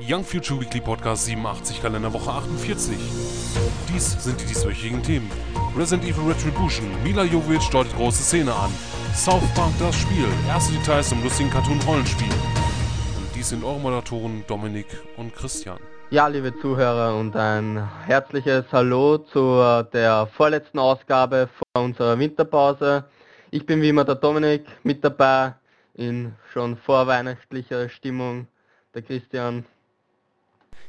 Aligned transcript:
Young 0.00 0.24
Future 0.24 0.60
Weekly 0.60 0.80
Podcast 0.80 1.24
87, 1.26 1.80
Kalenderwoche 1.80 2.30
48. 2.30 2.98
Dies 3.88 4.24
sind 4.24 4.40
die 4.40 4.46
dieswöchigen 4.46 5.02
Themen. 5.02 5.30
Resident 5.76 6.08
Evil 6.08 6.32
Retribution, 6.32 6.86
Mila 7.04 7.22
Jovovich 7.22 7.70
deutet 7.70 7.94
große 7.94 8.22
Szene 8.22 8.52
an. 8.52 8.72
South 9.14 9.44
Park 9.54 9.72
das 9.78 9.94
Spiel, 9.94 10.26
erste 10.48 10.72
Details 10.74 11.08
zum 11.08 11.22
lustigen 11.22 11.48
Cartoon-Rollenspiel. 11.48 12.28
Und 12.28 13.34
dies 13.36 13.48
sind 13.50 13.62
eure 13.62 13.78
Moderatoren 13.78 14.44
Dominik 14.48 14.88
und 15.16 15.32
Christian. 15.32 15.78
Ja, 16.10 16.26
liebe 16.26 16.52
Zuhörer 16.58 17.16
und 17.16 17.36
ein 17.36 17.88
herzliches 18.04 18.64
Hallo 18.72 19.18
zu 19.18 19.84
der 19.92 20.26
vorletzten 20.26 20.80
Ausgabe 20.80 21.48
vor 21.54 21.84
unserer 21.84 22.18
Winterpause. 22.18 23.04
Ich 23.52 23.64
bin 23.64 23.80
wie 23.80 23.90
immer 23.90 24.04
der 24.04 24.16
Dominik 24.16 24.66
mit 24.82 25.04
dabei 25.04 25.54
in 25.94 26.34
schon 26.52 26.76
vorweihnachtlicher 26.76 27.88
Stimmung. 27.88 28.48
Der 28.92 29.02
Christian. 29.02 29.64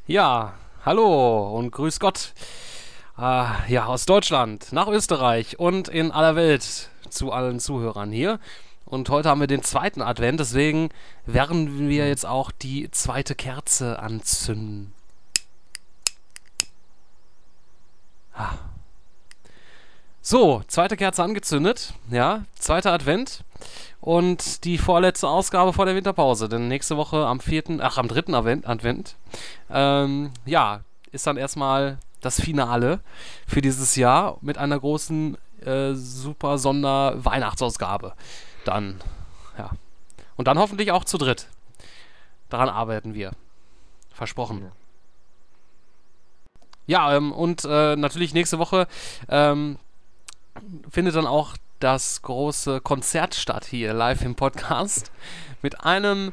Ja, 0.07 0.53
hallo 0.85 1.57
und 1.57 1.71
grüß 1.71 1.99
Gott. 1.99 2.33
Äh, 3.17 3.71
ja, 3.73 3.85
aus 3.87 4.05
Deutschland, 4.05 4.71
nach 4.71 4.87
Österreich 4.87 5.57
und 5.57 5.87
in 5.87 6.11
aller 6.11 6.35
Welt 6.35 6.91
zu 7.09 7.31
allen 7.31 7.59
Zuhörern 7.59 8.11
hier. 8.11 8.39
Und 8.85 9.09
heute 9.09 9.29
haben 9.29 9.39
wir 9.39 9.47
den 9.47 9.63
zweiten 9.63 10.03
Advent, 10.03 10.39
deswegen 10.39 10.89
werden 11.25 11.89
wir 11.89 12.07
jetzt 12.07 12.23
auch 12.23 12.51
die 12.51 12.91
zweite 12.91 13.33
Kerze 13.33 13.97
anzünden. 13.97 14.93
Ah. 18.35 18.59
So, 20.27 20.63
zweite 20.65 20.97
Kerze 20.97 21.21
angezündet, 21.21 21.93
ja, 22.09 22.45
zweiter 22.57 22.91
Advent 22.91 23.43
und 24.01 24.63
die 24.63 24.79
vorletzte 24.79 25.27
Ausgabe 25.27 25.71
vor 25.71 25.85
der 25.85 25.93
Winterpause. 25.93 26.49
Denn 26.49 26.67
nächste 26.67 26.97
Woche 26.97 27.27
am 27.27 27.39
vierten, 27.39 27.79
ach 27.79 27.99
am 27.99 28.07
dritten 28.07 28.33
Advent, 28.33 28.67
Advent 28.67 29.17
ähm, 29.69 30.31
ja, 30.47 30.79
ist 31.11 31.27
dann 31.27 31.37
erstmal 31.37 31.99
das 32.21 32.41
Finale 32.41 33.01
für 33.45 33.61
dieses 33.61 33.95
Jahr 33.97 34.39
mit 34.41 34.57
einer 34.57 34.79
großen 34.79 35.37
äh, 35.63 35.93
super 35.93 36.57
Sonder-Weihnachtsausgabe. 36.57 38.15
Dann, 38.63 38.99
ja. 39.59 39.69
Und 40.37 40.47
dann 40.47 40.57
hoffentlich 40.57 40.91
auch 40.91 41.03
zu 41.03 41.19
dritt. 41.19 41.49
Daran 42.49 42.69
arbeiten 42.69 43.13
wir. 43.13 43.33
Versprochen. 44.11 44.71
Ja, 46.87 47.15
ähm, 47.15 47.31
und 47.31 47.63
äh, 47.63 47.95
natürlich 47.95 48.33
nächste 48.33 48.57
Woche 48.57 48.87
ähm, 49.29 49.77
findet 50.89 51.15
dann 51.15 51.27
auch 51.27 51.55
das 51.79 52.21
große 52.21 52.81
Konzert 52.81 53.35
statt 53.35 53.65
hier 53.65 53.93
live 53.93 54.23
im 54.23 54.35
Podcast 54.35 55.11
mit 55.61 55.83
einem 55.83 56.31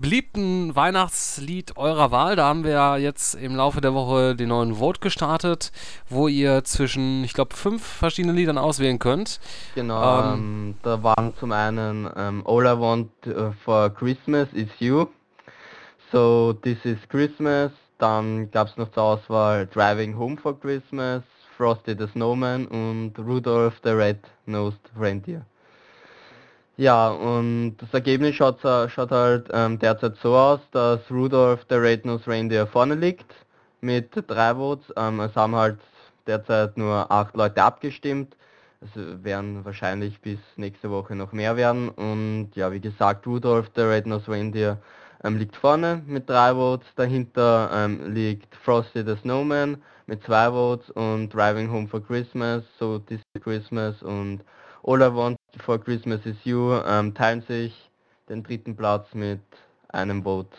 beliebten 0.00 0.74
Weihnachtslied 0.74 1.76
eurer 1.76 2.10
Wahl. 2.10 2.34
Da 2.34 2.46
haben 2.46 2.64
wir 2.64 2.96
jetzt 2.98 3.34
im 3.34 3.54
Laufe 3.54 3.80
der 3.80 3.94
Woche 3.94 4.34
den 4.34 4.48
neuen 4.48 4.76
Vote 4.76 5.00
gestartet, 5.00 5.70
wo 6.08 6.26
ihr 6.26 6.64
zwischen, 6.64 7.22
ich 7.22 7.34
glaube, 7.34 7.54
fünf 7.54 7.84
verschiedenen 7.84 8.34
Liedern 8.34 8.58
auswählen 8.58 8.98
könnt. 8.98 9.40
Genau, 9.74 10.32
ähm, 10.32 10.34
ähm, 10.34 10.74
da 10.82 11.02
waren 11.02 11.34
zum 11.38 11.52
einen 11.52 12.08
ähm, 12.16 12.42
All 12.46 12.64
I 12.64 12.80
Want 12.80 13.10
uh, 13.26 13.52
for 13.64 13.90
Christmas 13.90 14.48
is 14.54 14.68
You, 14.78 15.06
So 16.10 16.54
This 16.54 16.78
is 16.84 16.98
Christmas, 17.08 17.70
dann 17.98 18.50
gab 18.50 18.68
es 18.68 18.76
noch 18.78 18.90
zur 18.92 19.02
Auswahl 19.02 19.66
Driving 19.66 20.16
Home 20.16 20.38
for 20.38 20.58
Christmas, 20.58 21.22
Frosty 21.60 21.94
the 21.94 22.06
Snowman 22.06 22.66
und 22.68 23.12
Rudolph 23.18 23.74
the 23.84 23.90
Red-Nosed 23.90 24.80
Reindeer. 24.98 25.44
Ja, 26.78 27.10
und 27.10 27.76
das 27.76 27.92
Ergebnis 27.92 28.34
schaut, 28.34 28.60
schaut 28.62 29.10
halt 29.10 29.50
ähm, 29.52 29.78
derzeit 29.78 30.16
so 30.16 30.34
aus, 30.34 30.60
dass 30.72 31.00
Rudolph 31.10 31.66
the 31.68 31.74
Red-Nosed 31.74 32.26
Reindeer 32.26 32.66
vorne 32.66 32.94
liegt 32.94 33.30
mit 33.82 34.08
drei 34.26 34.54
Votes. 34.54 34.86
Ähm, 34.96 35.20
es 35.20 35.36
haben 35.36 35.54
halt 35.54 35.80
derzeit 36.26 36.78
nur 36.78 37.12
acht 37.12 37.36
Leute 37.36 37.62
abgestimmt. 37.62 38.34
Es 38.80 38.88
werden 39.22 39.62
wahrscheinlich 39.62 40.18
bis 40.22 40.38
nächste 40.56 40.90
Woche 40.90 41.14
noch 41.14 41.32
mehr 41.32 41.58
werden. 41.58 41.90
Und 41.90 42.52
ja, 42.54 42.72
wie 42.72 42.80
gesagt, 42.80 43.26
Rudolph 43.26 43.70
the 43.76 43.82
Red-Nosed 43.82 44.30
Reindeer 44.30 44.78
ähm, 45.22 45.36
liegt 45.36 45.56
vorne 45.56 46.00
mit 46.06 46.26
drei 46.26 46.54
Votes. 46.54 46.86
Dahinter 46.96 47.68
ähm, 47.70 48.14
liegt 48.14 48.54
Frosty 48.54 49.04
the 49.04 49.16
Snowman 49.16 49.76
mit 50.10 50.24
zwei 50.24 50.50
Votes 50.50 50.90
und 50.90 51.32
Driving 51.32 51.70
Home 51.70 51.86
for 51.86 52.04
Christmas, 52.04 52.64
so 52.80 52.98
This 52.98 53.20
Christmas 53.40 54.02
und 54.02 54.40
All 54.82 55.00
I 55.02 55.14
Want 55.14 55.36
for 55.58 55.78
Christmas 55.78 56.26
is 56.26 56.34
You 56.42 56.80
ähm, 56.84 57.14
teilen 57.14 57.42
sich 57.42 57.72
den 58.28 58.42
dritten 58.42 58.74
Platz 58.74 59.14
mit 59.14 59.40
einem 59.88 60.24
Vote. 60.24 60.56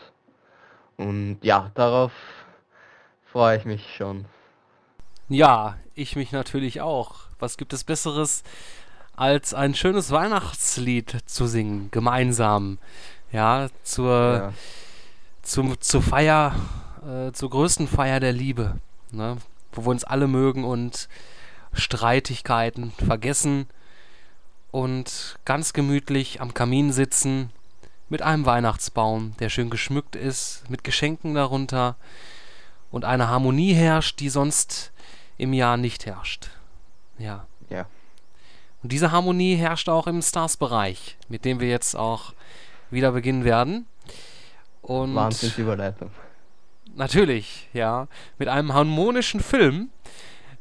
Und 0.96 1.36
ja, 1.42 1.70
darauf 1.74 2.12
freue 3.30 3.58
ich 3.58 3.66
mich 3.66 3.94
schon. 3.94 4.24
Ja, 5.28 5.76
ich 5.94 6.16
mich 6.16 6.32
natürlich 6.32 6.80
auch. 6.80 7.16
Was 7.38 7.58
gibt 7.58 7.74
es 7.74 7.84
Besseres, 7.84 8.44
als 9.14 9.52
ein 9.52 9.74
schönes 9.74 10.10
Weihnachtslied 10.10 11.18
zu 11.26 11.46
singen, 11.46 11.90
gemeinsam? 11.90 12.78
Ja, 13.30 13.68
zur, 13.82 14.10
ja. 14.10 14.52
Zum, 15.42 15.78
zur 15.78 16.00
Feier, 16.00 16.54
äh, 17.06 17.32
zur 17.32 17.50
größten 17.50 17.86
Feier 17.86 18.18
der 18.18 18.32
Liebe 18.32 18.76
ne? 19.12 19.38
wo 19.72 19.82
wir 19.82 19.90
uns 19.90 20.04
alle 20.04 20.26
mögen 20.26 20.64
und 20.64 21.08
Streitigkeiten 21.72 22.92
vergessen 22.92 23.66
und 24.70 25.38
ganz 25.44 25.72
gemütlich 25.72 26.40
am 26.40 26.54
Kamin 26.54 26.92
sitzen 26.92 27.50
mit 28.08 28.20
einem 28.22 28.44
Weihnachtsbaum, 28.44 29.34
der 29.38 29.48
schön 29.48 29.70
geschmückt 29.70 30.16
ist, 30.16 30.68
mit 30.68 30.84
Geschenken 30.84 31.34
darunter 31.34 31.96
und 32.90 33.04
eine 33.04 33.28
Harmonie 33.28 33.72
herrscht, 33.72 34.20
die 34.20 34.28
sonst 34.28 34.92
im 35.38 35.52
Jahr 35.52 35.76
nicht 35.76 36.04
herrscht. 36.04 36.50
Ja. 37.18 37.46
Ja. 37.70 37.86
Und 38.82 38.92
diese 38.92 39.12
Harmonie 39.12 39.54
herrscht 39.56 39.88
auch 39.88 40.06
im 40.06 40.20
Stars-Bereich, 40.20 41.16
mit 41.28 41.44
dem 41.44 41.60
wir 41.60 41.68
jetzt 41.68 41.96
auch 41.96 42.34
wieder 42.90 43.12
beginnen 43.12 43.44
werden. 43.44 43.86
Und 44.82 45.14
Wahnsinnsüberleitung. 45.14 46.10
Natürlich, 46.94 47.68
ja. 47.72 48.08
Mit 48.38 48.48
einem 48.48 48.74
harmonischen 48.74 49.40
Film, 49.40 49.90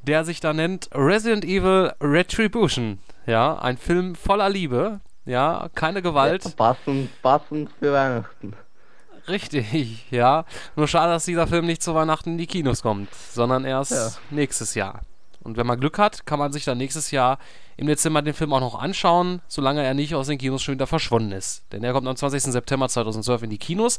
der 0.02 0.24
sich 0.26 0.40
da 0.40 0.54
nennt 0.54 0.90
Resident 0.94 1.46
Evil 1.46 1.94
Retribution. 2.02 3.00
Ja, 3.26 3.58
ein 3.60 3.78
Film 3.78 4.16
voller 4.16 4.50
Liebe. 4.50 5.00
Ja, 5.26 5.70
keine 5.76 6.02
Gewalt. 6.02 6.44
Ja, 6.46 6.52
passend, 6.52 7.22
passend 7.22 7.70
für 7.80 7.94
Weihnachten. 7.94 8.54
Richtig, 9.28 10.10
ja. 10.10 10.46
Nur 10.76 10.88
schade, 10.88 11.12
dass 11.12 11.26
dieser 11.26 11.48
Film 11.48 11.66
nicht 11.66 11.84
zu 11.84 11.94
Weihnachten 11.94 12.32
in 12.32 12.38
die 12.38 12.48
Kinos 12.48 12.82
kommt, 12.82 13.14
sondern 13.14 13.66
erst 13.66 13.92
ja. 13.92 14.10
nächstes 14.32 14.74
Jahr. 14.74 15.02
Und 15.44 15.58
wenn 15.58 15.68
man 15.68 15.80
Glück 15.80 15.98
hat, 15.98 16.26
kann 16.26 16.40
man 16.40 16.52
sich 16.52 16.66
dann 16.66 16.78
nächstes 16.78 17.12
Jahr 17.12 17.38
im 17.78 17.88
Dezember 17.88 18.22
den 18.22 18.34
Film 18.34 18.54
auch 18.54 18.60
noch 18.60 18.80
anschauen, 18.80 19.42
solange 19.48 19.84
er 19.84 19.94
nicht 19.94 20.14
aus 20.14 20.28
den 20.28 20.38
Kinos 20.38 20.62
schon 20.62 20.76
wieder 20.76 20.88
verschwunden 20.88 21.32
ist. 21.32 21.64
Denn 21.72 21.84
er 21.84 21.94
kommt 21.94 22.08
am 22.08 22.16
20. 22.16 22.44
September 22.44 22.88
2012 22.90 23.44
in 23.44 23.50
die 23.50 23.58
Kinos. 23.58 23.98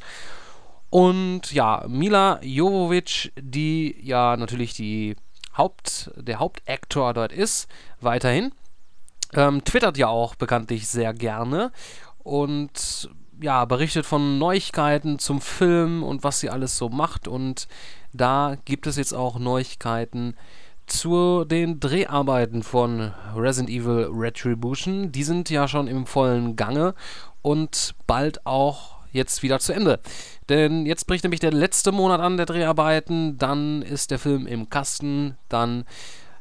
Und 0.92 1.53
ja, 1.54 1.86
Mila 1.88 2.38
Jovovich, 2.42 3.32
die 3.41 3.97
ja 4.03 4.36
natürlich 4.36 4.75
die 4.75 5.16
Haupt, 5.56 6.10
der 6.16 6.38
Hauptaktor 6.38 7.14
dort 7.14 7.32
ist, 7.32 7.66
weiterhin, 8.03 8.53
ähm, 9.32 9.64
twittert 9.64 9.97
ja 9.97 10.08
auch 10.08 10.34
bekanntlich 10.34 10.86
sehr 10.86 11.14
gerne 11.14 11.72
und 12.19 13.08
ja, 13.41 13.64
berichtet 13.64 14.04
von 14.04 14.38
Neuigkeiten 14.38 15.19
zum 15.19 15.41
Film 15.41 16.02
und 16.02 16.25
was 16.25 16.41
sie 16.41 16.50
alles 16.50 16.76
so 16.76 16.91
macht. 16.91 17.26
Und 17.26 17.69
da 18.12 18.58
gibt 18.66 18.86
es 18.86 18.98
jetzt 18.98 19.14
auch 19.14 19.38
Neuigkeiten 19.38 20.36
zu 20.86 21.47
den 21.47 21.81
Dreharbeiten 21.81 22.62
von 22.62 23.14
Resident 23.34 23.70
Evil 23.70 24.10
Retribution. 24.12 25.10
Die 25.10 25.25
sind 25.25 25.48
ja 25.48 25.69
schon 25.69 25.88
im 25.88 26.04
vollen 26.04 26.54
Gange 26.54 26.94
und 27.41 27.94
bald 28.06 28.44
auch 28.44 28.97
jetzt 29.10 29.42
wieder 29.42 29.58
zu 29.58 29.72
Ende. 29.72 30.00
Denn 30.48 30.86
jetzt 30.86 31.06
bricht 31.06 31.25
nämlich 31.25 31.41
der 31.41 31.53
letzte 31.53 31.92
Monat 31.92 32.20
an 32.20 32.37
der 32.37 32.46
Dreharbeiten, 32.46 33.38
dann 33.38 33.82
ist 33.82 34.11
der 34.11 34.19
Film 34.19 34.46
im 34.46 34.69
Kasten, 34.70 35.37
dann 35.49 35.84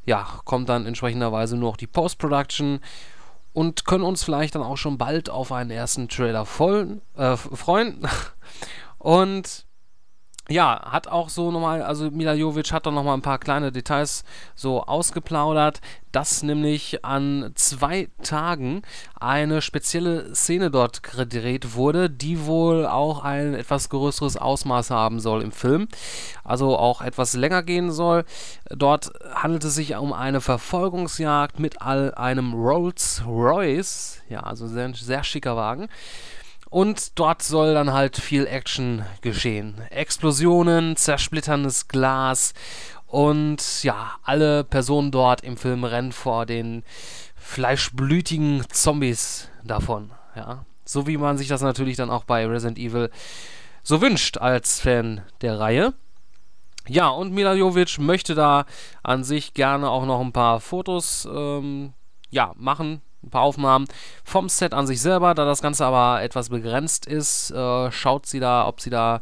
ja, 0.06 0.28
kommt 0.46 0.70
dann 0.70 0.86
entsprechenderweise 0.86 1.56
nur 1.56 1.72
noch 1.72 1.78
die 1.78 1.88
Post-Production 1.88 2.80
und 3.54 3.86
können 3.86 4.04
uns 4.04 4.24
vielleicht 4.24 4.56
dann 4.56 4.64
auch 4.64 4.78
schon 4.78 4.98
bald 4.98 5.30
auf 5.30 5.52
einen 5.52 5.72
ersten 5.72 6.08
Trailer 6.08 6.46
vollen, 6.46 7.02
äh, 7.16 7.36
freuen. 7.36 8.08
Und 8.98 9.66
ja, 10.52 10.82
hat 10.92 11.08
auch 11.08 11.30
so 11.30 11.52
nochmal, 11.52 11.82
also 11.82 12.12
Mila 12.12 12.34
Jovic 12.34 12.72
hat 12.72 12.86
dann 12.86 12.94
nochmal 12.94 13.16
ein 13.16 13.22
paar 13.22 13.40
kleine 13.40 13.72
Details 13.72 14.24
so 14.56 14.84
ausgeplaudert, 14.84 15.82
dass 16.12 16.44
nämlich 16.44 17.06
an 17.06 17.52
zwei 17.56 18.10
Tagen 18.22 18.82
eine 19.20 19.62
spezielle 19.62 20.36
Szene 20.36 20.70
dort 20.70 21.04
gedreht 21.04 21.76
wurde, 21.76 22.10
die 22.10 22.46
wohl 22.46 22.86
auch 22.86 23.24
ein 23.24 23.54
etwas 23.54 23.90
größeres 23.90 24.38
Ausmaß 24.38 24.92
haben 24.92 25.20
soll 25.20 25.42
im 25.42 25.52
Film, 25.52 25.88
also 26.44 26.78
auch 26.78 27.02
etwas 27.02 27.34
länger 27.34 27.64
gehen 27.64 27.92
soll. 27.92 28.26
Dort 28.70 29.12
handelt 29.34 29.64
es 29.64 29.76
sich 29.76 29.96
um 29.96 30.12
eine 30.12 30.42
Verfolgungsjagd 30.42 31.60
mit 31.60 31.82
all 31.82 32.14
einem 32.16 32.54
Rolls 32.54 33.24
Royce, 33.26 34.22
ja, 34.30 34.42
also 34.42 34.68
sehr, 34.68 34.94
sehr 34.94 35.24
schicker 35.24 35.56
Wagen 35.56 35.88
Und 36.72 37.20
dort 37.20 37.42
soll 37.44 37.74
dann 37.74 37.92
halt 37.92 38.16
viel 38.16 38.48
Action 38.48 39.06
geschehen. 39.20 39.76
Explosionen, 39.90 40.96
zersplitterndes 40.96 41.90
Glas 41.90 42.54
und 43.08 43.84
ja, 43.84 44.14
alle 44.24 44.64
Personen 44.64 45.12
dort 45.12 45.42
im 45.42 45.58
Film 45.58 45.84
rennen 45.84 46.14
vor 46.14 46.46
den 46.46 46.84
fleischblütigen 47.36 48.64
Zombies 48.70 49.50
davon. 49.66 50.12
Ja, 50.34 50.64
so 50.86 51.08
wie 51.08 51.18
man 51.18 51.38
sich 51.38 51.50
das 51.50 51.62
natürlich 51.62 51.98
dann 51.98 52.10
auch 52.10 52.24
bei 52.24 52.48
Resident 52.48 52.80
Evil 52.80 53.12
so 53.84 54.00
wünscht 54.00 54.38
als 54.38 54.80
Fan 54.80 55.24
der 55.42 55.60
Reihe. 55.60 55.94
Ja, 56.88 57.10
und 57.10 57.34
Mila 57.34 57.54
Jovic 57.54 58.00
möchte 58.00 58.34
da 58.34 58.66
an 59.04 59.26
sich 59.26 59.54
gerne 59.54 59.90
auch 59.90 60.06
noch 60.06 60.22
ein 60.22 60.32
paar 60.32 60.62
Fotos 60.62 61.28
ähm, 61.30 61.92
ja, 62.30 62.54
machen, 62.56 63.02
ein 63.24 63.30
paar 63.30 63.42
Aufnahmen 63.42 63.88
vom 64.24 64.50
Set 64.50 64.74
an 64.74 64.88
sich 64.88 65.02
selber. 65.02 65.34
Da 65.34 65.46
das 65.46 65.62
Ganze 65.62 65.86
aber 65.86 66.22
etwas 66.22 66.50
begrenzt 66.50 67.06
ist, 67.06 67.52
äh, 67.52 67.92
schaut 67.92 68.26
sie 68.26 68.40
da, 68.40 68.68
ob 68.68 68.82
sie 68.82 68.90
da 68.90 69.22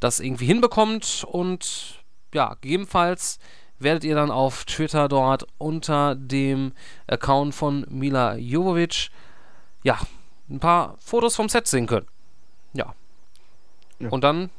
das 0.00 0.20
irgendwie 0.20 0.46
hinbekommt. 0.46 1.24
Und 1.28 2.02
ja, 2.32 2.56
gegebenenfalls 2.60 3.38
werdet 3.78 4.04
ihr 4.04 4.14
dann 4.14 4.30
auf 4.30 4.64
Twitter 4.64 5.08
dort 5.08 5.46
unter 5.58 6.14
dem 6.14 6.72
Account 7.06 7.54
von 7.54 7.86
Mila 7.88 8.36
Jovovic 8.36 9.10
ja, 9.82 9.98
ein 10.50 10.60
paar 10.60 10.96
Fotos 10.98 11.36
vom 11.36 11.48
Set 11.48 11.66
sehen 11.66 11.86
können. 11.86 12.06
Ja. 12.72 12.94
ja. 13.98 14.08
Und 14.08 14.24
dann 14.24 14.50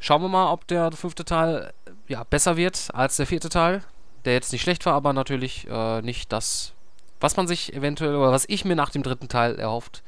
schauen 0.00 0.22
wir 0.22 0.28
mal, 0.28 0.52
ob 0.52 0.66
der 0.66 0.90
fünfte 0.92 1.24
Teil 1.24 1.72
ja, 2.08 2.24
besser 2.24 2.56
wird 2.56 2.90
als 2.92 3.16
der 3.16 3.26
vierte 3.26 3.48
Teil, 3.48 3.82
der 4.24 4.34
jetzt 4.34 4.52
nicht 4.52 4.62
schlecht 4.62 4.84
war, 4.86 4.94
aber 4.94 5.12
natürlich 5.12 5.66
äh, 5.68 6.02
nicht 6.02 6.32
das 6.32 6.74
was 7.22 7.36
man 7.36 7.46
sich 7.46 7.74
eventuell 7.74 8.14
oder 8.14 8.32
was 8.32 8.44
ich 8.48 8.64
mir 8.64 8.76
nach 8.76 8.90
dem 8.90 9.02
dritten 9.02 9.28
Teil 9.28 9.58
erhofft 9.58 10.02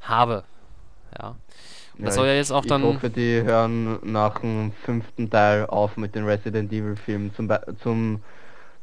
habe. 0.00 0.44
Ja. 1.18 1.36
Und 1.96 2.06
das 2.06 2.16
ja, 2.16 2.20
soll 2.20 2.28
ja 2.28 2.34
jetzt 2.34 2.52
auch 2.52 2.64
dann. 2.64 2.82
Ich 2.82 2.94
hoffe, 2.94 3.10
die 3.10 3.42
hören 3.42 3.98
nach 4.02 4.38
dem 4.40 4.72
fünften 4.84 5.30
Teil 5.30 5.66
auf 5.66 5.96
mit 5.96 6.14
den 6.14 6.24
Resident 6.24 6.72
Evil 6.72 6.96
Filmen, 6.96 7.32
zum, 7.34 7.50
zum 7.82 8.22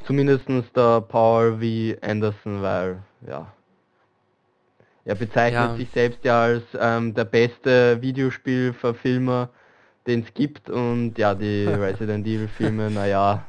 zumindest 0.06 0.48
der 0.76 1.02
Paul 1.02 1.60
V. 1.60 2.00
Anderson, 2.06 2.62
weil 2.62 3.00
ja. 3.28 3.52
Er 5.06 5.16
bezeichnet 5.16 5.70
ja. 5.72 5.76
sich 5.78 5.90
selbst 5.92 6.26
ja 6.26 6.42
als 6.42 6.64
ähm, 6.78 7.14
der 7.14 7.24
beste 7.24 8.02
Videospielverfilmer, 8.02 9.50
den 10.06 10.24
es 10.24 10.34
gibt 10.34 10.70
und 10.70 11.18
ja, 11.18 11.34
die 11.34 11.66
Resident 11.68 12.28
Evil 12.28 12.50
Filme, 12.50 12.92
naja, 12.92 13.46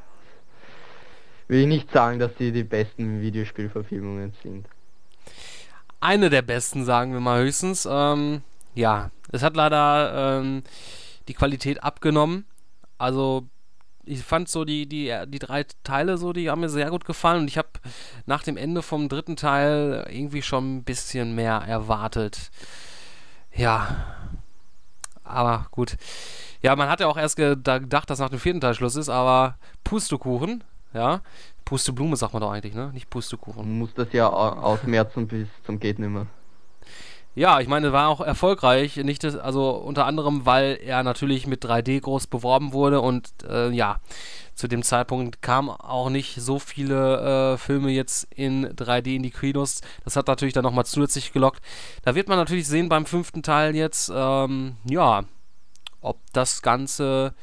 will 1.48 1.60
ich 1.60 1.66
nicht 1.66 1.90
sagen, 1.90 2.18
dass 2.18 2.34
die 2.38 2.52
die 2.52 2.64
besten 2.64 3.20
Videospielverfilmungen 3.20 4.32
sind. 4.42 4.66
Eine 6.00 6.30
der 6.30 6.42
besten, 6.42 6.84
sagen 6.84 7.12
wir 7.12 7.20
mal 7.20 7.42
höchstens. 7.42 7.88
Ähm, 7.90 8.42
ja, 8.74 9.10
es 9.32 9.42
hat 9.42 9.56
leider 9.56 10.38
ähm, 10.38 10.62
die 11.26 11.34
Qualität 11.34 11.82
abgenommen. 11.82 12.44
Also 12.98 13.48
ich 14.04 14.22
fand 14.22 14.48
so 14.48 14.64
die, 14.64 14.88
die, 14.88 15.14
die 15.26 15.38
drei 15.38 15.64
Teile 15.84 16.16
so, 16.18 16.32
die 16.32 16.50
haben 16.50 16.60
mir 16.60 16.68
sehr 16.68 16.90
gut 16.90 17.04
gefallen 17.04 17.42
und 17.42 17.48
ich 17.48 17.58
habe 17.58 17.68
nach 18.26 18.42
dem 18.42 18.56
Ende 18.56 18.82
vom 18.82 19.08
dritten 19.08 19.36
Teil 19.36 20.06
irgendwie 20.10 20.42
schon 20.42 20.76
ein 20.76 20.84
bisschen 20.84 21.34
mehr 21.34 21.62
erwartet. 21.66 22.50
Ja. 23.54 24.14
Aber 25.24 25.66
gut. 25.70 25.96
Ja, 26.62 26.74
man 26.74 26.88
hat 26.88 27.00
ja 27.00 27.06
auch 27.06 27.18
erst 27.18 27.36
gedacht, 27.36 28.08
dass 28.08 28.18
nach 28.18 28.30
dem 28.30 28.38
vierten 28.38 28.60
Teil 28.60 28.74
Schluss 28.74 28.96
ist, 28.96 29.08
aber 29.08 29.58
Pustekuchen 29.84 30.64
ja. 30.92 31.20
Pusteblume 31.64 32.16
sagt 32.16 32.32
man 32.32 32.40
doch 32.40 32.50
eigentlich, 32.50 32.74
ne? 32.74 32.90
Nicht 32.94 33.10
Pustekuchen. 33.10 33.62
Man 33.62 33.78
muss 33.78 33.92
das 33.94 34.12
ja 34.12 34.28
ausmerzen 34.28 35.28
bis 35.28 35.48
zum 35.64 35.78
geht 35.78 35.98
nimmer. 35.98 36.26
Ja, 37.34 37.60
ich 37.60 37.68
meine, 37.68 37.92
war 37.92 38.08
auch 38.08 38.20
erfolgreich, 38.20 38.96
nicht 38.96 39.22
das, 39.22 39.36
also 39.36 39.70
unter 39.70 40.06
anderem, 40.06 40.44
weil 40.44 40.80
er 40.82 41.04
natürlich 41.04 41.46
mit 41.46 41.64
3D 41.64 42.00
groß 42.00 42.26
beworben 42.26 42.72
wurde 42.72 43.00
und 43.00 43.28
äh, 43.48 43.70
ja, 43.70 44.00
zu 44.54 44.66
dem 44.66 44.82
Zeitpunkt 44.82 45.40
kamen 45.40 45.68
auch 45.68 46.10
nicht 46.10 46.40
so 46.40 46.58
viele 46.58 47.52
äh, 47.52 47.58
Filme 47.58 47.90
jetzt 47.90 48.26
in 48.34 48.66
3D 48.66 49.14
in 49.14 49.22
die 49.22 49.30
Kinos. 49.30 49.82
Das 50.04 50.16
hat 50.16 50.26
natürlich 50.26 50.54
dann 50.54 50.64
nochmal 50.64 50.86
zusätzlich 50.86 51.32
gelockt. 51.32 51.62
Da 52.02 52.16
wird 52.16 52.28
man 52.28 52.38
natürlich 52.38 52.66
sehen 52.66 52.88
beim 52.88 53.06
fünften 53.06 53.44
Teil 53.44 53.76
jetzt, 53.76 54.10
ähm, 54.12 54.76
ja, 54.84 55.22
ob 56.00 56.18
das 56.32 56.62
Ganze 56.62 57.34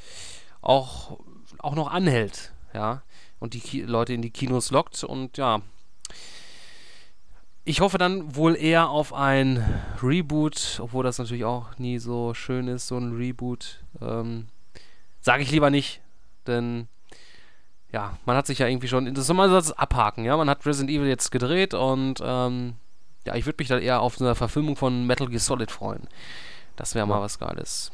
auch, 0.61 1.19
auch 1.59 1.75
noch 1.75 1.89
anhält, 1.89 2.51
ja 2.73 3.01
und 3.39 3.53
die 3.53 3.59
Ki 3.59 3.81
Leute 3.81 4.13
in 4.13 4.21
die 4.21 4.29
Kinos 4.31 4.71
lockt. 4.71 5.03
Und 5.03 5.37
ja, 5.37 5.61
ich 7.63 7.81
hoffe 7.81 7.97
dann 7.97 8.35
wohl 8.35 8.55
eher 8.55 8.89
auf 8.89 9.13
ein 9.13 9.63
Reboot, 10.01 10.79
obwohl 10.81 11.03
das 11.03 11.17
natürlich 11.17 11.45
auch 11.45 11.77
nie 11.77 11.97
so 11.97 12.33
schön 12.33 12.67
ist, 12.67 12.87
so 12.87 12.97
ein 12.97 13.15
Reboot. 13.15 13.83
Ähm, 14.01 14.47
Sage 15.21 15.41
ich 15.41 15.49
lieber 15.49 15.71
nicht, 15.71 16.01
denn 16.45 16.87
ja, 17.91 18.15
man 18.25 18.37
hat 18.37 18.45
sich 18.45 18.59
ja 18.59 18.67
irgendwie 18.67 18.87
schon, 18.87 19.11
das 19.15 19.25
soll 19.25 19.35
man 19.35 19.49
das 19.49 19.71
abhaken, 19.71 20.23
ja, 20.23 20.37
man 20.37 20.47
hat 20.49 20.63
Resident 20.67 20.91
Evil 20.91 21.07
jetzt 21.07 21.31
gedreht 21.31 21.73
und 21.73 22.19
ähm, 22.23 22.75
ja, 23.25 23.33
ich 23.33 23.47
würde 23.47 23.55
mich 23.59 23.67
dann 23.67 23.81
eher 23.81 24.01
auf 24.01 24.21
eine 24.21 24.35
Verfilmung 24.35 24.75
von 24.75 25.07
Metal 25.07 25.27
Gear 25.27 25.39
Solid 25.39 25.71
freuen. 25.71 26.07
Das 26.75 26.93
wäre 26.93 27.07
ja. 27.07 27.13
mal 27.13 27.21
was 27.21 27.39
Geiles. 27.39 27.91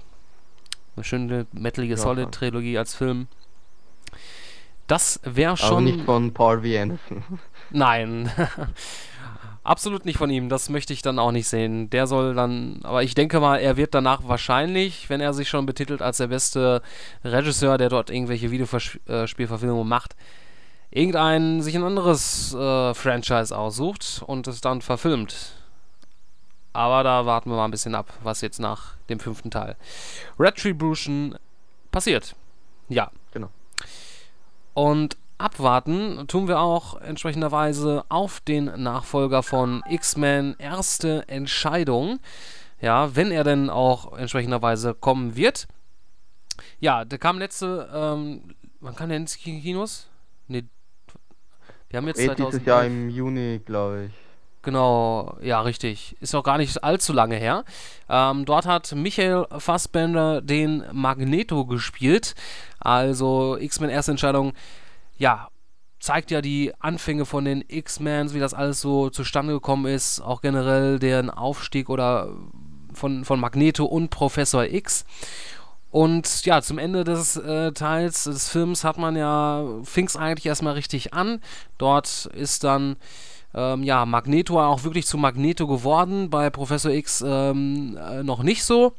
Eine 0.96 1.06
schöne 1.06 1.48
Metal 1.54 1.86
Gear 1.88 1.98
Solid 1.98 2.34
Trilogie 2.34 2.78
als 2.78 2.96
Film. 2.96 3.28
Das 4.92 5.22
wäre 5.24 5.56
schon. 5.56 5.70
Aber 5.70 5.82
nicht 5.82 6.02
von 6.02 6.34
Paul 6.34 6.64
V. 6.64 6.82
Anderson. 6.82 7.24
Nein. 7.70 8.30
Absolut 9.64 10.04
nicht 10.04 10.18
von 10.18 10.30
ihm. 10.30 10.50
Das 10.50 10.68
möchte 10.68 10.92
ich 10.92 11.02
dann 11.02 11.18
auch 11.18 11.32
nicht 11.32 11.48
sehen. 11.48 11.90
Der 11.92 12.08
soll 12.08 12.34
dann. 12.34 12.82
Aber 12.84 13.02
ich 13.02 13.14
denke 13.14 13.40
mal, 13.40 13.56
er 13.56 13.78
wird 13.78 13.94
danach 13.94 14.28
wahrscheinlich, 14.28 15.10
wenn 15.10 15.22
er 15.22 15.34
sich 15.34 15.48
schon 15.48 15.66
betitelt 15.66 16.02
als 16.02 16.18
der 16.18 16.28
beste 16.28 16.82
Regisseur, 17.24 17.78
der 17.78 17.88
dort 17.88 18.10
irgendwelche 18.10 18.52
Videospielverfilmungen 18.52 19.88
macht, 19.88 20.18
irgendein 20.90 21.62
sich 21.62 21.76
ein 21.76 21.84
anderes 21.84 22.54
äh, 22.54 22.94
Franchise 22.94 23.58
aussucht 23.58 24.22
und 24.28 24.46
es 24.50 24.60
dann 24.60 24.82
verfilmt. 24.82 25.54
Aber 26.74 27.04
da 27.04 27.26
warten 27.26 27.50
wir 27.50 27.56
mal 27.56 27.66
ein 27.66 27.72
bisschen 27.72 27.96
ab, 27.96 28.12
was 28.24 28.42
jetzt 28.42 28.60
nach 28.60 28.96
dem 29.08 29.22
fünften 29.22 29.52
Teil 29.52 29.78
Retribution 30.38 31.38
passiert. 31.92 32.36
Ja. 32.90 33.10
Genau. 33.32 33.52
Und 34.74 35.18
abwarten 35.38 36.28
tun 36.28 36.48
wir 36.48 36.60
auch 36.60 37.00
entsprechenderweise 37.02 38.06
auf 38.10 38.40
den 38.40 38.66
Nachfolger 38.66 39.44
von 39.44 39.84
X-Men 39.90 40.56
Erste 40.58 41.28
Entscheidung. 41.28 42.20
Ja, 42.80 43.16
wenn 43.16 43.32
er 43.32 43.44
denn 43.44 43.70
auch 43.70 44.18
entsprechenderweise 44.18 44.94
kommen 44.94 45.36
wird. 45.36 45.68
Ja, 46.80 47.06
der 47.06 47.20
kam 47.20 47.40
letzte, 47.40 47.90
ähm, 47.94 48.56
wann 48.80 48.96
kam 48.96 49.10
der 49.10 49.18
ins 49.18 49.38
Kinos? 49.38 50.08
Ne, 50.48 50.64
wir 51.90 51.98
haben 51.98 52.08
jetzt 52.08 52.24
2000, 52.24 52.54
dieses 52.54 52.66
Jahr 52.66 52.86
im 52.86 53.10
Juni, 53.10 53.62
glaube 53.66 54.06
ich. 54.06 54.31
Genau, 54.64 55.38
ja, 55.42 55.62
richtig. 55.62 56.16
Ist 56.20 56.36
auch 56.36 56.44
gar 56.44 56.58
nicht 56.58 56.84
allzu 56.84 57.14
lange 57.14 57.36
her. 57.36 57.66
Ähm, 58.10 58.46
dort 58.46 58.66
hat 58.68 58.94
Michael 58.94 59.48
Fassbender 59.58 60.42
den 60.42 60.84
Magneto 60.92 61.66
gespielt. 61.66 62.36
Also 62.80 63.58
X-Men 63.58 63.90
Erste 63.90 64.12
Entscheidung, 64.12 64.54
ja, 65.18 65.50
zeigt 66.00 66.32
ja 66.32 66.42
die 66.42 66.74
Anfänge 66.80 67.26
von 67.26 67.46
den 67.46 67.64
X-Men, 67.68 68.34
wie 68.34 68.40
das 68.40 68.54
alles 68.54 68.82
so 68.82 69.10
zustande 69.10 69.54
gekommen 69.54 69.86
ist. 69.86 70.20
Auch 70.20 70.42
generell 70.42 71.00
deren 71.00 71.30
Aufstieg 71.30 71.90
oder 71.90 72.30
von, 72.94 73.26
von 73.26 73.40
Magneto 73.40 73.86
und 73.86 74.10
Professor 74.10 74.66
X. 74.66 75.06
Und 75.90 76.46
ja, 76.46 76.62
zum 76.62 76.78
Ende 76.78 77.04
des 77.04 77.36
äh, 77.36 77.72
Teils 77.74 78.24
des 78.24 78.48
Films 78.48 78.84
hat 78.84 78.98
man 78.98 79.16
ja, 79.16 79.66
fing 79.84 80.06
es 80.06 80.16
eigentlich 80.16 80.46
erstmal 80.46 80.74
richtig 80.74 81.14
an. 81.14 81.42
Dort 81.78 82.28
ist 82.28 82.64
dann 82.64 82.96
ähm, 83.54 83.84
ja, 83.84 84.06
Magneto 84.06 84.62
auch 84.62 84.84
wirklich 84.84 85.06
zu 85.06 85.18
Magneto 85.18 85.68
geworden, 85.68 86.30
bei 86.30 86.50
Professor 86.50 86.92
X 86.92 87.24
ähm, 87.26 87.98
äh, 87.98 88.24
noch 88.24 88.44
nicht 88.44 88.64
so. 88.64 88.94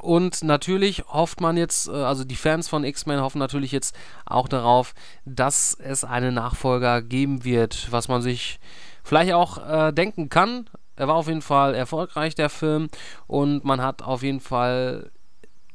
Und 0.00 0.44
natürlich 0.44 1.04
hofft 1.08 1.40
man 1.40 1.56
jetzt, 1.56 1.88
äh, 1.88 1.92
also 1.92 2.24
die 2.24 2.36
Fans 2.36 2.68
von 2.68 2.84
X-Men 2.84 3.20
hoffen 3.20 3.38
natürlich 3.38 3.72
jetzt 3.72 3.96
auch 4.26 4.48
darauf, 4.48 4.94
dass 5.24 5.74
es 5.74 6.04
einen 6.04 6.34
Nachfolger 6.34 7.02
geben 7.02 7.44
wird, 7.44 7.88
was 7.90 8.08
man 8.08 8.22
sich 8.22 8.60
vielleicht 9.02 9.32
auch 9.32 9.58
äh, 9.58 9.92
denken 9.92 10.28
kann. 10.28 10.68
Er 10.96 11.08
war 11.08 11.16
auf 11.16 11.28
jeden 11.28 11.42
Fall 11.42 11.74
erfolgreich, 11.74 12.34
der 12.34 12.50
Film, 12.50 12.88
und 13.26 13.64
man 13.64 13.80
hat 13.80 14.02
auf 14.02 14.22
jeden 14.22 14.40
Fall 14.40 15.10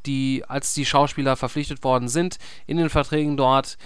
die, 0.05 0.43
als 0.47 0.73
die 0.73 0.85
Schauspieler 0.85 1.37
verpflichtet 1.37 1.83
worden 1.83 2.09
sind, 2.09 2.37
in 2.67 2.77
den 2.77 2.89
Verträgen 2.89 3.37
dort 3.37 3.77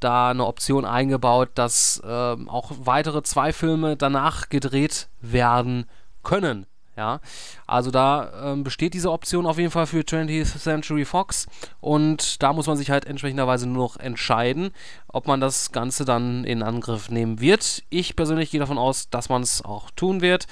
da 0.00 0.30
eine 0.30 0.46
Option 0.46 0.84
eingebaut, 0.84 1.50
dass 1.54 2.02
äh, 2.04 2.06
auch 2.06 2.72
weitere 2.78 3.22
zwei 3.22 3.52
Filme 3.52 3.96
danach 3.96 4.48
gedreht 4.48 5.08
werden 5.20 5.86
können. 6.22 6.66
Ja, 6.96 7.20
also 7.66 7.90
da 7.90 8.52
ähm, 8.52 8.64
besteht 8.64 8.94
diese 8.94 9.12
Option 9.12 9.44
auf 9.44 9.58
jeden 9.58 9.70
Fall 9.70 9.86
für 9.86 10.00
20th 10.00 10.58
Century 10.58 11.04
Fox 11.04 11.46
und 11.78 12.42
da 12.42 12.54
muss 12.54 12.66
man 12.66 12.78
sich 12.78 12.90
halt 12.90 13.04
entsprechenderweise 13.04 13.68
nur 13.68 13.82
noch 13.82 13.96
entscheiden, 13.98 14.70
ob 15.08 15.26
man 15.26 15.38
das 15.38 15.72
Ganze 15.72 16.06
dann 16.06 16.44
in 16.44 16.62
Angriff 16.62 17.10
nehmen 17.10 17.38
wird. 17.38 17.82
Ich 17.90 18.16
persönlich 18.16 18.50
gehe 18.50 18.60
davon 18.60 18.78
aus, 18.78 19.10
dass 19.10 19.28
man 19.28 19.42
es 19.42 19.62
auch 19.62 19.90
tun 19.90 20.22
wird. 20.22 20.46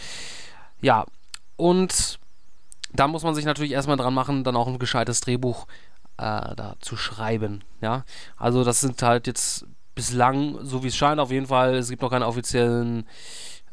Ja, 0.82 1.06
Und 1.56 2.18
da 2.92 3.08
muss 3.08 3.22
man 3.24 3.34
sich 3.34 3.44
natürlich 3.44 3.72
erstmal 3.72 3.96
dran 3.96 4.14
machen, 4.14 4.44
dann 4.44 4.56
auch 4.56 4.68
ein 4.68 4.78
gescheites 4.78 5.20
Drehbuch 5.20 5.66
äh, 6.18 6.54
da 6.54 6.75
zu 6.80 6.97
schreiben. 6.97 7.64
Ja, 7.80 8.04
also 8.37 8.64
das 8.64 8.80
sind 8.80 9.02
halt 9.02 9.26
jetzt 9.26 9.66
bislang, 9.94 10.59
so 10.64 10.83
wie 10.83 10.88
es 10.88 10.97
scheint, 10.97 11.21
auf 11.21 11.30
jeden 11.30 11.47
Fall, 11.47 11.75
es 11.75 11.88
gibt 11.88 12.02
noch 12.02 12.11
keine 12.11 12.26
offiziellen 12.26 13.06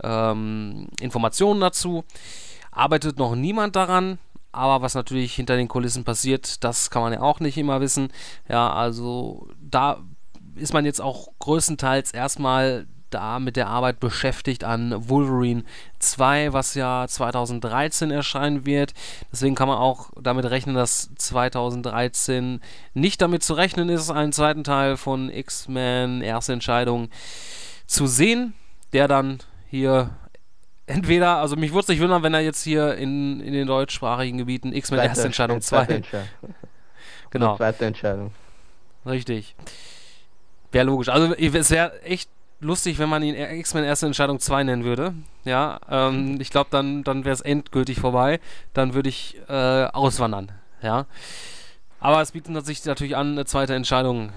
ähm, 0.03 0.87
Informationen 0.99 1.59
dazu. 1.59 2.03
Arbeitet 2.71 3.17
noch 3.17 3.35
niemand 3.35 3.75
daran, 3.75 4.19
aber 4.51 4.81
was 4.81 4.93
natürlich 4.93 5.33
hinter 5.33 5.55
den 5.55 5.67
Kulissen 5.67 6.03
passiert, 6.03 6.63
das 6.63 6.89
kann 6.89 7.01
man 7.01 7.13
ja 7.13 7.21
auch 7.21 7.39
nicht 7.39 7.57
immer 7.57 7.81
wissen. 7.81 8.09
Ja, 8.47 8.71
also 8.71 9.49
da 9.59 10.03
ist 10.55 10.73
man 10.73 10.85
jetzt 10.85 11.01
auch 11.01 11.29
größtenteils 11.39 12.11
erstmal 12.11 12.87
da 13.13 13.39
mit 13.39 13.55
der 13.55 13.67
Arbeit 13.67 13.99
beschäftigt 13.99 14.63
an 14.63 15.09
Wolverine 15.09 15.63
2, 15.99 16.53
was 16.53 16.73
ja 16.75 17.05
2013 17.07 18.11
erscheinen 18.11 18.65
wird. 18.65 18.93
Deswegen 19.31 19.55
kann 19.55 19.67
man 19.67 19.77
auch 19.77 20.09
damit 20.19 20.45
rechnen, 20.45 20.75
dass 20.75 21.09
2013 21.15 22.61
nicht 22.93 23.21
damit 23.21 23.43
zu 23.43 23.53
rechnen 23.53 23.89
ist, 23.89 24.09
einen 24.09 24.33
zweiten 24.33 24.63
Teil 24.63 24.97
von 24.97 25.29
X-Men 25.29 26.21
Erste 26.21 26.53
Entscheidung 26.53 27.09
zu 27.85 28.07
sehen, 28.07 28.53
der 28.93 29.07
dann 29.07 29.39
hier 29.69 30.11
entweder, 30.85 31.37
also 31.37 31.55
mich 31.55 31.71
würde 31.71 31.81
es 31.81 31.87
nicht 31.87 32.01
wundern, 32.01 32.23
wenn 32.23 32.33
er 32.33 32.41
jetzt 32.41 32.63
hier 32.63 32.95
in, 32.95 33.39
in 33.39 33.53
den 33.53 33.67
deutschsprachigen 33.67 34.37
Gebieten 34.37 34.73
X-Men 34.73 34.99
Erste 34.99 35.25
Entscheidung 35.25 35.61
2. 35.61 36.01
genau. 37.29 37.57
Zweite 37.57 37.85
Entscheidung. 37.85 38.31
Richtig. 39.05 39.55
Wäre 40.71 40.85
logisch. 40.85 41.09
Also 41.09 41.33
es 41.33 41.69
wäre 41.69 42.01
echt 42.03 42.29
lustig, 42.61 42.99
wenn 42.99 43.09
man 43.09 43.23
ihn 43.23 43.35
X-Men 43.35 43.83
Erste 43.83 44.05
Entscheidung 44.05 44.39
2 44.39 44.63
nennen 44.63 44.83
würde. 44.83 45.13
Ja, 45.43 45.79
ähm, 45.89 46.39
ich 46.39 46.49
glaube, 46.49 46.69
dann, 46.71 47.03
dann 47.03 47.25
wäre 47.25 47.33
es 47.33 47.41
endgültig 47.41 47.99
vorbei. 47.99 48.39
Dann 48.73 48.93
würde 48.93 49.09
ich 49.09 49.37
äh, 49.49 49.85
auswandern. 49.85 50.51
Ja. 50.81 51.05
Aber 51.99 52.21
es 52.21 52.31
bietet 52.31 52.65
sich 52.65 52.83
natürlich 52.85 53.15
an, 53.15 53.33
eine 53.33 53.45
zweite 53.45 53.75
Entscheidung 53.75 54.31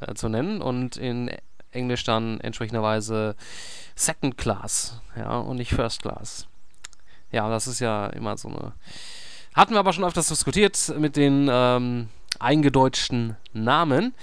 äh, 0.00 0.14
zu 0.14 0.28
nennen 0.28 0.62
und 0.62 0.96
in 0.96 1.30
Englisch 1.70 2.04
dann 2.04 2.40
entsprechenderweise 2.40 3.34
Second 3.96 4.38
Class, 4.38 5.00
ja, 5.16 5.36
und 5.38 5.56
nicht 5.56 5.74
First 5.74 6.02
Class. 6.02 6.46
Ja, 7.30 7.48
das 7.48 7.66
ist 7.66 7.80
ja 7.80 8.06
immer 8.08 8.36
so 8.36 8.48
eine. 8.48 8.72
Hatten 9.54 9.72
wir 9.72 9.80
aber 9.80 9.92
schon 9.92 10.04
öfters 10.04 10.28
diskutiert 10.28 10.94
mit 10.98 11.16
den 11.16 11.48
ähm, 11.50 12.08
eingedeutschten 12.38 13.36
Namen. 13.52 14.14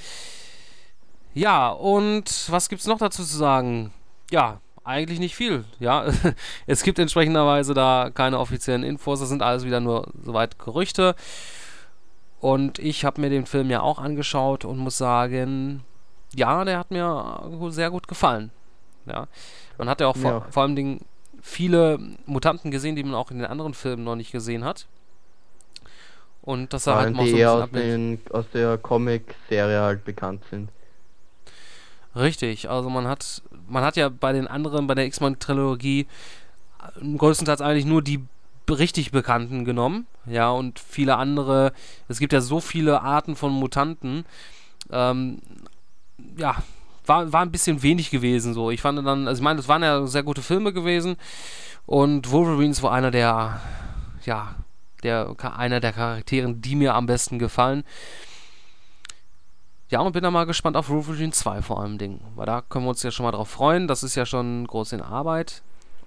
Ja, 1.33 1.69
und 1.69 2.45
was 2.49 2.69
gibt 2.69 2.81
es 2.81 2.87
noch 2.87 2.97
dazu 2.97 3.23
zu 3.23 3.37
sagen? 3.37 3.93
Ja, 4.31 4.59
eigentlich 4.83 5.19
nicht 5.19 5.35
viel. 5.35 5.65
Ja, 5.79 6.05
es 6.67 6.83
gibt 6.83 6.99
entsprechenderweise 6.99 7.73
da 7.73 8.09
keine 8.13 8.39
offiziellen 8.39 8.83
Infos. 8.83 9.19
Das 9.19 9.29
sind 9.29 9.41
alles 9.41 9.65
wieder 9.65 9.79
nur 9.79 10.07
soweit 10.23 10.59
Gerüchte. 10.59 11.15
Und 12.39 12.79
ich 12.79 13.05
habe 13.05 13.21
mir 13.21 13.29
den 13.29 13.45
Film 13.45 13.69
ja 13.69 13.81
auch 13.81 13.99
angeschaut 13.99 14.65
und 14.65 14.77
muss 14.79 14.97
sagen, 14.97 15.83
ja, 16.33 16.65
der 16.65 16.79
hat 16.79 16.89
mir 16.89 17.43
sehr 17.69 17.91
gut 17.91 18.07
gefallen. 18.07 18.51
Ja, 19.05 19.27
man 19.77 19.89
hat 19.89 20.01
ja 20.01 20.07
auch 20.07 20.17
vor, 20.17 20.31
ja. 20.31 20.45
vor 20.49 20.63
allem 20.63 20.75
Dingen 20.75 21.05
viele 21.41 21.99
Mutanten 22.25 22.71
gesehen, 22.71 22.95
die 22.95 23.03
man 23.03 23.15
auch 23.15 23.31
in 23.31 23.37
den 23.37 23.47
anderen 23.47 23.73
Filmen 23.73 24.03
noch 24.03 24.15
nicht 24.15 24.31
gesehen 24.31 24.63
hat. 24.63 24.87
Und 26.41 26.73
das 26.73 26.87
er 26.87 26.95
halt 26.95 27.15
mal 27.15 27.27
so 27.27 27.35
ein 27.35 27.45
aus, 27.45 27.69
den, 27.71 28.19
aus 28.31 28.45
der 28.53 28.77
Comic-Serie 28.77 29.81
halt 29.81 30.03
bekannt 30.03 30.43
sind. 30.49 30.69
Richtig, 32.15 32.69
also 32.69 32.89
man 32.89 33.07
hat, 33.07 33.41
man 33.67 33.83
hat 33.83 33.95
ja 33.95 34.09
bei 34.09 34.33
den 34.33 34.47
anderen, 34.47 34.87
bei 34.87 34.95
der 34.95 35.05
X-Men-Trilogie 35.05 36.07
größtenteils 37.17 37.61
eigentlich 37.61 37.85
nur 37.85 38.01
die 38.01 38.23
richtig 38.69 39.11
Bekannten 39.11 39.65
genommen, 39.65 40.07
ja, 40.25 40.49
und 40.49 40.79
viele 40.79 41.17
andere, 41.17 41.73
es 42.07 42.19
gibt 42.19 42.33
ja 42.33 42.41
so 42.41 42.59
viele 42.59 43.01
Arten 43.01 43.35
von 43.35 43.51
Mutanten, 43.51 44.25
ähm, 44.91 45.39
ja, 46.37 46.55
war, 47.05 47.31
war 47.33 47.41
ein 47.41 47.51
bisschen 47.51 47.81
wenig 47.83 48.11
gewesen 48.11 48.53
so. 48.53 48.71
Ich 48.71 48.81
fand 48.81 49.05
dann, 49.05 49.27
also 49.27 49.39
ich 49.39 49.43
meine, 49.43 49.59
es 49.59 49.67
waren 49.67 49.83
ja 49.83 50.05
sehr 50.05 50.23
gute 50.23 50.41
Filme 50.41 50.71
gewesen 50.73 51.15
und 51.85 52.31
Wolverines 52.31 52.83
war 52.83 52.91
einer 52.91 53.11
der, 53.11 53.59
ja, 54.25 54.55
der, 55.03 55.35
einer 55.57 55.79
der 55.79 55.93
Charakteren, 55.93 56.61
die 56.61 56.75
mir 56.75 56.93
am 56.93 57.07
besten 57.07 57.39
gefallen. 57.39 57.83
Ja, 59.91 59.99
und 59.99 60.13
bin 60.13 60.23
da 60.23 60.31
mal 60.31 60.45
gespannt 60.45 60.77
auf 60.77 60.87
Wolverine 60.87 61.33
2 61.33 61.61
vor 61.61 61.81
allem 61.81 61.97
Ding. 61.97 62.21
Weil 62.35 62.45
da 62.45 62.61
können 62.61 62.85
wir 62.85 62.89
uns 62.89 63.03
ja 63.03 63.11
schon 63.11 63.25
mal 63.25 63.33
drauf 63.33 63.49
freuen. 63.49 63.89
Das 63.89 64.03
ist 64.03 64.15
ja 64.15 64.25
schon 64.25 64.65
groß 64.65 64.93
in 64.93 65.01
Arbeit 65.01 65.63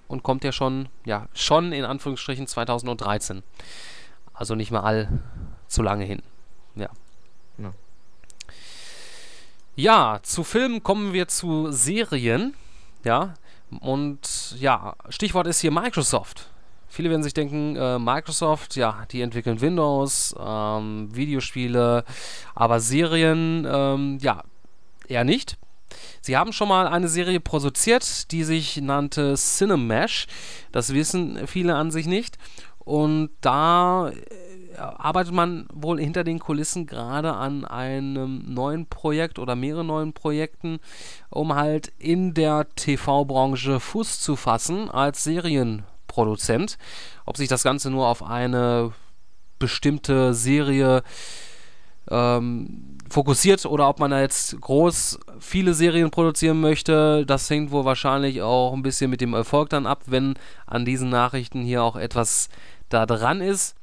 und 0.08 0.22
kommt 0.22 0.42
ja 0.42 0.52
schon, 0.52 0.88
ja, 1.04 1.28
schon 1.34 1.70
in 1.72 1.84
Anführungsstrichen 1.84 2.46
2013. 2.46 3.42
Also 4.32 4.54
nicht 4.54 4.70
mal 4.70 4.80
allzu 4.80 5.82
lange 5.82 6.06
hin. 6.06 6.22
Ja. 6.76 6.88
ja. 7.58 7.72
Ja, 9.76 10.18
zu 10.22 10.44
Filmen 10.44 10.82
kommen 10.82 11.12
wir 11.12 11.28
zu 11.28 11.70
Serien. 11.70 12.54
Ja. 13.04 13.34
Und 13.80 14.56
ja, 14.58 14.96
Stichwort 15.10 15.46
ist 15.46 15.60
hier 15.60 15.70
Microsoft. 15.70 16.48
Viele 16.94 17.10
werden 17.10 17.24
sich 17.24 17.34
denken, 17.34 17.74
äh, 17.74 17.98
Microsoft, 17.98 18.76
ja, 18.76 19.04
die 19.10 19.20
entwickeln 19.20 19.60
Windows, 19.60 20.32
ähm, 20.38 21.08
Videospiele, 21.12 22.04
aber 22.54 22.78
Serien, 22.78 23.66
ähm, 23.68 24.18
ja, 24.20 24.44
eher 25.08 25.24
nicht. 25.24 25.58
Sie 26.20 26.36
haben 26.36 26.52
schon 26.52 26.68
mal 26.68 26.86
eine 26.86 27.08
Serie 27.08 27.40
produziert, 27.40 28.30
die 28.30 28.44
sich 28.44 28.80
nannte 28.80 29.34
Cinemesh. 29.36 30.28
Das 30.70 30.94
wissen 30.94 31.48
viele 31.48 31.74
an 31.74 31.90
sich 31.90 32.06
nicht. 32.06 32.38
Und 32.78 33.30
da 33.40 34.10
äh, 34.10 34.76
arbeitet 34.78 35.34
man 35.34 35.66
wohl 35.72 35.98
hinter 35.98 36.22
den 36.22 36.38
Kulissen 36.38 36.86
gerade 36.86 37.32
an 37.32 37.64
einem 37.64 38.54
neuen 38.54 38.86
Projekt 38.86 39.40
oder 39.40 39.56
mehreren 39.56 39.88
neuen 39.88 40.12
Projekten, 40.12 40.78
um 41.28 41.56
halt 41.56 41.92
in 41.98 42.34
der 42.34 42.68
TV-Branche 42.76 43.80
Fuß 43.80 44.20
zu 44.20 44.36
fassen 44.36 44.88
als 44.92 45.24
Serien 45.24 45.82
Produzent. 46.14 46.78
Ob 47.26 47.36
sich 47.36 47.48
das 47.48 47.64
Ganze 47.64 47.90
nur 47.90 48.06
auf 48.06 48.22
eine 48.22 48.92
bestimmte 49.58 50.32
Serie 50.32 51.02
ähm, 52.08 52.98
fokussiert 53.10 53.66
oder 53.66 53.88
ob 53.88 53.98
man 53.98 54.12
da 54.12 54.20
jetzt 54.20 54.60
groß 54.60 55.18
viele 55.40 55.74
Serien 55.74 56.10
produzieren 56.10 56.60
möchte, 56.60 57.26
das 57.26 57.50
hängt 57.50 57.72
wohl 57.72 57.84
wahrscheinlich 57.84 58.42
auch 58.42 58.72
ein 58.72 58.82
bisschen 58.82 59.10
mit 59.10 59.20
dem 59.20 59.34
Erfolg 59.34 59.70
dann 59.70 59.86
ab, 59.86 60.02
wenn 60.06 60.34
an 60.66 60.84
diesen 60.84 61.08
Nachrichten 61.08 61.62
hier 61.62 61.82
auch 61.82 61.96
etwas 61.96 62.48
da 62.88 63.06
dran 63.06 63.40
ist. 63.40 63.74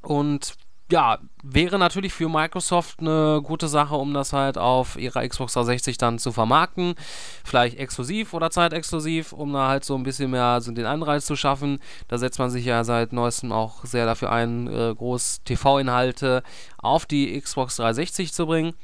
Und 0.00 0.54
ja, 0.92 1.18
wäre 1.42 1.78
natürlich 1.78 2.12
für 2.12 2.28
Microsoft 2.28 3.00
eine 3.00 3.40
gute 3.42 3.66
Sache, 3.66 3.94
um 3.94 4.12
das 4.12 4.34
halt 4.34 4.58
auf 4.58 4.98
ihrer 4.98 5.26
Xbox 5.26 5.54
360 5.54 5.96
dann 5.96 6.18
zu 6.18 6.32
vermarkten. 6.32 6.96
Vielleicht 7.44 7.78
exklusiv 7.78 8.34
oder 8.34 8.50
zeitexklusiv, 8.50 9.32
um 9.32 9.54
da 9.54 9.68
halt 9.68 9.86
so 9.86 9.94
ein 9.94 10.02
bisschen 10.02 10.30
mehr 10.30 10.60
so 10.60 10.70
den 10.70 10.84
Anreiz 10.84 11.24
zu 11.24 11.34
schaffen. 11.34 11.78
Da 12.08 12.18
setzt 12.18 12.38
man 12.38 12.50
sich 12.50 12.66
ja 12.66 12.84
seit 12.84 13.14
neuestem 13.14 13.52
auch 13.52 13.86
sehr 13.86 14.04
dafür 14.04 14.32
ein, 14.32 14.66
äh, 14.66 14.94
groß 14.94 15.40
TV-Inhalte 15.44 16.42
auf 16.76 17.06
die 17.06 17.40
Xbox 17.40 17.76
360 17.76 18.34
zu 18.34 18.44
bringen. 18.44 18.74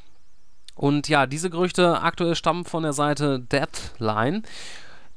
Und 0.75 1.11
ja, 1.11 1.27
diese 1.27 1.50
Gerüchte 1.50 2.00
aktuell 2.00 2.35
stammen 2.35 2.65
von 2.65 2.85
der 2.85 2.95
Seite 2.95 3.38
Deadline. 3.38 4.45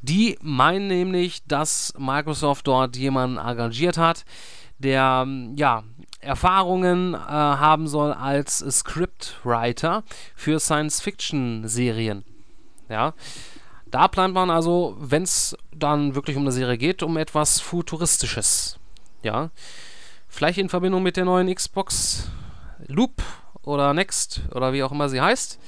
Die 0.02 0.38
meinen 0.42 0.88
nämlich, 0.88 1.42
dass 1.48 1.94
Microsoft 1.98 2.68
dort 2.68 2.98
jemanden 2.98 3.38
engagiert 3.38 3.98
hat, 3.98 4.26
der 4.82 5.28
ja 5.56 5.84
Erfahrungen 6.22 7.16
äh, 7.16 7.18
haben 7.18 7.88
soll 7.88 8.14
als 8.14 8.60
Scriptwriter 8.60 10.04
für 10.36 10.60
Science-Fiction-Serien. 10.60 12.24
Ja. 12.90 13.14
Da 13.90 14.08
plant 14.08 14.34
man 14.34 14.50
also, 14.50 14.96
wenn 15.00 15.24
es 15.24 15.58
dann 15.76 16.16
wirklich 16.16 16.38
um 16.38 16.44
eine 16.44 16.52
Serie 16.52 16.78
geht, 16.78 17.04
um 17.04 17.18
etwas 17.18 17.60
Futuristisches. 17.60 18.78
Ja. 19.24 19.50
Vielleicht 20.28 20.60
in 20.60 20.70
Verbindung 20.70 21.04
mit 21.04 21.18
der 21.18 21.26
neuen 21.26 21.54
Xbox 21.54 22.30
Loop 22.88 23.22
oder 23.64 23.94
Next 23.94 24.42
oder 24.54 24.74
wie 24.74 24.84
auch 24.84 24.92
immer 24.92 25.10
sie 25.10 25.22
heißt. 25.22 25.60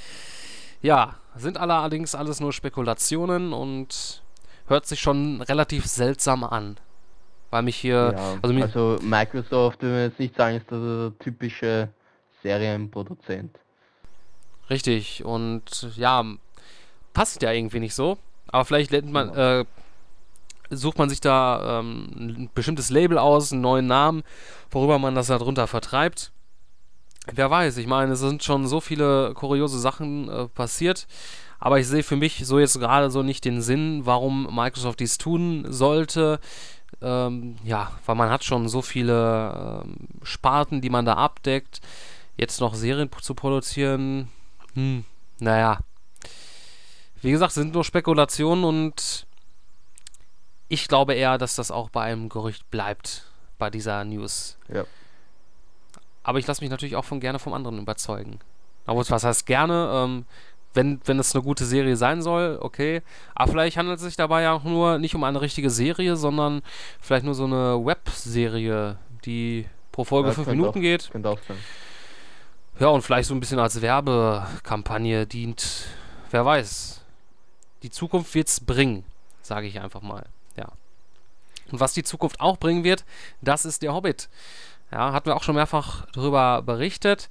Ja, 0.81 1.15
sind 1.35 1.57
allerdings 1.57 2.13
alles 2.15 2.39
nur 2.39 2.53
Spekulationen 2.53 3.53
und 3.53 4.23
hört 4.67 4.85
sich 4.85 5.01
schon 5.01 5.41
relativ 5.41 5.87
seltsam 5.87 6.43
an 6.43 6.77
weil 7.53 7.61
mich 7.61 7.75
hier. 7.75 8.15
Ja, 8.17 8.39
also, 8.41 8.53
mich 8.53 8.63
also, 8.63 8.97
Microsoft, 9.01 9.83
würde 9.83 10.05
ich 10.05 10.09
jetzt 10.09 10.19
nicht 10.19 10.35
sagen, 10.35 10.57
ist 10.57 10.71
der 10.71 11.13
typische 11.19 11.89
Serienproduzent. 12.41 13.57
Richtig, 14.69 15.23
und 15.23 15.87
ja, 15.95 16.25
passt 17.13 17.43
ja 17.43 17.51
irgendwie 17.51 17.79
nicht 17.79 17.93
so. 17.93 18.17
Aber 18.47 18.65
vielleicht 18.65 18.91
man, 19.05 19.29
äh, 19.35 19.65
sucht 20.71 20.97
man 20.97 21.09
sich 21.09 21.21
da 21.21 21.79
ähm, 21.79 22.09
ein 22.15 22.49
bestimmtes 22.55 22.89
Label 22.89 23.19
aus, 23.19 23.51
einen 23.51 23.61
neuen 23.61 23.85
Namen, 23.85 24.23
worüber 24.71 24.97
man 24.97 25.13
das 25.13 25.27
darunter 25.27 25.67
vertreibt. 25.67 26.31
Wer 27.31 27.51
weiß, 27.51 27.77
ich 27.77 27.87
meine, 27.87 28.13
es 28.13 28.19
sind 28.19 28.43
schon 28.43 28.67
so 28.67 28.81
viele 28.81 29.33
kuriose 29.35 29.79
Sachen 29.79 30.27
äh, 30.27 30.47
passiert, 30.47 31.07
aber 31.59 31.79
ich 31.79 31.87
sehe 31.87 32.03
für 32.03 32.17
mich 32.17 32.45
so 32.45 32.57
jetzt 32.59 32.79
gerade 32.79 33.11
so 33.11 33.21
nicht 33.21 33.45
den 33.45 33.61
Sinn, 33.61 34.01
warum 34.05 34.53
Microsoft 34.53 34.99
dies 34.99 35.19
tun 35.19 35.65
sollte 35.69 36.39
Ähm, 37.01 37.57
ja, 37.63 37.91
weil 38.05 38.15
man 38.15 38.29
hat 38.29 38.43
schon 38.43 38.67
so 38.67 38.81
viele 38.81 39.81
ähm, 39.83 39.95
Sparten, 40.23 40.81
die 40.81 40.89
man 40.89 41.05
da 41.05 41.13
abdeckt. 41.15 41.81
Jetzt 42.37 42.61
noch 42.61 42.73
Serien 42.75 43.09
zu 43.21 43.35
produzieren, 43.35 44.29
hm, 44.73 45.05
naja. 45.39 45.79
Wie 47.21 47.31
gesagt, 47.31 47.53
sind 47.53 47.73
nur 47.73 47.83
Spekulationen 47.83 48.63
und 48.63 49.27
ich 50.67 50.87
glaube 50.87 51.13
eher, 51.13 51.37
dass 51.37 51.55
das 51.55 51.71
auch 51.71 51.89
bei 51.89 52.03
einem 52.03 52.29
Gerücht 52.29 52.69
bleibt, 52.71 53.27
bei 53.57 53.69
dieser 53.69 54.03
News. 54.03 54.57
Ja. 54.73 54.85
Aber 56.23 56.39
ich 56.39 56.47
lasse 56.47 56.61
mich 56.61 56.71
natürlich 56.71 56.95
auch 56.95 57.05
von 57.05 57.19
gerne 57.19 57.39
vom 57.39 57.53
anderen 57.53 57.79
überzeugen. 57.79 58.39
Aber 58.85 59.07
was 59.07 59.23
heißt 59.23 59.45
gerne? 59.45 59.91
Ähm, 59.93 60.25
wenn, 60.73 60.99
wenn 61.05 61.19
es 61.19 61.33
eine 61.35 61.43
gute 61.43 61.65
Serie 61.65 61.95
sein 61.97 62.21
soll, 62.21 62.57
okay. 62.61 63.01
Aber 63.35 63.51
vielleicht 63.51 63.77
handelt 63.77 63.97
es 63.97 64.03
sich 64.05 64.15
dabei 64.15 64.41
ja 64.43 64.53
auch 64.53 64.63
nur 64.63 64.97
nicht 64.97 65.13
um 65.15 65.23
eine 65.23 65.39
richtige 65.41 65.69
Serie, 65.69 66.15
sondern 66.15 66.61
vielleicht 66.99 67.25
nur 67.25 67.35
so 67.35 67.45
eine 67.45 67.85
Webserie, 67.85 68.97
die 69.25 69.65
pro 69.91 70.03
Folge 70.03 70.29
Ja, 70.29 70.33
fünf 70.33 70.47
Minuten 70.47 70.79
auch- 70.79 70.81
geht. 70.81 71.09
Könnte 71.11 71.29
auch 71.29 71.39
sein. 71.47 71.57
Ja, 72.79 72.87
und 72.87 73.03
vielleicht 73.03 73.27
so 73.29 73.35
ein 73.35 73.39
bisschen 73.39 73.59
als 73.59 73.81
Werbekampagne 73.81 75.27
dient. 75.27 75.85
Wer 76.31 76.43
weiß. 76.45 77.01
Die 77.83 77.91
Zukunft 77.91 78.33
wird's 78.33 78.59
bringen, 78.59 79.03
sage 79.41 79.67
ich 79.67 79.79
einfach 79.79 80.01
mal. 80.01 80.25
Ja. 80.57 80.69
Und 81.71 81.79
was 81.79 81.93
die 81.93 82.03
Zukunft 82.03 82.39
auch 82.39 82.57
bringen 82.57 82.83
wird, 82.83 83.05
das 83.41 83.65
ist 83.65 83.81
der 83.83 83.93
Hobbit. 83.93 84.29
Ja, 84.91 85.11
hatten 85.11 85.27
wir 85.27 85.35
auch 85.35 85.43
schon 85.43 85.55
mehrfach 85.55 86.07
darüber 86.13 86.61
berichtet. 86.61 87.29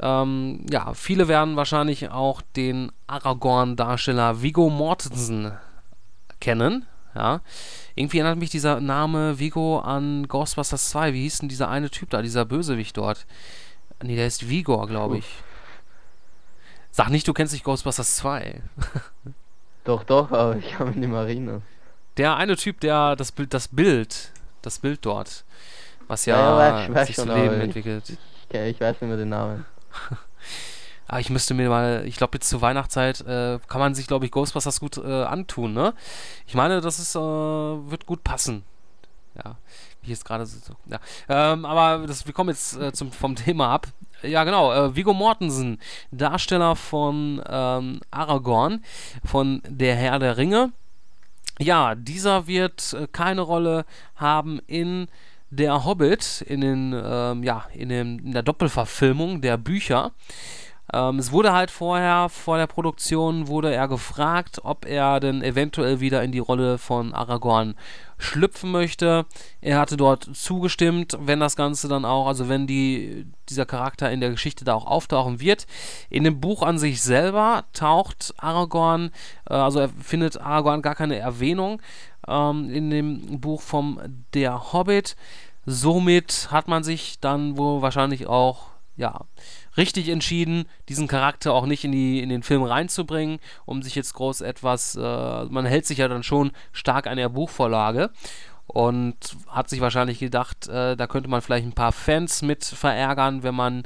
Ähm, 0.00 0.66
ja, 0.70 0.92
viele 0.94 1.28
werden 1.28 1.56
wahrscheinlich 1.56 2.10
auch 2.10 2.42
den 2.56 2.90
Aragorn-Darsteller 3.06 4.42
Viggo 4.42 4.68
Mortensen 4.70 5.52
kennen. 6.40 6.86
Ja, 7.14 7.42
irgendwie 7.94 8.18
erinnert 8.18 8.38
mich 8.38 8.50
dieser 8.50 8.80
Name 8.80 9.38
Viggo 9.38 9.78
an 9.78 10.26
Ghostbusters 10.26 10.88
2. 10.90 11.12
Wie 11.14 11.22
hieß 11.22 11.38
denn 11.38 11.48
dieser 11.48 11.68
eine 11.68 11.88
Typ 11.90 12.10
da, 12.10 12.22
dieser 12.22 12.44
Bösewicht 12.44 12.96
dort? 12.96 13.24
Nee, 14.02 14.16
der 14.16 14.26
ist 14.26 14.48
Vigor, 14.48 14.88
glaube 14.88 15.18
ich. 15.18 15.26
Sag 16.90 17.10
nicht, 17.10 17.26
du 17.28 17.32
kennst 17.32 17.52
nicht 17.52 17.64
Ghostbusters 17.64 18.16
2. 18.16 18.60
Doch, 19.84 20.02
doch, 20.02 20.32
aber 20.32 20.56
ich 20.56 20.78
mich 20.78 20.96
nicht 20.96 21.08
mehr 21.10 21.20
erinnern. 21.20 21.62
Der 22.16 22.36
eine 22.36 22.56
Typ, 22.56 22.80
der 22.80 23.16
das 23.16 23.30
Bild, 23.32 23.52
das 23.52 23.68
Bild, 23.68 24.30
das 24.62 24.78
Bild 24.78 25.04
dort, 25.04 25.44
was 26.08 26.24
ja, 26.24 26.36
Ja, 26.38 26.42
ja, 26.58 26.86
weiß- 26.88 26.94
weiß 26.94 27.06
sich 27.08 27.16
schon, 27.16 27.28
zu 27.28 27.34
Leben 27.34 27.56
ich- 27.56 27.62
entwickelt. 27.64 28.08
Ich, 28.08 28.18
kenn- 28.50 28.64
ich 28.66 28.80
weiß 28.80 28.98
nicht 29.00 29.08
mehr 29.08 29.18
den 29.18 29.28
Namen. 29.28 29.66
Aber 31.06 31.20
ich 31.20 31.30
müsste 31.30 31.54
mir 31.54 31.68
mal, 31.68 32.04
ich 32.06 32.16
glaube 32.16 32.36
jetzt 32.36 32.48
zur 32.48 32.60
Weihnachtszeit 32.60 33.20
äh, 33.22 33.58
kann 33.68 33.80
man 33.80 33.94
sich, 33.94 34.06
glaube 34.06 34.26
ich, 34.26 34.32
Ghostbusters 34.32 34.80
gut 34.80 34.98
äh, 34.98 35.24
antun, 35.24 35.72
ne? 35.74 35.94
Ich 36.46 36.54
meine, 36.54 36.80
das 36.80 36.98
ist, 36.98 37.14
äh, 37.14 37.20
wird 37.20 38.06
gut 38.06 38.24
passen. 38.24 38.64
Ja, 39.36 39.56
wie 40.02 40.10
jetzt 40.10 40.24
gerade 40.24 40.46
so, 40.46 40.74
ja. 40.86 41.00
Ähm, 41.28 41.64
aber 41.64 42.06
das, 42.06 42.26
wir 42.26 42.32
kommen 42.32 42.50
jetzt 42.50 42.76
äh, 42.76 42.92
zum, 42.92 43.10
vom 43.10 43.34
Thema 43.34 43.68
ab. 43.72 43.88
Ja, 44.22 44.44
genau, 44.44 44.72
äh, 44.72 44.94
Viggo 44.94 45.12
Mortensen, 45.12 45.80
Darsteller 46.10 46.76
von 46.76 47.42
ähm, 47.46 48.00
Aragorn, 48.10 48.84
von 49.24 49.60
Der 49.66 49.96
Herr 49.96 50.18
der 50.18 50.36
Ringe. 50.36 50.72
Ja, 51.60 51.94
dieser 51.94 52.46
wird 52.46 52.94
äh, 52.94 53.06
keine 53.06 53.42
Rolle 53.42 53.84
haben 54.16 54.60
in 54.66 55.08
der 55.56 55.84
Hobbit, 55.84 56.42
in, 56.46 56.60
den, 56.60 56.94
ähm, 57.04 57.42
ja, 57.42 57.66
in, 57.72 57.88
dem, 57.88 58.18
in 58.18 58.32
der 58.32 58.42
Doppelverfilmung 58.42 59.40
der 59.40 59.56
Bücher. 59.56 60.12
Ähm, 60.92 61.18
es 61.18 61.32
wurde 61.32 61.52
halt 61.52 61.70
vorher, 61.70 62.28
vor 62.28 62.58
der 62.58 62.66
Produktion, 62.66 63.48
wurde 63.48 63.74
er 63.74 63.88
gefragt, 63.88 64.60
ob 64.64 64.84
er 64.84 65.18
denn 65.18 65.42
eventuell 65.42 66.00
wieder 66.00 66.22
in 66.22 66.32
die 66.32 66.40
Rolle 66.40 66.76
von 66.78 67.14
Aragorn 67.14 67.74
schlüpfen 68.18 68.70
möchte. 68.70 69.26
Er 69.60 69.78
hatte 69.78 69.96
dort 69.96 70.28
zugestimmt, 70.34 71.16
wenn 71.20 71.40
das 71.40 71.56
Ganze 71.56 71.88
dann 71.88 72.04
auch, 72.04 72.26
also 72.26 72.48
wenn 72.48 72.66
die, 72.66 73.26
dieser 73.48 73.66
Charakter 73.66 74.10
in 74.10 74.20
der 74.20 74.30
Geschichte 74.30 74.64
da 74.64 74.74
auch 74.74 74.86
auftauchen 74.86 75.40
wird. 75.40 75.66
In 76.10 76.24
dem 76.24 76.40
Buch 76.40 76.62
an 76.62 76.78
sich 76.78 77.02
selber 77.02 77.64
taucht 77.72 78.34
Aragorn, 78.36 79.10
äh, 79.48 79.54
also 79.54 79.80
er 79.80 79.88
findet 79.88 80.40
Aragorn 80.40 80.82
gar 80.82 80.94
keine 80.94 81.16
Erwähnung 81.16 81.80
ähm, 82.28 82.70
in 82.70 82.90
dem 82.90 83.40
Buch 83.40 83.62
vom 83.62 84.00
Der 84.34 84.72
Hobbit. 84.72 85.16
Somit 85.66 86.48
hat 86.50 86.68
man 86.68 86.84
sich 86.84 87.20
dann 87.20 87.56
wohl 87.56 87.82
wahrscheinlich 87.82 88.26
auch, 88.26 88.66
ja, 88.96 89.20
richtig 89.76 90.08
entschieden, 90.08 90.66
diesen 90.88 91.08
Charakter 91.08 91.52
auch 91.52 91.66
nicht 91.66 91.84
in, 91.84 91.92
die, 91.92 92.20
in 92.20 92.28
den 92.28 92.42
Film 92.42 92.62
reinzubringen, 92.62 93.38
um 93.64 93.82
sich 93.82 93.94
jetzt 93.94 94.14
groß 94.14 94.42
etwas, 94.42 94.94
äh, 94.94 95.44
man 95.44 95.66
hält 95.66 95.86
sich 95.86 95.98
ja 95.98 96.08
dann 96.08 96.22
schon 96.22 96.52
stark 96.72 97.06
an 97.06 97.16
der 97.16 97.28
Buchvorlage 97.28 98.10
und 98.66 99.16
hat 99.48 99.68
sich 99.68 99.80
wahrscheinlich 99.80 100.18
gedacht, 100.18 100.68
äh, 100.68 100.96
da 100.96 101.06
könnte 101.06 101.28
man 101.28 101.42
vielleicht 101.42 101.66
ein 101.66 101.72
paar 101.72 101.92
Fans 101.92 102.42
mit 102.42 102.64
verärgern, 102.64 103.42
wenn 103.42 103.54
man 103.54 103.82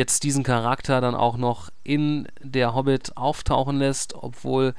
jetzt 0.00 0.24
diesen 0.24 0.42
Charakter 0.44 1.02
dann 1.02 1.14
auch 1.14 1.36
noch 1.36 1.68
in 1.84 2.26
der 2.42 2.74
Hobbit 2.74 3.18
auftauchen 3.18 3.78
lässt, 3.78 4.14
obwohl 4.14 4.74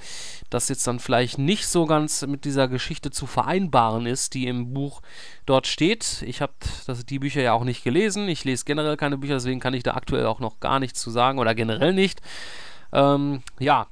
das 0.49 0.67
jetzt 0.67 0.87
dann 0.87 0.99
vielleicht 0.99 1.37
nicht 1.37 1.67
so 1.67 1.85
ganz 1.85 2.25
mit 2.25 2.43
dieser 2.43 2.67
Geschichte 2.67 3.11
zu 3.11 3.27
vereinbaren 3.27 4.07
ist, 4.07 4.33
die 4.33 4.47
im 4.47 4.73
Buch 4.73 5.01
dort 5.45 5.67
steht. 5.67 6.23
Ich 6.25 6.41
habe 6.41 6.53
die 7.07 7.19
Bücher 7.19 7.41
ja 7.41 7.53
auch 7.53 7.63
nicht 7.63 7.83
gelesen. 7.83 8.27
Ich 8.29 8.43
lese 8.45 8.65
generell 8.65 8.97
keine 8.97 9.19
Bücher, 9.19 9.35
deswegen 9.35 9.59
kann 9.59 9.75
ich 9.75 9.83
da 9.83 9.93
aktuell 9.93 10.25
auch 10.25 10.39
noch 10.39 10.59
gar 10.59 10.79
nichts 10.79 10.99
zu 10.99 11.11
sagen 11.11 11.37
oder 11.37 11.53
generell 11.53 11.93
nicht. 11.93 12.19
Ähm, 12.91 13.43
ja, 13.59 13.85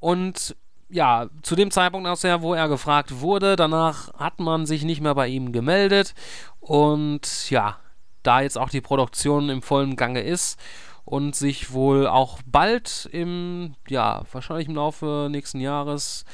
und 0.00 0.54
ja, 0.90 1.28
zu 1.42 1.56
dem 1.56 1.70
Zeitpunkt 1.70 2.06
aus 2.06 2.24
her, 2.24 2.42
wo 2.42 2.52
er 2.52 2.68
gefragt 2.68 3.20
wurde, 3.20 3.56
danach 3.56 4.12
hat 4.18 4.38
man 4.38 4.66
sich 4.66 4.84
nicht 4.84 5.00
mehr 5.00 5.14
bei 5.14 5.28
ihm 5.28 5.50
gemeldet 5.50 6.14
und 6.60 7.48
ja, 7.48 7.78
da 8.26 8.40
jetzt 8.40 8.58
auch 8.58 8.70
die 8.70 8.80
Produktion 8.80 9.48
im 9.48 9.62
vollen 9.62 9.96
Gange 9.96 10.22
ist 10.22 10.58
und 11.04 11.36
sich 11.36 11.72
wohl 11.72 12.06
auch 12.06 12.40
bald 12.46 13.08
im, 13.12 13.74
ja, 13.88 14.22
wahrscheinlich 14.32 14.68
im 14.68 14.74
Laufe 14.74 15.28
nächsten 15.30 15.60
Jahres 15.60 16.24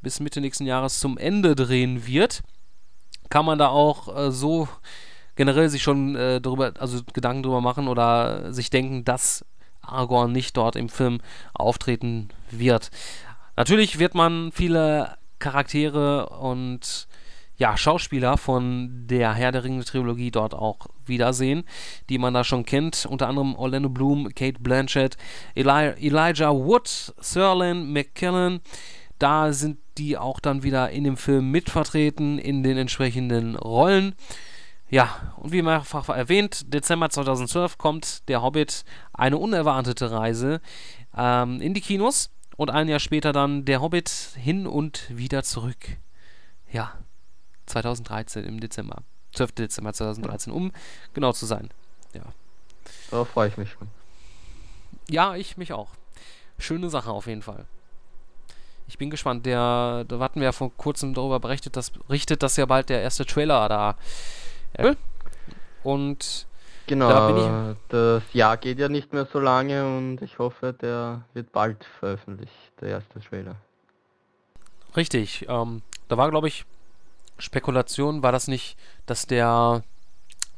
bis 0.00 0.20
Mitte 0.20 0.40
nächsten 0.40 0.66
Jahres 0.66 1.00
zum 1.00 1.18
Ende 1.18 1.56
drehen 1.56 2.06
wird, 2.06 2.42
kann 3.30 3.44
man 3.44 3.58
da 3.58 3.68
auch 3.68 4.16
äh, 4.16 4.30
so 4.30 4.68
generell 5.34 5.68
sich 5.68 5.82
schon 5.82 6.14
äh, 6.16 6.40
darüber, 6.40 6.72
also 6.78 7.00
Gedanken 7.12 7.42
drüber 7.42 7.60
machen 7.60 7.88
oder 7.88 8.52
sich 8.52 8.70
denken, 8.70 9.04
dass 9.04 9.44
Aragorn 9.82 10.32
nicht 10.32 10.56
dort 10.56 10.76
im 10.76 10.88
Film 10.88 11.20
auftreten 11.54 12.28
wird. 12.50 12.90
Natürlich 13.56 13.98
wird 13.98 14.14
man 14.14 14.52
viele 14.52 15.16
Charaktere 15.38 16.28
und 16.28 17.07
ja, 17.58 17.76
Schauspieler 17.76 18.36
von 18.36 19.06
der 19.08 19.34
Herr 19.34 19.50
der 19.50 19.64
Ringe 19.64 19.84
Trilogie 19.84 20.30
dort 20.30 20.54
auch 20.54 20.86
wiedersehen, 21.04 21.64
die 22.08 22.18
man 22.18 22.32
da 22.32 22.44
schon 22.44 22.64
kennt, 22.64 23.04
unter 23.04 23.28
anderem 23.28 23.56
Orlando 23.56 23.88
Bloom, 23.88 24.32
Kate 24.34 24.60
Blanchett, 24.60 25.16
Eli 25.56 25.94
Elijah 25.98 26.54
Wood, 26.54 27.14
Serlin 27.18 27.92
McKellen, 27.92 28.60
da 29.18 29.52
sind 29.52 29.78
die 29.98 30.16
auch 30.16 30.38
dann 30.38 30.62
wieder 30.62 30.90
in 30.90 31.02
dem 31.02 31.16
Film 31.16 31.50
mitvertreten 31.50 32.38
in 32.38 32.62
den 32.62 32.78
entsprechenden 32.78 33.56
Rollen. 33.56 34.14
Ja, 34.88 35.34
und 35.36 35.50
wie 35.50 35.60
mehrfach 35.60 36.08
erwähnt, 36.08 36.72
Dezember 36.72 37.10
2012 37.10 37.76
kommt 37.76 38.28
der 38.28 38.40
Hobbit 38.40 38.84
eine 39.12 39.36
unerwartete 39.36 40.12
Reise 40.12 40.60
ähm, 41.16 41.60
in 41.60 41.74
die 41.74 41.80
Kinos 41.80 42.30
und 42.56 42.70
ein 42.70 42.88
Jahr 42.88 43.00
später 43.00 43.32
dann 43.32 43.64
der 43.64 43.82
Hobbit 43.82 44.08
hin 44.36 44.68
und 44.68 45.04
wieder 45.10 45.42
zurück. 45.42 45.98
Ja, 46.70 46.92
2013 47.68 48.44
im 48.44 48.60
Dezember. 48.60 48.98
12. 49.34 49.52
Dezember 49.52 49.92
2013, 49.92 50.52
um 50.52 50.72
genau 51.14 51.32
zu 51.32 51.46
sein. 51.46 51.68
Ja. 52.14 52.22
Da 53.10 53.24
freue 53.24 53.48
ich 53.48 53.56
mich 53.56 53.70
schon. 53.70 53.88
Ja, 55.08 55.36
ich 55.36 55.56
mich 55.56 55.72
auch. 55.72 55.88
Schöne 56.58 56.90
Sache 56.90 57.10
auf 57.10 57.26
jeden 57.26 57.42
Fall. 57.42 57.66
Ich 58.88 58.96
bin 58.98 59.10
gespannt. 59.10 59.44
Der, 59.46 60.04
da 60.08 60.18
hatten 60.18 60.40
wir 60.40 60.46
ja 60.46 60.52
vor 60.52 60.72
kurzem 60.76 61.12
darüber 61.14 61.38
berichtet, 61.40 61.76
dass, 61.76 61.90
berichtet, 61.90 62.42
dass 62.42 62.56
ja 62.56 62.64
bald 62.66 62.88
der 62.88 63.02
erste 63.02 63.26
Trailer 63.26 63.68
da. 63.68 63.96
Äh, 64.72 64.94
und 65.84 66.46
Genau, 66.86 67.10
Da 67.10 67.26
bin 67.26 67.36
ich- 67.36 67.42
aber 67.42 67.76
das 67.90 68.22
Jahr 68.32 68.56
geht 68.56 68.78
ja 68.78 68.88
nicht 68.88 69.12
mehr 69.12 69.26
so 69.30 69.38
lange 69.40 69.84
und 69.98 70.22
ich 70.22 70.38
hoffe, 70.38 70.72
der 70.72 71.20
wird 71.34 71.52
bald 71.52 71.84
veröffentlicht, 71.84 72.54
der 72.80 72.88
erste 72.88 73.20
Trailer. 73.20 73.56
richtig, 74.96 75.44
ähm, 75.50 75.82
da 76.08 76.16
war, 76.16 76.30
glaube 76.30 76.48
ich, 76.48 76.64
Spekulation, 77.38 78.22
war 78.22 78.32
das 78.32 78.48
nicht, 78.48 78.76
dass 79.06 79.26
der 79.26 79.82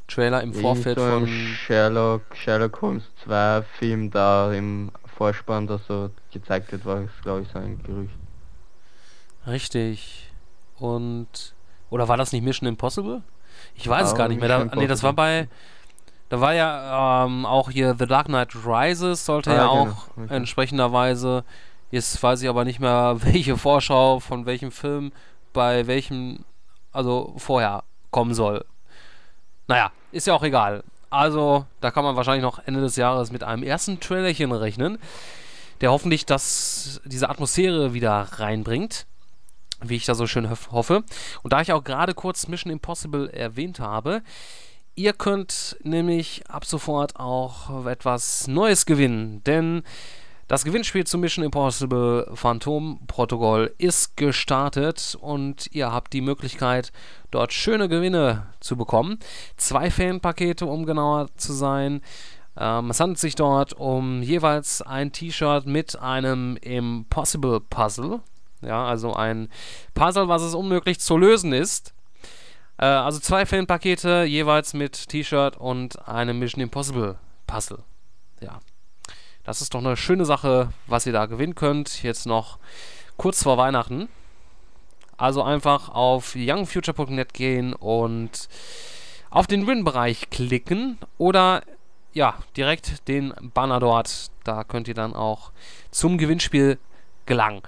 Trailer 0.08 0.42
im 0.42 0.52
Vorfeld 0.52 0.98
so 0.98 1.06
von. 1.06 1.26
Sherlock, 1.28 2.22
Sherlock 2.34 2.80
Holmes 2.82 3.04
2 3.24 3.62
Film 3.78 4.10
da 4.10 4.52
im 4.52 4.90
Vorspann, 5.16 5.66
das 5.66 5.86
so 5.86 6.10
gezeigt 6.32 6.72
wird, 6.72 6.84
war 6.84 7.04
glaube 7.22 7.42
ich 7.42 7.48
so 7.48 7.58
ein 7.58 7.82
Gerücht. 7.82 8.14
Richtig. 9.46 10.30
Und. 10.78 11.54
Oder 11.90 12.08
war 12.08 12.16
das 12.16 12.32
nicht 12.32 12.42
Mission 12.42 12.68
Impossible? 12.68 13.22
Ich 13.74 13.88
weiß 13.88 14.06
es 14.06 14.12
Ja, 14.12 14.18
gar 14.18 14.28
nicht 14.28 14.40
mehr. 14.40 14.48
Da, 14.48 14.64
nee, 14.76 14.86
das 14.86 15.02
war 15.02 15.12
bei. 15.12 15.48
Da 16.28 16.40
war 16.40 16.54
ja 16.54 17.24
ähm, 17.26 17.44
auch 17.44 17.70
hier 17.70 17.96
The 17.98 18.06
Dark 18.06 18.26
Knight 18.26 18.54
Rises, 18.64 19.26
sollte 19.26 19.50
Ah, 19.50 19.54
ja 19.54 19.60
ja, 19.62 19.68
auch 19.68 19.84
genau. 20.14 20.26
Okay. 20.26 20.34
entsprechenderweise. 20.36 21.44
Jetzt 21.90 22.22
weiß 22.22 22.40
ich 22.42 22.48
aber 22.48 22.64
nicht 22.64 22.78
mehr, 22.78 23.16
welche 23.22 23.56
Vorschau 23.56 24.20
von 24.20 24.46
welchem 24.46 24.70
Film 24.70 25.12
bei 25.52 25.86
welchem. 25.86 26.44
Also 26.92 27.34
vorher 27.36 27.84
kommen 28.10 28.34
soll. 28.34 28.64
Naja, 29.68 29.92
ist 30.12 30.26
ja 30.26 30.34
auch 30.34 30.42
egal. 30.42 30.82
Also, 31.10 31.66
da 31.80 31.90
kann 31.90 32.04
man 32.04 32.16
wahrscheinlich 32.16 32.42
noch 32.42 32.60
Ende 32.64 32.80
des 32.80 32.96
Jahres 32.96 33.32
mit 33.32 33.42
einem 33.42 33.62
ersten 33.62 33.98
Trailerchen 33.98 34.52
rechnen, 34.52 34.98
der 35.80 35.90
hoffentlich 35.90 36.24
das, 36.26 37.00
diese 37.04 37.28
Atmosphäre 37.28 37.94
wieder 37.94 38.28
reinbringt, 38.32 39.06
wie 39.82 39.96
ich 39.96 40.06
da 40.06 40.14
so 40.14 40.26
schön 40.26 40.50
hoffe. 40.50 41.02
Und 41.42 41.52
da 41.52 41.60
ich 41.60 41.72
auch 41.72 41.82
gerade 41.82 42.14
kurz 42.14 42.46
Mission 42.46 42.72
Impossible 42.72 43.28
erwähnt 43.30 43.80
habe, 43.80 44.22
ihr 44.94 45.12
könnt 45.12 45.76
nämlich 45.82 46.44
ab 46.48 46.64
sofort 46.64 47.16
auch 47.16 47.86
etwas 47.86 48.46
Neues 48.46 48.86
gewinnen, 48.86 49.42
denn 49.44 49.82
das 50.50 50.64
Gewinnspiel 50.64 51.06
zu 51.06 51.16
Mission 51.16 51.44
Impossible 51.44 52.28
Phantom 52.34 52.98
Protokoll 53.06 53.72
ist 53.78 54.16
gestartet 54.16 55.16
und 55.20 55.68
ihr 55.70 55.92
habt 55.92 56.12
die 56.12 56.22
Möglichkeit, 56.22 56.90
dort 57.30 57.52
schöne 57.52 57.88
Gewinne 57.88 58.48
zu 58.58 58.76
bekommen. 58.76 59.20
Zwei 59.56 59.92
Fanpakete, 59.92 60.66
um 60.66 60.86
genauer 60.86 61.28
zu 61.36 61.52
sein. 61.52 62.02
Ähm, 62.58 62.90
es 62.90 62.98
handelt 62.98 63.20
sich 63.20 63.36
dort 63.36 63.74
um 63.74 64.24
jeweils 64.24 64.82
ein 64.82 65.12
T-Shirt 65.12 65.66
mit 65.66 65.96
einem 66.00 66.56
Impossible 66.56 67.60
Puzzle. 67.60 68.18
Ja, 68.60 68.86
also 68.86 69.14
ein 69.14 69.50
Puzzle, 69.94 70.26
was 70.26 70.42
es 70.42 70.54
unmöglich 70.54 70.98
zu 70.98 71.16
lösen 71.16 71.52
ist. 71.52 71.94
Äh, 72.76 72.86
also 72.86 73.20
zwei 73.20 73.46
Fanpakete, 73.46 74.24
jeweils 74.24 74.74
mit 74.74 75.10
T-Shirt 75.10 75.58
und 75.58 76.08
einem 76.08 76.40
Mission 76.40 76.60
Impossible 76.60 77.20
Puzzle. 77.46 77.84
Ja. 78.40 78.58
Das 79.50 79.60
ist 79.60 79.74
doch 79.74 79.80
eine 79.80 79.96
schöne 79.96 80.24
Sache, 80.24 80.72
was 80.86 81.06
ihr 81.06 81.12
da 81.12 81.26
gewinnen 81.26 81.56
könnt. 81.56 82.04
Jetzt 82.04 82.24
noch 82.24 82.60
kurz 83.16 83.42
vor 83.42 83.58
Weihnachten. 83.58 84.08
Also 85.16 85.42
einfach 85.42 85.88
auf 85.88 86.36
youngfuture.net 86.36 87.34
gehen 87.34 87.72
und 87.72 88.48
auf 89.28 89.48
den 89.48 89.66
Win-Bereich 89.66 90.30
klicken 90.30 90.98
oder 91.18 91.64
ja, 92.12 92.36
direkt 92.56 93.08
den 93.08 93.34
Banner 93.52 93.80
dort. 93.80 94.30
Da 94.44 94.62
könnt 94.62 94.86
ihr 94.86 94.94
dann 94.94 95.16
auch 95.16 95.50
zum 95.90 96.16
Gewinnspiel 96.16 96.78
gelangen. 97.26 97.62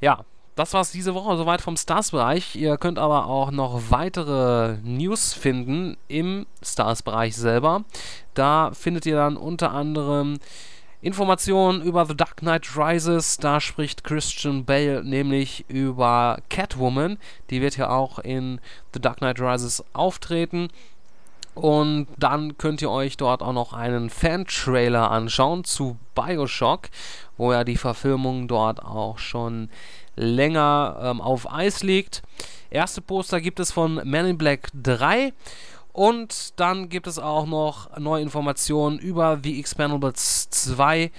Ja, 0.00 0.24
das 0.54 0.72
war's 0.72 0.92
diese 0.92 1.16
Woche 1.16 1.36
soweit 1.36 1.62
vom 1.62 1.76
Stars-Bereich. 1.76 2.54
Ihr 2.54 2.76
könnt 2.76 3.00
aber 3.00 3.26
auch 3.26 3.50
noch 3.50 3.90
weitere 3.90 4.76
News 4.84 5.32
finden 5.32 5.96
im 6.06 6.46
Stars-Bereich 6.62 7.34
selber. 7.34 7.82
Da 8.34 8.70
findet 8.72 9.04
ihr 9.04 9.16
dann 9.16 9.36
unter 9.36 9.72
anderem 9.72 10.38
Informationen 11.04 11.82
über 11.82 12.06
The 12.06 12.16
Dark 12.16 12.38
Knight 12.38 12.78
Rises. 12.78 13.36
Da 13.36 13.60
spricht 13.60 14.04
Christian 14.04 14.64
Bale 14.64 15.04
nämlich 15.04 15.66
über 15.68 16.38
Catwoman. 16.48 17.18
Die 17.50 17.60
wird 17.60 17.76
ja 17.76 17.90
auch 17.90 18.18
in 18.18 18.58
The 18.94 19.00
Dark 19.00 19.18
Knight 19.18 19.38
Rises 19.38 19.84
auftreten. 19.92 20.68
Und 21.54 22.06
dann 22.16 22.56
könnt 22.56 22.80
ihr 22.80 22.90
euch 22.90 23.18
dort 23.18 23.42
auch 23.42 23.52
noch 23.52 23.74
einen 23.74 24.08
Fan-Trailer 24.08 25.10
anschauen 25.10 25.64
zu 25.64 25.98
Bioshock, 26.14 26.88
wo 27.36 27.52
ja 27.52 27.64
die 27.64 27.76
Verfilmung 27.76 28.48
dort 28.48 28.82
auch 28.82 29.18
schon 29.18 29.68
länger 30.16 30.98
ähm, 31.02 31.20
auf 31.20 31.52
Eis 31.52 31.82
liegt. 31.82 32.22
Erste 32.70 33.02
Poster 33.02 33.42
gibt 33.42 33.60
es 33.60 33.72
von 33.72 34.00
Man 34.04 34.26
in 34.26 34.38
Black 34.38 34.70
3 34.72 35.34
und 35.94 36.58
dann 36.58 36.88
gibt 36.88 37.06
es 37.06 37.20
auch 37.20 37.46
noch 37.46 37.96
neue 37.98 38.20
Informationen 38.20 38.98
über 38.98 39.38
The 39.40 39.60
Expendables 39.60 40.50
2, 40.50 41.12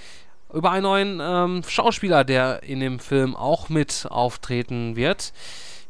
über 0.54 0.72
einen 0.72 0.84
neuen 0.84 1.20
ähm, 1.22 1.64
Schauspieler, 1.66 2.26
der 2.26 2.62
in 2.62 2.82
dem 2.82 3.00
Film 3.00 3.38
auch 3.38 3.70
mit 3.70 4.06
auftreten 4.10 4.98
wird. 4.98 5.32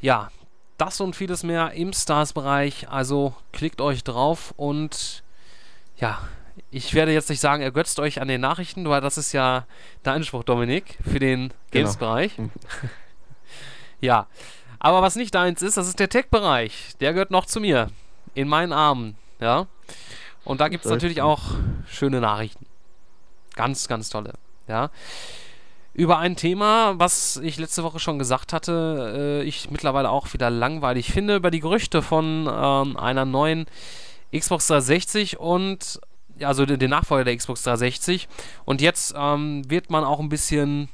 Ja, 0.01 0.29
das 0.77 1.01
und 1.01 1.15
vieles 1.15 1.41
mehr 1.41 1.71
im 1.71 1.93
Stars-Bereich. 1.93 2.87
Also 2.87 3.33
klickt 3.53 3.81
euch 3.81 4.03
drauf 4.03 4.53
und 4.55 5.23
ja, 5.97 6.19
ich 6.69 6.93
werde 6.93 7.11
jetzt 7.11 7.31
nicht 7.31 7.39
sagen, 7.39 7.63
ergötzt 7.63 7.99
euch 7.99 8.21
an 8.21 8.27
den 8.27 8.41
Nachrichten, 8.41 8.87
weil 8.87 9.01
das 9.01 9.17
ist 9.17 9.31
ja 9.31 9.65
der 10.05 10.13
Anspruch, 10.13 10.43
Dominik, 10.43 10.99
für 11.03 11.17
den 11.17 11.47
genau. 11.47 11.55
Games-Bereich. 11.71 12.35
Genau. 12.35 12.49
ja, 13.99 14.27
aber 14.77 15.01
was 15.01 15.15
nicht 15.15 15.33
deins 15.33 15.63
ist, 15.63 15.75
das 15.75 15.87
ist 15.87 15.99
der 15.99 16.09
Tech-Bereich. 16.09 16.97
Der 16.99 17.13
gehört 17.13 17.31
noch 17.31 17.47
zu 17.47 17.59
mir 17.59 17.89
in 18.35 18.47
meinen 18.47 18.73
Armen, 18.73 19.15
ja. 19.39 19.67
Und 20.43 20.61
da 20.61 20.67
gibt 20.67 20.85
es 20.85 20.91
natürlich 20.91 21.21
auch 21.21 21.41
schöne 21.87 22.21
Nachrichten. 22.21 22.67
Ganz, 23.55 23.87
ganz 23.87 24.09
tolle, 24.09 24.33
ja. 24.67 24.91
Über 25.93 26.19
ein 26.19 26.35
Thema, 26.35 26.99
was 26.99 27.37
ich 27.37 27.57
letzte 27.57 27.83
Woche 27.83 27.99
schon 27.99 28.19
gesagt 28.19 28.51
hatte, 28.51 29.41
äh, 29.41 29.47
ich 29.47 29.71
mittlerweile 29.71 30.09
auch 30.09 30.33
wieder 30.33 30.49
langweilig 30.49 31.11
finde, 31.11 31.37
über 31.37 31.51
die 31.51 31.61
Gerüchte 31.61 32.01
von 32.01 32.49
ähm, 32.51 32.97
einer 32.97 33.23
neuen 33.23 33.65
Xbox 34.37 34.67
360 34.67 35.39
und 35.39 36.01
also 36.41 36.65
den, 36.65 36.89
Nachfolger 36.89 37.23
der 37.23 37.37
Xbox 37.37 37.63
360. 37.63 38.27
Und 38.65 38.81
jetzt 38.81 39.13
ähm, 39.17 39.69
wird 39.69 39.89
man 39.89 40.03
auch 40.03 40.19
ein 40.19 40.29
bisschen, 40.29 40.89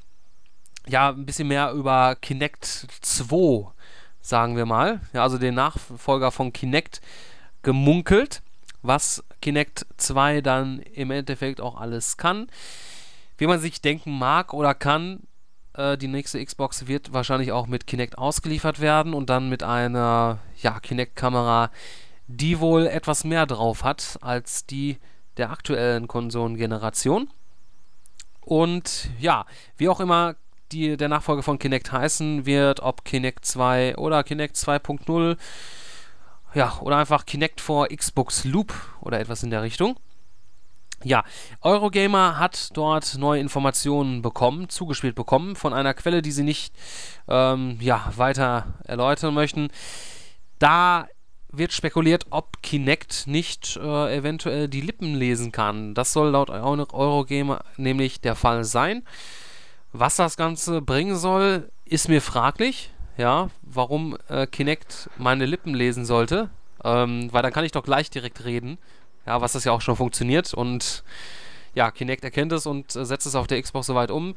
ja, 0.88 1.10
ein 1.10 1.26
bisschen 1.26 1.48
mehr 1.48 1.72
über 1.72 2.16
Kinect 2.16 2.88
2, 3.02 3.72
sagen 4.22 4.56
wir 4.56 4.68
mal. 4.68 5.02
Ja, 5.14 5.24
also 5.24 5.40
den 5.40 5.56
Nachfolger 5.56 6.32
von 6.32 6.54
Kinect 6.54 7.02
gemunkelt, 7.62 8.42
was 8.82 9.24
Kinect 9.42 9.86
2 9.98 10.42
dann 10.42 10.80
im 10.80 11.12
Endeffekt 11.12 11.62
auch 11.62 11.80
alles 11.80 12.18
kann. 12.18 12.48
Wie 13.38 13.48
man 13.48 13.60
sich 13.60 13.82
denken 13.82 14.18
mag 14.18 14.54
oder 14.54 14.74
kann, 14.74 15.22
äh, 15.74 15.98
die 15.98 16.08
nächste 16.08 16.44
Xbox 16.44 16.88
wird 16.88 17.14
wahrscheinlich 17.14 17.52
auch 17.52 17.68
mit 17.68 17.88
Kinect 17.88 18.18
ausgeliefert 18.18 18.80
werden 18.80 19.14
und 19.14 19.30
dann 19.30 19.50
mit 19.50 19.64
einer 19.64 20.40
ja, 20.62 20.80
Kinect-Kamera, 20.80 21.72
die 22.28 22.60
wohl 22.60 22.88
etwas 22.88 23.24
mehr 23.24 23.46
drauf 23.46 23.84
hat 23.84 24.18
als 24.22 24.66
die 24.66 24.98
der 25.38 25.52
aktuellen 25.52 26.08
Konsolengeneration. 26.08 27.30
Und 28.42 29.10
ja, 29.20 29.46
wie 29.78 29.90
auch 29.90 30.00
immer 30.00 30.36
die, 30.72 30.98
der 30.98 31.10
Nachfolger 31.10 31.44
von 31.44 31.60
Kinect 31.60 31.92
heißen 31.92 32.46
wird, 32.46 32.82
ob 32.82 33.06
Kinect 33.06 33.46
2 33.46 33.98
oder 33.98 34.24
Kinect 34.24 34.56
2.0 34.56 35.38
ja, 36.54 36.78
oder 36.82 36.98
einfach 36.98 37.26
Kinect 37.26 37.62
for 37.62 37.88
Xbox 37.88 38.44
Loop 38.46 38.74
oder 39.02 39.20
etwas 39.20 39.44
in 39.44 39.50
der 39.50 39.62
Richtung. 39.62 39.98
Ja, 41.04 41.24
Eurogamer 41.62 42.38
hat 42.38 42.70
dort 42.74 43.18
neue 43.18 43.40
Informationen 43.40 44.22
bekommen, 44.22 44.70
zugespielt 44.70 45.16
bekommen, 45.16 45.56
von 45.56 45.74
einer 45.74 45.96
Quelle, 45.96 46.22
die 46.22 46.32
sie 46.32 46.44
nicht 46.44 46.74
ähm, 47.28 47.78
ja, 47.80 48.12
weiter 48.16 48.76
erläutern 48.84 49.34
möchten. 49.34 49.70
Da 50.60 51.08
wird 51.52 51.74
spekuliert, 51.74 52.28
ob 52.30 52.62
Kinect 52.62 53.26
nicht 53.26 53.78
äh, 53.78 54.16
eventuell 54.16 54.70
die 54.70 54.82
Lippen 54.82 55.16
lesen 55.16 55.52
kann. 55.52 55.96
Das 55.96 56.14
soll 56.14 56.30
laut 56.30 56.50
Eurogamer 56.50 57.62
nämlich 57.78 58.22
der 58.22 58.36
Fall 58.36 58.64
sein. 58.64 59.04
Was 59.92 60.16
das 60.16 60.38
Ganze 60.38 60.82
bringen 60.82 61.18
soll, 61.18 61.72
ist 61.84 62.10
mir 62.10 62.22
fraglich 62.22 62.92
ja, 63.22 63.50
warum 63.62 64.18
äh, 64.28 64.48
Kinect 64.48 65.10
meine 65.18 65.46
Lippen 65.46 65.74
lesen 65.74 66.06
sollte. 66.06 66.50
Ähm, 66.84 67.32
weil 67.32 67.44
dann 67.44 67.54
kann 67.54 67.64
ich 67.64 67.72
doch 67.72 67.84
gleich 67.84 68.10
direkt 68.10 68.44
reden. 68.44 68.78
Ja, 69.26 69.40
was 69.40 69.54
das 69.54 69.64
ja 69.64 69.72
auch 69.72 69.82
schon 69.82 69.96
funktioniert. 69.96 70.54
Und 70.54 71.04
ja, 71.76 71.92
Kinect 71.92 72.24
erkennt 72.24 72.52
es 72.52 72.66
und 72.66 72.96
äh, 72.96 73.06
setzt 73.06 73.28
es 73.28 73.36
auf 73.36 73.48
der 73.48 73.62
Xbox 73.62 73.88
soweit 73.88 74.12
um. 74.12 74.34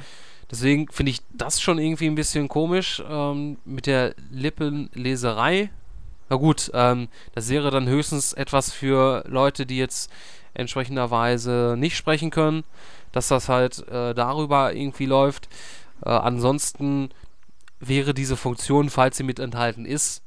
Deswegen 0.50 0.88
finde 0.92 1.10
ich 1.10 1.22
das 1.32 1.60
schon 1.60 1.78
irgendwie 1.78 2.06
ein 2.06 2.14
bisschen 2.14 2.48
komisch 2.48 3.02
ähm, 3.08 3.56
mit 3.64 3.86
der 3.86 4.14
Lippenleserei. 4.30 5.70
Na 6.28 6.36
gut, 6.36 6.70
ähm, 6.74 7.08
das 7.34 7.48
wäre 7.48 7.70
dann 7.70 7.88
höchstens 7.88 8.34
etwas 8.34 8.70
für 8.70 9.24
Leute, 9.26 9.64
die 9.64 9.78
jetzt 9.78 10.10
entsprechenderweise 10.52 11.74
nicht 11.78 11.96
sprechen 11.96 12.30
können, 12.30 12.64
dass 13.12 13.28
das 13.28 13.48
halt 13.48 13.88
äh, 13.88 14.14
darüber 14.14 14.74
irgendwie 14.74 15.06
läuft. 15.06 15.48
Äh, 16.04 16.10
ansonsten 16.10 17.08
wäre 17.80 18.14
diese 18.14 18.36
Funktion, 18.36 18.90
falls 18.90 19.16
sie 19.16 19.22
mit 19.22 19.38
enthalten 19.38 19.84
ist, 19.84 20.22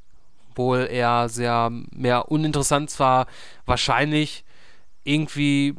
wohl 0.54 0.88
eher 0.90 1.28
sehr 1.28 1.70
mehr 1.90 2.30
uninteressant. 2.30 2.90
Zwar 2.90 3.26
wahrscheinlich 3.66 4.44
irgendwie 5.04 5.74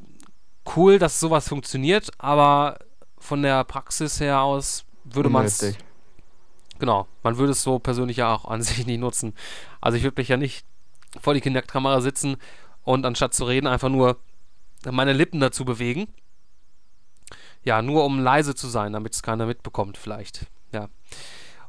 cool, 0.75 0.99
dass 0.99 1.19
sowas 1.19 1.47
funktioniert, 1.47 2.11
aber 2.17 2.79
von 3.17 3.41
der 3.41 3.63
Praxis 3.63 4.19
her 4.19 4.41
aus 4.41 4.85
würde 5.03 5.29
man 5.29 5.45
es. 5.45 5.75
Genau, 6.79 7.07
man 7.23 7.37
würde 7.37 7.51
es 7.51 7.61
so 7.61 7.77
persönlich 7.77 8.17
ja 8.17 8.33
auch 8.33 8.45
an 8.45 8.61
sich 8.63 8.85
nicht 8.85 8.99
nutzen. 8.99 9.33
Also 9.81 9.97
ich 9.97 10.03
würde 10.03 10.19
mich 10.19 10.29
ja 10.29 10.37
nicht 10.37 10.65
vor 11.21 11.33
die 11.33 11.41
Kinect-Kamera 11.41 12.01
sitzen 12.01 12.37
und 12.83 13.05
anstatt 13.05 13.33
zu 13.33 13.45
reden 13.45 13.67
einfach 13.67 13.89
nur 13.89 14.17
meine 14.89 15.13
Lippen 15.13 15.39
dazu 15.39 15.65
bewegen. 15.65 16.07
Ja, 17.63 17.81
nur 17.81 18.05
um 18.05 18.19
leise 18.19 18.55
zu 18.55 18.67
sein, 18.67 18.93
damit 18.93 19.13
es 19.13 19.21
keiner 19.21 19.45
mitbekommt, 19.45 19.97
vielleicht. 19.97 20.45
Ja. 20.71 20.87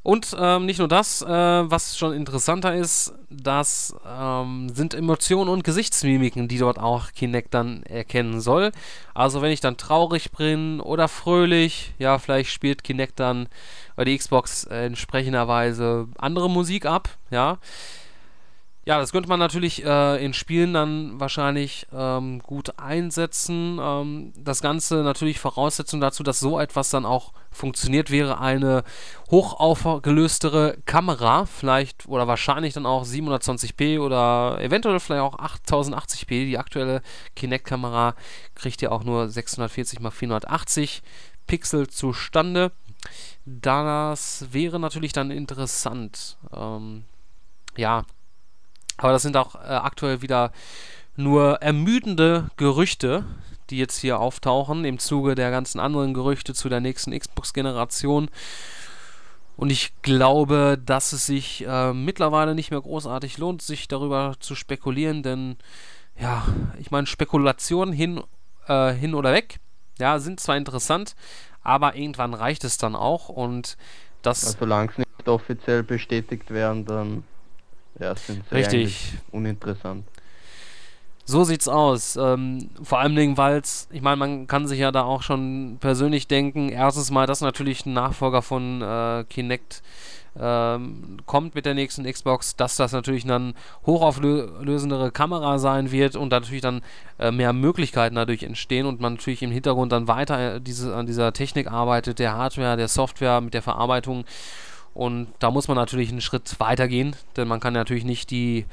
Und 0.02 0.34
ähm, 0.38 0.64
nicht 0.64 0.78
nur 0.78 0.88
das, 0.88 1.20
äh, 1.20 1.28
was 1.28 1.98
schon 1.98 2.14
interessanter 2.14 2.74
ist, 2.74 3.12
das 3.28 3.94
ähm, 4.06 4.70
sind 4.72 4.94
Emotionen 4.94 5.50
und 5.50 5.62
Gesichtsmimiken, 5.62 6.48
die 6.48 6.56
dort 6.56 6.78
auch 6.78 7.12
Kinect 7.12 7.52
dann 7.52 7.82
erkennen 7.82 8.40
soll. 8.40 8.72
Also 9.12 9.42
wenn 9.42 9.52
ich 9.52 9.60
dann 9.60 9.76
traurig 9.76 10.32
bin 10.32 10.80
oder 10.80 11.06
fröhlich, 11.06 11.92
ja, 11.98 12.18
vielleicht 12.18 12.50
spielt 12.50 12.82
Kinect 12.82 13.20
dann 13.20 13.48
bei 13.94 14.04
die 14.04 14.16
Xbox 14.16 14.64
äh, 14.64 14.86
entsprechenderweise 14.86 16.08
andere 16.16 16.48
Musik 16.48 16.86
ab, 16.86 17.10
ja. 17.30 17.58
Ja, 18.86 18.98
das 18.98 19.12
könnte 19.12 19.28
man 19.28 19.38
natürlich 19.38 19.84
äh, 19.84 20.24
in 20.24 20.32
Spielen 20.32 20.72
dann 20.72 21.20
wahrscheinlich 21.20 21.86
ähm, 21.92 22.38
gut 22.38 22.78
einsetzen. 22.78 23.78
Ähm, 23.78 24.32
das 24.38 24.62
Ganze 24.62 25.02
natürlich 25.02 25.38
Voraussetzung 25.38 26.00
dazu, 26.00 26.22
dass 26.22 26.40
so 26.40 26.58
etwas 26.58 26.88
dann 26.88 27.04
auch 27.04 27.34
funktioniert, 27.50 28.10
wäre 28.10 28.40
eine 28.40 28.82
hochaufgelöstere 29.30 30.78
Kamera, 30.86 31.44
vielleicht 31.44 32.06
oder 32.08 32.26
wahrscheinlich 32.26 32.72
dann 32.72 32.86
auch 32.86 33.04
720p 33.04 34.00
oder 34.00 34.58
eventuell 34.62 34.98
vielleicht 34.98 35.22
auch 35.22 35.38
8080p. 35.38 36.46
Die 36.46 36.58
aktuelle 36.58 37.02
Kinect-Kamera 37.36 38.14
kriegt 38.54 38.80
ja 38.80 38.92
auch 38.92 39.04
nur 39.04 39.28
640 39.28 40.00
x 40.00 40.14
480 40.14 41.02
Pixel 41.46 41.86
zustande. 41.88 42.72
Das 43.44 44.46
wäre 44.52 44.80
natürlich 44.80 45.12
dann 45.12 45.30
interessant. 45.30 46.38
Ähm, 46.54 47.04
ja, 47.76 48.04
aber 49.00 49.12
das 49.12 49.22
sind 49.22 49.36
auch 49.36 49.54
äh, 49.54 49.68
aktuell 49.68 50.22
wieder 50.22 50.52
nur 51.16 51.62
ermüdende 51.62 52.50
Gerüchte, 52.56 53.24
die 53.70 53.78
jetzt 53.78 53.98
hier 53.98 54.18
auftauchen 54.18 54.84
im 54.84 54.98
Zuge 54.98 55.34
der 55.34 55.50
ganzen 55.50 55.80
anderen 55.80 56.14
Gerüchte 56.14 56.54
zu 56.54 56.68
der 56.68 56.80
nächsten 56.80 57.18
Xbox-Generation. 57.18 58.28
Und 59.56 59.70
ich 59.70 59.92
glaube, 60.02 60.78
dass 60.84 61.12
es 61.12 61.26
sich 61.26 61.64
äh, 61.66 61.92
mittlerweile 61.92 62.54
nicht 62.54 62.70
mehr 62.70 62.80
großartig 62.80 63.38
lohnt, 63.38 63.62
sich 63.62 63.88
darüber 63.88 64.34
zu 64.40 64.54
spekulieren, 64.54 65.22
denn 65.22 65.56
ja, 66.18 66.44
ich 66.78 66.90
meine, 66.90 67.06
Spekulationen 67.06 67.94
hin, 67.94 68.22
äh, 68.66 68.92
hin 68.92 69.14
oder 69.14 69.32
weg, 69.32 69.60
ja, 69.98 70.18
sind 70.18 70.40
zwar 70.40 70.56
interessant, 70.56 71.14
aber 71.62 71.94
irgendwann 71.94 72.34
reicht 72.34 72.64
es 72.64 72.78
dann 72.78 72.96
auch 72.96 73.28
und 73.28 73.76
das. 74.22 74.44
Also, 74.44 74.58
solange 74.60 74.90
es 74.90 74.98
nicht 74.98 75.28
offiziell 75.28 75.82
bestätigt 75.82 76.50
werden, 76.50 76.84
dann 76.84 77.24
ja, 78.00 78.14
sind 78.16 78.42
sie 78.48 78.54
Richtig. 78.54 79.12
uninteressant. 79.30 80.04
So 81.24 81.44
sieht's 81.44 81.68
aus. 81.68 82.16
Ähm, 82.16 82.70
vor 82.82 82.98
allen 82.98 83.14
Dingen, 83.14 83.36
weil 83.36 83.58
es, 83.58 83.86
ich 83.92 84.02
meine, 84.02 84.16
man 84.16 84.46
kann 84.48 84.66
sich 84.66 84.80
ja 84.80 84.90
da 84.90 85.02
auch 85.02 85.22
schon 85.22 85.76
persönlich 85.78 86.26
denken, 86.26 86.70
erstens 86.70 87.12
mal, 87.12 87.26
dass 87.26 87.40
natürlich 87.40 87.86
ein 87.86 87.92
Nachfolger 87.92 88.42
von 88.42 88.82
äh, 88.82 89.24
Kinect 89.30 89.82
ähm, 90.38 91.18
kommt 91.26 91.54
mit 91.54 91.66
der 91.66 91.74
nächsten 91.74 92.04
Xbox, 92.04 92.56
dass 92.56 92.76
das 92.76 92.92
natürlich 92.92 93.26
dann 93.26 93.54
hochauflösendere 93.86 95.10
Kamera 95.10 95.58
sein 95.58 95.90
wird 95.90 96.16
und 96.16 96.30
natürlich 96.30 96.62
dann 96.62 96.82
äh, 97.18 97.30
mehr 97.30 97.52
Möglichkeiten 97.52 98.14
dadurch 98.14 98.42
entstehen 98.42 98.86
und 98.86 99.00
man 99.00 99.14
natürlich 99.14 99.42
im 99.42 99.50
Hintergrund 99.50 99.92
dann 99.92 100.08
weiter 100.08 100.56
äh, 100.56 100.60
diese, 100.60 100.94
an 100.94 101.06
dieser 101.06 101.32
Technik 101.32 101.70
arbeitet, 101.70 102.18
der 102.18 102.36
Hardware, 102.36 102.76
der 102.76 102.88
Software, 102.88 103.40
mit 103.40 103.54
der 103.54 103.62
Verarbeitung 103.62 104.24
und 105.00 105.28
da 105.38 105.50
muss 105.50 105.66
man 105.66 105.78
natürlich 105.78 106.10
einen 106.10 106.20
Schritt 106.20 106.60
weiter 106.60 106.86
gehen, 106.86 107.16
denn 107.34 107.48
man 107.48 107.58
kann 107.58 107.72
natürlich 107.72 108.04
nicht 108.04 108.30
die 108.30 108.66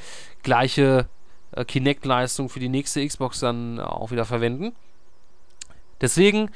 gleiche 0.43 1.07
äh, 1.53 1.63
Kinect-Leistung 1.63 2.49
für 2.49 2.59
die 2.59 2.67
nächste 2.67 3.07
Xbox 3.07 3.39
dann 3.39 3.79
auch 3.79 4.11
wieder 4.11 4.25
verwenden. 4.25 4.75
Deswegen 6.01 6.51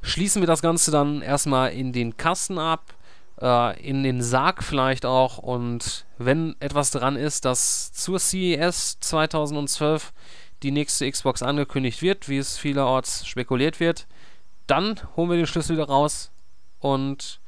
schließen 0.00 0.40
wir 0.40 0.46
das 0.46 0.62
Ganze 0.62 0.90
dann 0.90 1.20
erstmal 1.20 1.74
in 1.74 1.92
den 1.92 2.16
Kasten 2.16 2.58
ab, 2.58 2.94
äh, 3.38 3.78
in 3.86 4.02
den 4.02 4.22
Sarg 4.22 4.64
vielleicht 4.64 5.04
auch 5.04 5.36
und 5.36 6.06
wenn 6.16 6.56
etwas 6.60 6.90
dran 6.90 7.16
ist, 7.16 7.44
dass 7.44 7.92
zur 7.92 8.18
CES 8.18 8.98
2012 9.00 10.14
die 10.62 10.70
nächste 10.70 11.10
Xbox 11.10 11.42
angekündigt 11.42 12.00
wird, 12.00 12.30
wie 12.30 12.38
es 12.38 12.56
vielerorts 12.56 13.26
spekuliert 13.26 13.78
wird, 13.78 14.06
dann 14.66 14.98
holen 15.16 15.28
wir 15.28 15.36
den 15.36 15.46
Schlüssel 15.46 15.76
wieder 15.76 15.88
raus 15.88 16.30
und 16.80 17.42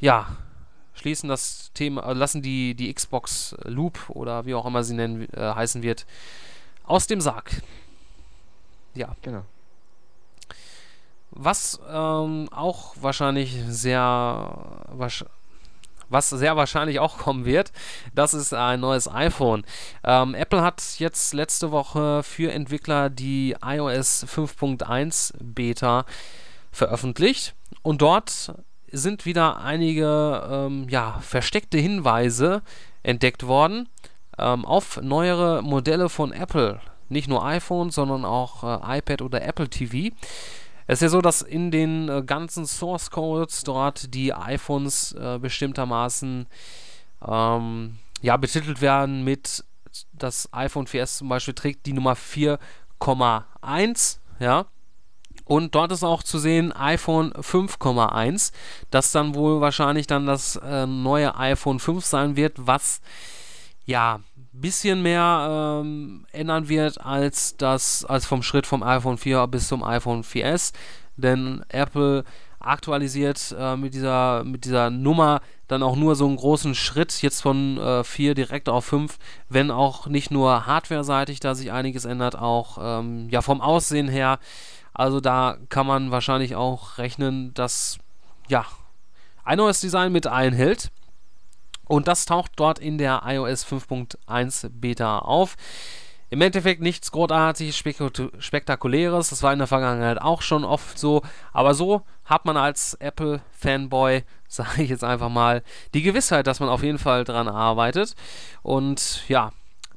ja, 0.00 0.26
schließen 1.02 1.28
das 1.28 1.70
Thema, 1.74 2.08
äh, 2.08 2.12
lassen 2.12 2.42
die, 2.42 2.74
die 2.74 2.92
Xbox 2.92 3.54
Loop 3.64 4.08
oder 4.08 4.46
wie 4.46 4.54
auch 4.54 4.64
immer 4.64 4.84
sie 4.84 4.94
nennen, 4.94 5.28
äh, 5.34 5.54
heißen 5.54 5.82
wird, 5.82 6.06
aus 6.84 7.06
dem 7.06 7.20
Sarg. 7.20 7.62
Ja. 8.94 9.14
Genau. 9.22 9.44
Was 11.30 11.80
ähm, 11.90 12.48
auch 12.52 12.94
wahrscheinlich 13.00 13.58
sehr 13.66 14.84
was 16.08 16.28
sehr 16.28 16.56
wahrscheinlich 16.56 17.00
auch 17.00 17.16
kommen 17.16 17.46
wird, 17.46 17.72
das 18.14 18.34
ist 18.34 18.52
ein 18.52 18.80
neues 18.80 19.08
iPhone. 19.08 19.64
Ähm, 20.04 20.34
Apple 20.34 20.60
hat 20.60 20.82
jetzt 20.98 21.32
letzte 21.32 21.70
Woche 21.70 22.22
für 22.22 22.52
Entwickler 22.52 23.08
die 23.08 23.56
iOS 23.64 24.26
5.1 24.26 25.32
Beta 25.40 26.04
veröffentlicht 26.70 27.54
und 27.80 28.02
dort 28.02 28.52
sind 28.92 29.26
wieder 29.26 29.58
einige 29.58 30.48
ähm, 30.50 30.88
ja, 30.88 31.18
versteckte 31.20 31.78
Hinweise 31.78 32.62
entdeckt 33.02 33.46
worden 33.46 33.88
ähm, 34.38 34.64
auf 34.64 35.00
neuere 35.02 35.62
Modelle 35.62 36.08
von 36.08 36.32
Apple. 36.32 36.80
Nicht 37.08 37.28
nur 37.28 37.44
iPhone, 37.44 37.90
sondern 37.90 38.24
auch 38.24 38.64
äh, 38.64 38.98
iPad 38.98 39.22
oder 39.22 39.42
Apple 39.42 39.68
TV. 39.68 40.14
Es 40.86 40.98
ist 40.98 41.02
ja 41.02 41.08
so, 41.08 41.20
dass 41.20 41.42
in 41.42 41.70
den 41.70 42.08
äh, 42.08 42.22
ganzen 42.24 42.66
Source 42.66 43.10
Codes 43.10 43.64
dort 43.64 44.14
die 44.14 44.32
iPhones 44.32 45.12
äh, 45.12 45.38
bestimmtermaßen 45.40 46.46
ähm, 47.26 47.98
ja, 48.20 48.36
betitelt 48.36 48.80
werden 48.80 49.24
mit 49.24 49.64
das 50.12 50.48
iPhone 50.52 50.86
4S 50.86 51.18
zum 51.18 51.28
Beispiel 51.28 51.54
trägt 51.54 51.86
die 51.86 51.92
Nummer 51.92 52.14
4,1, 52.14 54.18
ja. 54.38 54.66
Und 55.52 55.74
dort 55.74 55.92
ist 55.92 56.02
auch 56.02 56.22
zu 56.22 56.38
sehen 56.38 56.72
iPhone 56.72 57.34
5,1, 57.34 58.52
das 58.90 59.12
dann 59.12 59.34
wohl 59.34 59.60
wahrscheinlich 59.60 60.06
dann 60.06 60.24
das 60.24 60.56
äh, 60.56 60.86
neue 60.86 61.36
iPhone 61.36 61.78
5 61.78 62.02
sein 62.02 62.36
wird, 62.36 62.54
was 62.56 63.02
ja 63.84 64.14
ein 64.14 64.48
bisschen 64.50 65.02
mehr 65.02 65.82
ähm, 65.82 66.24
ändern 66.32 66.70
wird 66.70 67.04
als 67.04 67.58
das 67.58 68.02
als 68.06 68.24
vom 68.24 68.42
Schritt 68.42 68.66
vom 68.66 68.82
iPhone 68.82 69.18
4 69.18 69.46
bis 69.46 69.68
zum 69.68 69.84
iPhone 69.84 70.24
4S, 70.24 70.72
denn 71.18 71.62
Apple 71.68 72.24
aktualisiert 72.58 73.54
äh, 73.58 73.76
mit 73.76 73.92
dieser 73.92 74.44
mit 74.44 74.64
dieser 74.64 74.88
Nummer 74.88 75.42
dann 75.68 75.82
auch 75.82 75.96
nur 75.96 76.16
so 76.16 76.26
einen 76.26 76.36
großen 76.36 76.74
Schritt 76.74 77.20
jetzt 77.20 77.42
von 77.42 77.76
äh, 77.76 78.04
4 78.04 78.34
direkt 78.34 78.70
auf 78.70 78.86
5, 78.86 79.18
wenn 79.50 79.70
auch 79.70 80.06
nicht 80.06 80.30
nur 80.30 80.64
hardware-seitig 80.64 81.40
da 81.40 81.54
sich 81.54 81.72
einiges 81.72 82.06
ändert, 82.06 82.38
auch 82.38 82.78
ähm, 82.80 83.28
ja 83.28 83.42
vom 83.42 83.60
Aussehen 83.60 84.08
her 84.08 84.38
also 84.94 85.20
da 85.20 85.56
kann 85.68 85.86
man 85.86 86.10
wahrscheinlich 86.10 86.54
auch 86.54 86.98
rechnen, 86.98 87.54
dass 87.54 87.98
ja 88.48 88.66
ein 89.44 89.58
neues 89.58 89.80
Design 89.80 90.12
mit 90.12 90.26
einhält. 90.26 90.90
Und 91.86 92.08
das 92.08 92.26
taucht 92.26 92.52
dort 92.56 92.78
in 92.78 92.98
der 92.98 93.22
iOS 93.26 93.66
5.1 93.66 94.70
Beta 94.70 95.18
auf. 95.18 95.56
Im 96.30 96.40
Endeffekt 96.40 96.80
nichts 96.80 97.12
großartig 97.12 97.76
Spektakuläres. 97.76 99.28
Das 99.28 99.42
war 99.42 99.52
in 99.52 99.58
der 99.58 99.68
Vergangenheit 99.68 100.20
auch 100.20 100.40
schon 100.40 100.64
oft 100.64 100.98
so. 100.98 101.20
Aber 101.52 101.74
so 101.74 102.02
hat 102.24 102.46
man 102.46 102.56
als 102.56 102.94
Apple-Fanboy, 102.94 104.24
sage 104.48 104.82
ich 104.82 104.90
jetzt 104.90 105.04
einfach 105.04 105.28
mal, 105.28 105.62
die 105.92 106.02
Gewissheit, 106.02 106.46
dass 106.46 106.60
man 106.60 106.70
auf 106.70 106.82
jeden 106.82 106.98
Fall 106.98 107.24
dran 107.24 107.48
arbeitet. 107.48 108.14
Und 108.62 109.28
ja, 109.28 109.52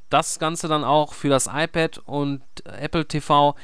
das 0.10 0.40
Ganze 0.40 0.68
dann 0.68 0.84
auch 0.84 1.14
für 1.14 1.30
das 1.30 1.48
iPad 1.48 2.00
und 2.00 2.42
Apple 2.66 3.08
TV 3.08 3.56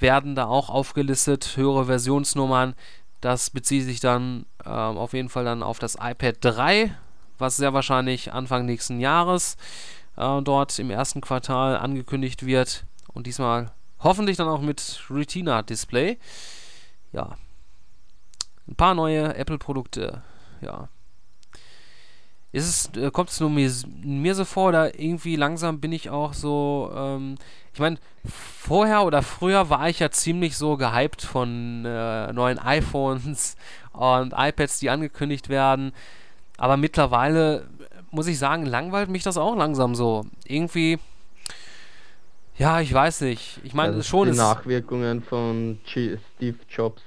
werden 0.00 0.34
da 0.34 0.46
auch 0.46 0.70
aufgelistet, 0.70 1.56
höhere 1.56 1.86
Versionsnummern. 1.86 2.74
Das 3.20 3.50
bezieht 3.50 3.84
sich 3.84 4.00
dann 4.00 4.46
ähm, 4.64 4.96
auf 4.96 5.12
jeden 5.12 5.28
Fall 5.28 5.44
dann 5.44 5.62
auf 5.62 5.78
das 5.78 5.96
iPad 6.00 6.36
3, 6.40 6.94
was 7.38 7.56
sehr 7.56 7.74
wahrscheinlich 7.74 8.32
Anfang 8.32 8.64
nächsten 8.64 9.00
Jahres 9.00 9.56
äh, 10.16 10.42
dort 10.42 10.78
im 10.78 10.90
ersten 10.90 11.20
Quartal 11.20 11.76
angekündigt 11.76 12.46
wird. 12.46 12.84
Und 13.12 13.26
diesmal 13.26 13.72
hoffentlich 14.00 14.36
dann 14.36 14.48
auch 14.48 14.60
mit 14.60 15.02
Retina-Display. 15.10 16.18
Ja. 17.12 17.36
Ein 18.68 18.76
paar 18.76 18.94
neue 18.94 19.34
Apple-Produkte. 19.34 20.22
Ja. 20.60 20.88
Ist 22.52 22.92
es, 22.94 23.00
äh, 23.00 23.10
kommt 23.10 23.30
es 23.30 23.38
nur 23.38 23.50
mir, 23.50 23.70
mir 24.02 24.34
so 24.34 24.44
vor 24.44 24.70
oder 24.70 24.98
irgendwie 24.98 25.36
langsam 25.36 25.80
bin 25.80 25.92
ich 25.92 26.10
auch 26.10 26.34
so, 26.34 26.92
ähm, 26.94 27.36
ich 27.72 27.78
meine, 27.78 27.98
vorher 28.24 29.04
oder 29.04 29.22
früher 29.22 29.70
war 29.70 29.88
ich 29.88 30.00
ja 30.00 30.10
ziemlich 30.10 30.56
so 30.56 30.76
gehypt 30.76 31.22
von 31.22 31.84
äh, 31.84 32.32
neuen 32.32 32.58
iPhones 32.64 33.56
und 33.92 34.34
iPads, 34.36 34.80
die 34.80 34.90
angekündigt 34.90 35.48
werden. 35.48 35.92
Aber 36.58 36.76
mittlerweile, 36.76 37.68
muss 38.10 38.26
ich 38.26 38.38
sagen, 38.38 38.66
langweilt 38.66 39.08
mich 39.08 39.22
das 39.22 39.38
auch 39.38 39.56
langsam 39.56 39.94
so. 39.94 40.26
Irgendwie, 40.44 40.98
ja, 42.58 42.80
ich 42.80 42.92
weiß 42.92 43.22
nicht. 43.22 43.60
Ich 43.62 43.74
meine, 43.74 43.96
ja, 43.96 44.02
schon 44.02 44.26
die 44.26 44.32
ist. 44.32 44.36
Nachwirkungen 44.36 45.22
von 45.22 45.80
G 45.84 46.18
Steve 46.36 46.58
Jobs. 46.68 47.02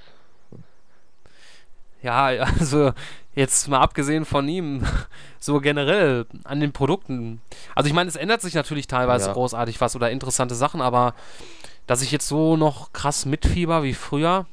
Ja, 2.01 2.25
also 2.60 2.93
Jetzt 3.35 3.67
mal 3.67 3.79
abgesehen 3.79 4.25
von 4.25 4.47
ihm, 4.47 4.83
so 5.39 5.59
generell 5.59 6.25
an 6.43 6.59
den 6.59 6.71
Produkten. 6.71 7.41
Also 7.75 7.87
ich 7.87 7.93
meine, 7.93 8.07
es 8.09 8.15
ändert 8.15 8.41
sich 8.41 8.53
natürlich 8.53 8.87
teilweise 8.87 9.27
ja. 9.27 9.33
großartig 9.33 9.81
was 9.81 9.95
oder 9.95 10.11
interessante 10.11 10.55
Sachen, 10.55 10.81
aber 10.81 11.15
dass 11.87 12.01
ich 12.01 12.11
jetzt 12.11 12.27
so 12.27 12.55
noch 12.55 12.93
krass 12.93 13.25
mitfieber 13.25 13.83
wie 13.83 13.93
früher, 13.93 14.45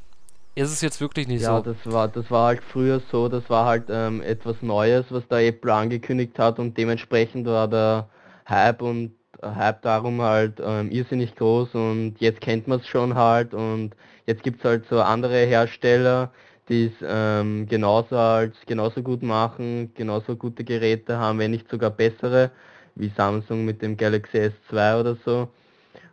ist 0.55 0.73
es 0.73 0.81
jetzt 0.81 1.01
wirklich 1.01 1.29
nicht 1.29 1.43
ja, 1.43 1.49
so. 1.49 1.55
Ja, 1.57 1.61
das 1.75 1.93
war, 1.93 2.09
das 2.09 2.31
war 2.31 2.47
halt 2.49 2.63
früher 2.63 3.01
so, 3.11 3.29
das 3.29 3.49
war 3.49 3.67
halt 3.67 3.85
ähm, 3.89 4.21
etwas 4.23 4.57
Neues, 4.63 5.07
was 5.11 5.23
da 5.29 5.41
Apple 5.41 5.73
angekündigt 5.73 6.39
hat 6.39 6.59
und 6.59 6.77
dementsprechend 6.77 7.47
war 7.47 7.69
der 7.69 8.09
Hype 8.49 8.83
und 8.83 9.13
Hype 9.43 9.83
darum 9.83 10.21
halt 10.21 10.61
ähm, 10.63 10.91
irrsinnig 10.91 11.35
groß 11.37 11.75
und 11.75 12.17
jetzt 12.19 12.41
kennt 12.41 12.69
man 12.69 12.81
es 12.81 12.87
schon 12.87 13.15
halt 13.15 13.55
und 13.55 13.93
jetzt 14.27 14.43
gibt 14.43 14.59
es 14.59 14.65
halt 14.65 14.87
so 14.91 15.01
andere 15.01 15.47
Hersteller, 15.47 16.33
die 16.71 16.87
es 16.87 16.93
ähm, 17.03 17.67
genauso 17.69 18.17
halt 18.17 18.55
genauso 18.67 19.03
gut 19.03 19.23
machen, 19.23 19.93
genauso 19.95 20.37
gute 20.37 20.63
Geräte 20.63 21.19
haben, 21.19 21.41
wenn 21.41 21.51
nicht 21.51 21.69
sogar 21.69 21.91
bessere, 21.91 22.53
wie 22.95 23.11
Samsung 23.15 23.65
mit 23.65 23.83
dem 23.83 23.97
Galaxy 23.97 24.39
S2 24.71 25.01
oder 25.01 25.17
so. 25.25 25.49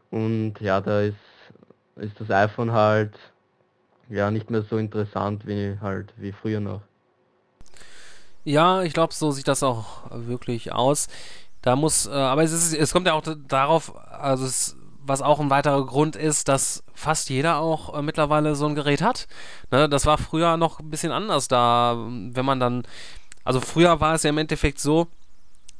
Und 0.09 0.55
ja, 0.59 0.81
da 0.81 1.01
ist, 1.01 1.15
ist 1.97 2.19
das 2.19 2.31
iPhone 2.31 2.71
halt 2.71 3.13
ja 4.09 4.31
nicht 4.31 4.49
mehr 4.49 4.63
so 4.63 4.77
interessant 4.77 5.45
wie 5.45 5.77
halt 5.79 6.11
wie 6.17 6.31
früher 6.31 6.59
noch. 6.59 6.81
Ja, 8.43 8.81
ich 8.81 8.93
glaube, 8.93 9.13
so 9.13 9.31
sieht 9.31 9.47
das 9.47 9.61
auch 9.61 10.09
wirklich 10.09 10.71
aus. 10.71 11.07
Da 11.61 11.75
muss, 11.75 12.07
äh, 12.07 12.11
aber 12.11 12.43
es, 12.43 12.53
ist, 12.53 12.73
es 12.73 12.93
kommt 12.93 13.05
ja 13.05 13.13
auch 13.13 13.23
darauf, 13.47 13.93
also 14.09 14.45
es, 14.45 14.76
was 15.07 15.21
auch 15.21 15.39
ein 15.39 15.49
weiterer 15.49 15.85
Grund 15.85 16.15
ist, 16.15 16.47
dass 16.47 16.83
fast 16.93 17.29
jeder 17.29 17.57
auch 17.57 17.97
äh, 17.97 18.01
mittlerweile 18.01 18.55
so 18.55 18.65
ein 18.65 18.75
Gerät 18.75 19.01
hat. 19.01 19.27
Ne, 19.71 19.89
das 19.89 20.05
war 20.05 20.17
früher 20.17 20.57
noch 20.57 20.79
ein 20.79 20.89
bisschen 20.89 21.11
anders 21.11 21.47
da, 21.47 21.95
wenn 21.97 22.45
man 22.45 22.59
dann, 22.59 22.83
also 23.43 23.61
früher 23.61 23.99
war 23.99 24.15
es 24.15 24.23
ja 24.23 24.29
im 24.29 24.37
Endeffekt 24.37 24.79
so, 24.79 25.07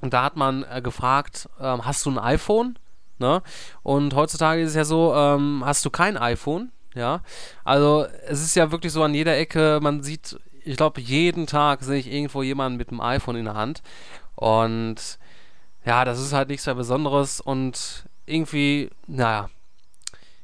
da 0.01 0.23
hat 0.23 0.35
man 0.35 0.63
äh, 0.63 0.81
gefragt, 0.81 1.49
ähm, 1.59 1.85
hast 1.85 2.05
du 2.05 2.11
ein 2.11 2.19
iPhone? 2.19 2.77
Ne? 3.19 3.41
Und 3.83 4.13
heutzutage 4.13 4.61
ist 4.61 4.69
es 4.69 4.75
ja 4.75 4.85
so, 4.85 5.13
ähm, 5.15 5.63
hast 5.65 5.83
du 5.85 5.89
kein 5.89 6.17
iPhone? 6.17 6.71
Ja, 6.93 7.21
also 7.63 8.07
es 8.27 8.41
ist 8.41 8.55
ja 8.55 8.71
wirklich 8.71 8.91
so 8.91 9.03
an 9.03 9.13
jeder 9.13 9.37
Ecke, 9.37 9.79
man 9.81 10.01
sieht, 10.01 10.39
ich 10.63 10.77
glaube, 10.77 10.99
jeden 10.99 11.45
Tag 11.45 11.83
sehe 11.83 11.99
ich 11.99 12.11
irgendwo 12.11 12.41
jemanden 12.41 12.77
mit 12.77 12.89
einem 12.89 13.01
iPhone 13.01 13.35
in 13.35 13.45
der 13.45 13.53
Hand. 13.53 13.83
Und 14.35 15.19
ja, 15.85 16.05
das 16.05 16.19
ist 16.19 16.33
halt 16.33 16.49
nichts 16.49 16.65
mehr 16.65 16.75
Besonderes 16.75 17.39
und 17.39 18.06
irgendwie, 18.27 18.89
naja, 19.07 19.49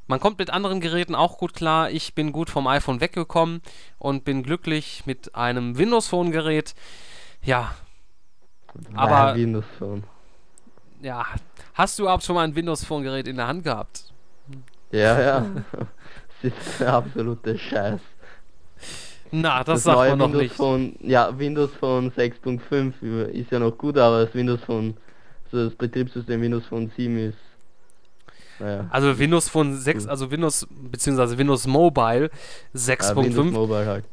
man 0.08 0.20
kommt 0.20 0.40
mit 0.40 0.50
anderen 0.50 0.82
Geräten 0.82 1.16
auch 1.16 1.38
gut 1.38 1.54
klar. 1.54 1.90
Ich 1.90 2.14
bin 2.14 2.32
gut 2.32 2.50
vom 2.50 2.68
iPhone 2.68 3.02
weggekommen 3.02 3.62
und 4.00 4.26
bin 4.26 4.44
glücklich 4.44 5.04
mit 5.06 5.36
einem 5.36 5.78
Windows 5.78 6.08
Phone 6.08 6.32
Gerät. 6.32 6.74
Ja. 7.42 7.76
Aber 8.96 9.36
Windows 9.36 9.66
Phone. 9.78 10.04
Ja, 11.02 11.26
hast 11.74 12.00
du 12.00 12.04
überhaupt 12.04 12.24
schon 12.24 12.36
mal 12.36 12.44
ein 12.44 12.56
Windows 12.56 12.84
Phone 12.84 13.04
Gerät 13.04 13.28
in 13.28 13.36
der 13.38 13.48
Hand 13.48 13.64
gehabt? 13.64 14.14
Ja, 14.92 15.22
ja. 15.22 15.46
das 16.42 16.54
ist 16.54 16.80
der 16.80 16.94
absolute 16.94 17.58
Scheiß. 17.58 18.02
Na, 19.32 19.64
das, 19.64 19.84
das 19.84 19.84
sagt 19.84 20.10
man 20.10 20.20
noch 20.20 20.26
Windows 20.28 20.42
nicht. 20.44 20.56
Phone, 20.56 20.96
ja, 21.02 21.38
Windows 21.38 21.72
Phone 21.80 22.12
6.5 22.12 23.26
ist 23.28 23.52
ja 23.52 23.60
noch 23.60 23.78
gut, 23.78 23.98
aber 23.98 24.26
das 24.26 24.36
Windows 24.36 24.62
Phone 24.62 24.96
das 25.54 25.76
Betriebssystem 25.76 26.42
Windows 26.42 26.66
Phone 26.66 26.92
7 26.96 27.18
ist. 27.30 27.38
Naja. 28.60 28.88
Also 28.90 29.18
Windows 29.18 29.50
Phone 29.50 29.76
6, 29.76 30.08
also 30.08 30.32
Windows 30.32 30.68
bzw. 30.70 31.38
Windows 31.38 31.68
Mobile 31.68 32.30
6.5. 32.76 33.80
Ja, 33.80 33.86
halt. 33.86 34.06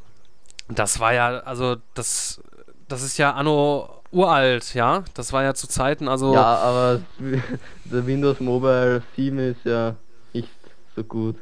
Das 0.68 1.00
war 1.00 1.12
ja, 1.12 1.38
also 1.40 1.76
das, 1.94 2.40
das 2.88 3.02
ist 3.02 3.18
ja 3.18 3.32
anno 3.32 4.02
uralt, 4.12 4.74
ja. 4.74 5.04
Das 5.14 5.32
war 5.32 5.42
ja 5.42 5.54
zu 5.54 5.68
Zeiten, 5.68 6.08
also. 6.08 6.34
Ja, 6.34 6.56
aber 6.56 7.00
der 7.84 8.06
Windows 8.06 8.40
Mobile 8.40 9.02
7 9.16 9.38
ist 9.38 9.64
ja 9.64 9.94
nicht 10.32 10.48
so 10.96 11.04
gut. 11.04 11.36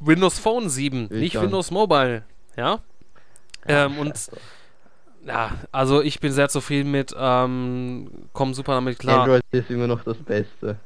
Windows 0.00 0.38
Phone 0.38 0.68
7, 0.68 1.04
ich 1.04 1.10
nicht 1.10 1.40
Windows 1.40 1.70
Mobile, 1.70 2.24
ja. 2.56 2.80
Ähm, 3.66 3.98
und 3.98 4.14
ja, 5.24 5.52
also 5.70 6.02
ich 6.02 6.18
bin 6.18 6.32
sehr 6.32 6.48
zufrieden 6.48 6.90
mit, 6.90 7.14
ähm, 7.16 8.10
komm 8.32 8.54
super 8.54 8.74
damit 8.74 8.98
klar. 8.98 9.22
Android 9.22 9.42
ist 9.52 9.70
immer 9.70 9.86
noch 9.86 10.02
das 10.02 10.16
Beste. 10.16 10.76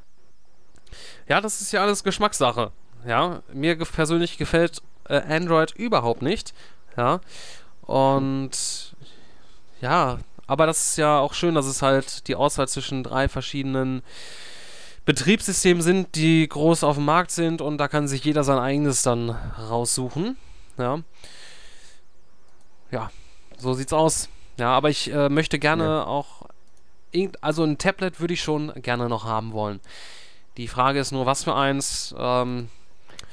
Ja, 1.29 1.41
das 1.41 1.61
ist 1.61 1.73
ja 1.73 1.83
alles 1.83 2.05
Geschmackssache. 2.05 2.73
Ja, 3.07 3.43
mir 3.53 3.77
ge 3.77 3.87
persönlich 3.87 4.39
gefällt 4.39 4.83
äh, 5.09 5.21
Android 5.21 5.73
überhaupt 5.73 6.23
nicht. 6.23 6.55
Ja, 6.97 7.21
und 7.83 8.51
ja, 9.81 10.19
aber 10.47 10.67
das 10.67 10.91
ist 10.91 10.97
ja 10.97 11.19
auch 11.19 11.35
schön, 11.35 11.55
dass 11.55 11.67
es 11.67 11.83
halt 11.83 12.29
die 12.29 12.37
Auswahl 12.37 12.69
zwischen 12.69 13.03
drei 13.03 13.29
verschiedenen 13.29 14.03
Betriebssystemen 15.05 15.83
sind, 15.83 16.15
die 16.17 16.49
groß 16.49 16.83
auf 16.83 16.97
dem 16.97 17.05
Markt 17.05 17.31
sind 17.31 17.61
und 17.61 17.79
da 17.79 17.89
kann 17.89 18.09
sich 18.09 18.25
jeder 18.25 18.45
sein 18.45 18.59
eigenes 18.59 19.03
dann 19.03 19.31
raussuchen. 19.31 20.37
Ja. 20.79 21.01
Ja, 22.91 23.11
so 23.57 23.75
sieht's 23.75 23.93
aus. 23.93 24.29
Ja, 24.59 24.71
aber 24.71 24.91
ich 24.91 25.12
äh, 25.12 25.29
möchte 25.29 25.59
gerne 25.59 25.85
ja. 25.85 26.05
auch. 26.07 26.47
Also 27.41 27.65
ein 27.65 27.79
Tablet 27.79 28.21
würde 28.21 28.35
ich 28.35 28.43
schon 28.43 28.73
gerne 28.83 29.09
noch 29.09 29.25
haben 29.25 29.53
wollen. 29.53 29.81
Die 30.57 30.69
Frage 30.69 31.01
ist 31.01 31.12
nur, 31.12 31.27
was 31.27 31.45
für 31.45 31.55
eins. 31.55 32.14
Ähm, 32.19 32.69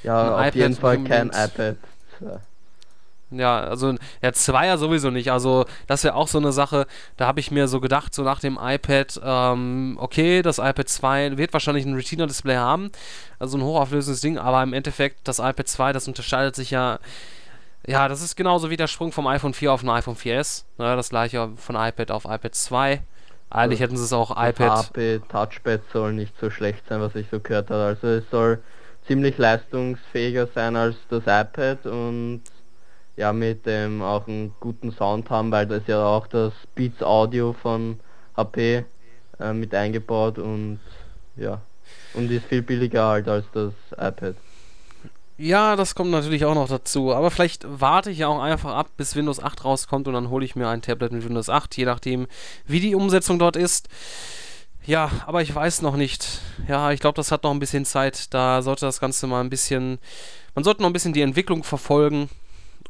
ja, 0.02 0.34
auf 0.34 0.40
iPad 0.40 0.54
jeden 0.54 0.76
Fall 0.76 1.02
kein 1.04 1.28
iPad. 1.28 1.76
Ja, 3.30 3.60
also 3.60 3.94
ja, 4.22 4.32
Zweier 4.32 4.78
sowieso 4.78 5.10
nicht. 5.10 5.32
Also 5.32 5.64
das 5.86 6.04
wäre 6.04 6.14
auch 6.14 6.28
so 6.28 6.38
eine 6.38 6.52
Sache, 6.52 6.86
da 7.16 7.26
habe 7.26 7.40
ich 7.40 7.50
mir 7.50 7.66
so 7.66 7.80
gedacht, 7.80 8.14
so 8.14 8.22
nach 8.22 8.38
dem 8.38 8.58
iPad, 8.60 9.20
ähm, 9.24 9.96
okay, 10.00 10.42
das 10.42 10.58
iPad 10.58 10.88
2 10.88 11.36
wird 11.36 11.52
wahrscheinlich 11.52 11.84
ein 11.84 11.94
Retina-Display 11.94 12.56
haben, 12.56 12.92
also 13.38 13.58
ein 13.58 13.64
hochauflösendes 13.64 14.20
Ding, 14.20 14.38
aber 14.38 14.62
im 14.62 14.72
Endeffekt 14.72 15.26
das 15.26 15.38
iPad 15.40 15.66
2, 15.66 15.92
das 15.92 16.06
unterscheidet 16.06 16.54
sich 16.54 16.70
ja 16.70 17.00
ja, 17.86 18.08
das 18.08 18.22
ist 18.22 18.36
genauso 18.36 18.70
wie 18.70 18.76
der 18.76 18.86
Sprung 18.86 19.12
vom 19.12 19.26
iPhone 19.26 19.52
4 19.52 19.72
auf 19.72 19.82
ein 19.82 19.90
iPhone 19.90 20.16
4S. 20.16 20.64
Ne, 20.78 20.96
das 20.96 21.10
gleiche 21.10 21.50
von 21.56 21.76
iPad 21.76 22.10
auf 22.10 22.24
iPad 22.24 22.54
2. 22.54 23.02
Eigentlich 23.54 23.80
hätten 23.80 23.96
sie 23.96 24.04
es 24.04 24.12
auch 24.12 24.32
iPad. 24.32 24.88
HP 24.88 25.20
Touchpad 25.28 25.80
soll 25.92 26.12
nicht 26.12 26.34
so 26.40 26.50
schlecht 26.50 26.88
sein, 26.88 27.00
was 27.00 27.14
ich 27.14 27.28
so 27.30 27.38
gehört 27.38 27.70
habe. 27.70 27.84
Also 27.84 28.08
es 28.08 28.28
soll 28.30 28.60
ziemlich 29.06 29.38
leistungsfähiger 29.38 30.48
sein 30.48 30.74
als 30.74 30.96
das 31.08 31.22
iPad 31.26 31.86
und 31.86 32.42
ja 33.16 33.32
mit 33.32 33.64
dem 33.64 34.02
auch 34.02 34.26
einen 34.26 34.54
guten 34.58 34.90
Sound 34.90 35.30
haben, 35.30 35.52
weil 35.52 35.66
da 35.66 35.76
ist 35.76 35.86
ja 35.86 36.04
auch 36.04 36.26
das 36.26 36.52
Beats 36.74 37.00
Audio 37.02 37.52
von 37.52 38.00
HP 38.36 38.84
äh, 39.38 39.52
mit 39.52 39.72
eingebaut 39.72 40.38
und 40.38 40.80
ja 41.36 41.60
und 42.14 42.30
ist 42.30 42.46
viel 42.46 42.62
billiger 42.62 43.06
halt 43.06 43.28
als 43.28 43.44
das 43.52 43.72
iPad. 43.92 44.34
Ja, 45.36 45.74
das 45.74 45.96
kommt 45.96 46.12
natürlich 46.12 46.44
auch 46.44 46.54
noch 46.54 46.68
dazu. 46.68 47.12
Aber 47.12 47.30
vielleicht 47.30 47.64
warte 47.68 48.10
ich 48.10 48.18
ja 48.18 48.28
auch 48.28 48.40
einfach 48.40 48.72
ab, 48.72 48.90
bis 48.96 49.16
Windows 49.16 49.42
8 49.42 49.64
rauskommt 49.64 50.06
und 50.06 50.14
dann 50.14 50.30
hole 50.30 50.44
ich 50.44 50.54
mir 50.54 50.68
ein 50.68 50.82
Tablet 50.82 51.12
mit 51.12 51.24
Windows 51.24 51.48
8, 51.48 51.76
je 51.76 51.84
nachdem, 51.84 52.28
wie 52.66 52.80
die 52.80 52.94
Umsetzung 52.94 53.38
dort 53.38 53.56
ist. 53.56 53.88
Ja, 54.86 55.10
aber 55.26 55.42
ich 55.42 55.52
weiß 55.52 55.82
noch 55.82 55.96
nicht. 55.96 56.40
Ja, 56.68 56.92
ich 56.92 57.00
glaube, 57.00 57.16
das 57.16 57.32
hat 57.32 57.42
noch 57.42 57.50
ein 57.50 57.58
bisschen 57.58 57.84
Zeit. 57.84 58.32
Da 58.32 58.62
sollte 58.62 58.86
das 58.86 59.00
Ganze 59.00 59.26
mal 59.26 59.40
ein 59.40 59.50
bisschen. 59.50 59.98
Man 60.54 60.62
sollte 60.62 60.82
noch 60.82 60.90
ein 60.90 60.92
bisschen 60.92 61.14
die 61.14 61.22
Entwicklung 61.22 61.64
verfolgen 61.64 62.28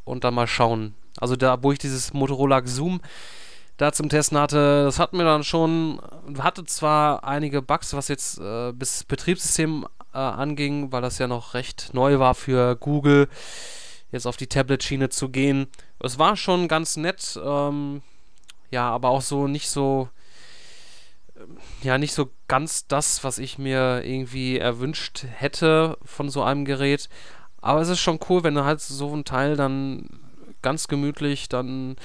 und 0.04 0.24
dann 0.24 0.34
mal 0.34 0.46
schauen. 0.46 0.94
Also 1.18 1.36
da, 1.36 1.62
wo 1.62 1.72
ich 1.72 1.78
dieses 1.78 2.12
Motorola 2.12 2.62
Zoom 2.66 3.00
da 3.76 3.92
zum 3.92 4.08
Testen 4.08 4.38
hatte, 4.38 4.84
das 4.84 4.98
hat 4.98 5.12
mir 5.14 5.24
dann 5.24 5.44
schon, 5.44 6.00
hatte 6.38 6.64
zwar 6.64 7.24
einige 7.24 7.62
Bugs, 7.62 7.94
was 7.94 8.08
jetzt 8.08 8.38
äh, 8.38 8.72
bis 8.72 9.04
Betriebssystem 9.04 9.86
äh, 10.14 10.18
anging, 10.18 10.92
weil 10.92 11.02
das 11.02 11.18
ja 11.18 11.26
noch 11.26 11.54
recht 11.54 11.90
neu 11.92 12.18
war 12.18 12.34
für 12.34 12.76
Google, 12.76 13.28
jetzt 14.12 14.26
auf 14.26 14.36
die 14.36 14.46
Tablet-Schiene 14.46 15.08
zu 15.08 15.28
gehen. 15.28 15.66
Es 16.00 16.18
war 16.18 16.36
schon 16.36 16.68
ganz 16.68 16.96
nett, 16.96 17.38
ähm, 17.44 18.02
ja, 18.70 18.90
aber 18.90 19.10
auch 19.10 19.22
so 19.22 19.48
nicht 19.48 19.68
so, 19.68 20.08
ja, 21.82 21.98
nicht 21.98 22.14
so 22.14 22.30
ganz 22.48 22.86
das, 22.86 23.24
was 23.24 23.38
ich 23.38 23.58
mir 23.58 24.02
irgendwie 24.04 24.58
erwünscht 24.58 25.26
hätte 25.34 25.98
von 26.04 26.28
so 26.30 26.42
einem 26.42 26.64
Gerät. 26.64 27.08
Aber 27.60 27.80
es 27.80 27.88
ist 27.88 28.00
schon 28.00 28.20
cool, 28.28 28.44
wenn 28.44 28.54
du 28.54 28.64
halt 28.64 28.80
so 28.80 29.14
ein 29.14 29.24
Teil 29.24 29.56
dann 29.56 30.08
ganz 30.62 30.88
gemütlich 30.88 31.48
dann 31.48 31.96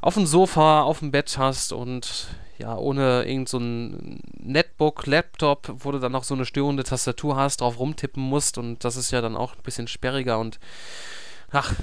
auf 0.00 0.14
dem 0.14 0.26
Sofa, 0.26 0.82
auf 0.82 1.00
dem 1.00 1.10
Bett 1.10 1.38
hast 1.38 1.72
und 1.72 2.28
ja, 2.58 2.76
ohne 2.76 3.24
irgend 3.24 3.48
so 3.48 3.58
ein 3.58 4.20
Netbook, 4.38 5.06
Laptop, 5.06 5.72
wo 5.78 5.92
du 5.92 5.98
dann 5.98 6.12
noch 6.12 6.24
so 6.24 6.34
eine 6.34 6.44
störende 6.44 6.84
Tastatur 6.84 7.36
hast, 7.36 7.60
drauf 7.60 7.78
rumtippen 7.78 8.22
musst 8.22 8.58
und 8.58 8.84
das 8.84 8.96
ist 8.96 9.10
ja 9.12 9.20
dann 9.20 9.36
auch 9.36 9.54
ein 9.54 9.62
bisschen 9.62 9.86
sperriger 9.86 10.38
und 10.38 10.58
ach, 11.50 11.74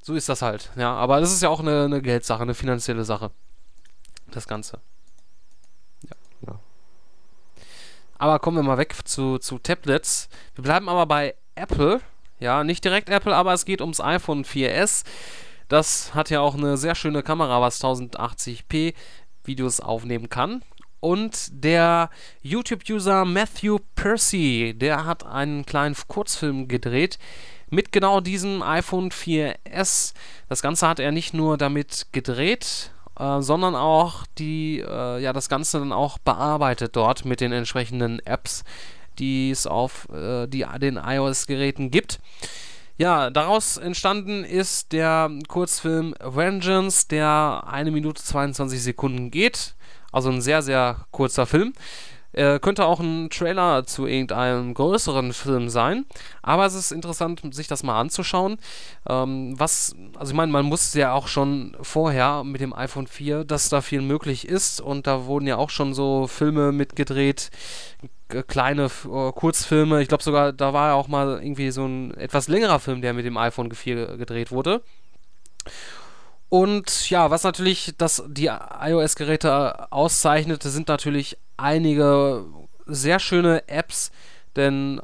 so 0.00 0.14
ist 0.14 0.28
das 0.28 0.42
halt. 0.42 0.70
Ja, 0.76 0.94
aber 0.94 1.20
das 1.20 1.32
ist 1.32 1.42
ja 1.42 1.48
auch 1.48 1.60
eine, 1.60 1.84
eine 1.84 2.00
Geldsache, 2.02 2.42
eine 2.42 2.54
finanzielle 2.54 3.04
Sache. 3.04 3.30
Das 4.30 4.46
Ganze. 4.46 4.80
Ja. 6.08 6.16
ja. 6.46 6.60
Aber 8.18 8.38
kommen 8.38 8.56
wir 8.56 8.62
mal 8.62 8.78
weg 8.78 8.96
zu, 9.04 9.38
zu 9.38 9.58
Tablets. 9.58 10.28
Wir 10.54 10.62
bleiben 10.62 10.88
aber 10.88 11.06
bei 11.06 11.34
Apple. 11.54 12.00
Ja, 12.38 12.64
nicht 12.64 12.84
direkt 12.84 13.08
Apple, 13.08 13.34
aber 13.34 13.52
es 13.52 13.64
geht 13.64 13.80
ums 13.80 14.00
iPhone 14.00 14.44
4S. 14.44 15.04
Das 15.68 16.14
hat 16.14 16.28
ja 16.28 16.40
auch 16.40 16.54
eine 16.54 16.76
sehr 16.76 16.94
schöne 16.94 17.22
Kamera, 17.22 17.60
was 17.60 17.80
1080p 17.80 18.94
Videos 19.44 19.80
aufnehmen 19.80 20.28
kann. 20.28 20.62
Und 21.00 21.48
der 21.52 22.10
YouTube-User 22.42 23.24
Matthew 23.24 23.78
Percy, 23.96 24.74
der 24.76 25.04
hat 25.04 25.26
einen 25.26 25.66
kleinen 25.66 25.96
Kurzfilm 26.06 26.68
gedreht 26.68 27.18
mit 27.70 27.90
genau 27.90 28.20
diesem 28.20 28.62
iPhone 28.62 29.10
4S. 29.10 30.12
Das 30.48 30.62
Ganze 30.62 30.86
hat 30.86 31.00
er 31.00 31.10
nicht 31.10 31.34
nur 31.34 31.58
damit 31.58 32.06
gedreht, 32.12 32.92
äh, 33.18 33.40
sondern 33.40 33.74
auch 33.74 34.26
die, 34.38 34.78
äh, 34.78 35.20
ja, 35.20 35.32
das 35.32 35.48
Ganze 35.48 35.80
dann 35.80 35.92
auch 35.92 36.18
bearbeitet 36.18 36.94
dort 36.94 37.24
mit 37.24 37.40
den 37.40 37.50
entsprechenden 37.50 38.20
Apps, 38.20 38.62
die 39.18 39.50
es 39.50 39.66
auf 39.66 40.08
äh, 40.10 40.46
die, 40.46 40.66
den 40.80 41.00
iOS-Geräten 41.02 41.90
gibt. 41.90 42.20
Ja, 42.98 43.30
daraus 43.30 43.78
entstanden 43.78 44.44
ist 44.44 44.92
der 44.92 45.30
Kurzfilm 45.48 46.14
Vengeance, 46.20 47.08
der 47.08 47.64
eine 47.66 47.90
Minute 47.90 48.22
22 48.22 48.82
Sekunden 48.82 49.30
geht. 49.30 49.74
Also 50.12 50.30
ein 50.30 50.42
sehr, 50.42 50.62
sehr 50.62 51.06
kurzer 51.10 51.46
Film. 51.46 51.72
Äh, 52.32 52.58
könnte 52.58 52.86
auch 52.86 53.00
ein 53.00 53.30
Trailer 53.30 53.84
zu 53.84 54.06
irgendeinem 54.06 54.74
größeren 54.74 55.32
Film 55.32 55.68
sein. 55.68 56.06
Aber 56.42 56.66
es 56.66 56.74
ist 56.74 56.92
interessant, 56.92 57.42
sich 57.54 57.68
das 57.68 57.82
mal 57.82 58.00
anzuschauen. 58.00 58.58
Ähm, 59.08 59.54
was, 59.58 59.94
also 60.16 60.32
ich 60.32 60.36
meine, 60.36 60.52
man 60.52 60.66
muss 60.66 60.94
ja 60.94 61.12
auch 61.12 61.28
schon 61.28 61.76
vorher 61.80 62.44
mit 62.44 62.60
dem 62.60 62.72
iPhone 62.72 63.06
4, 63.06 63.44
dass 63.44 63.68
da 63.68 63.80
viel 63.80 64.00
möglich 64.00 64.48
ist. 64.48 64.80
Und 64.80 65.06
da 65.06 65.26
wurden 65.26 65.46
ja 65.46 65.56
auch 65.56 65.70
schon 65.70 65.94
so 65.94 66.26
Filme 66.26 66.72
mitgedreht, 66.72 67.50
kleine 68.46 68.84
äh, 68.86 69.32
Kurzfilme. 69.32 70.00
Ich 70.00 70.08
glaube 70.08 70.22
sogar, 70.22 70.52
da 70.52 70.72
war 70.72 70.88
ja 70.88 70.94
auch 70.94 71.08
mal 71.08 71.40
irgendwie 71.42 71.70
so 71.70 71.84
ein 71.84 72.14
etwas 72.14 72.48
längerer 72.48 72.78
Film, 72.78 73.02
der 73.02 73.12
mit 73.12 73.26
dem 73.26 73.36
iPhone 73.36 73.72
4 73.72 74.16
gedreht 74.16 74.50
wurde. 74.50 74.82
Und 76.52 77.08
ja, 77.08 77.30
was 77.30 77.44
natürlich 77.44 77.94
das, 77.96 78.22
die 78.28 78.50
iOS-Geräte 78.50 79.90
auszeichnete, 79.90 80.68
sind 80.68 80.88
natürlich 80.88 81.38
einige 81.56 82.44
sehr 82.84 83.20
schöne 83.20 83.66
Apps, 83.68 84.12
denn 84.54 85.00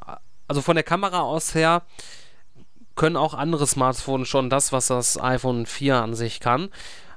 also 0.46 0.60
von 0.60 0.74
der 0.74 0.82
Kamera 0.82 1.22
aus 1.22 1.54
her 1.54 1.84
können 2.96 3.16
auch 3.16 3.32
andere 3.32 3.66
Smartphones 3.66 4.28
schon 4.28 4.50
das, 4.50 4.72
was 4.72 4.88
das 4.88 5.18
iPhone 5.18 5.64
4 5.64 5.96
an 5.96 6.14
sich 6.14 6.40
kann. 6.40 6.68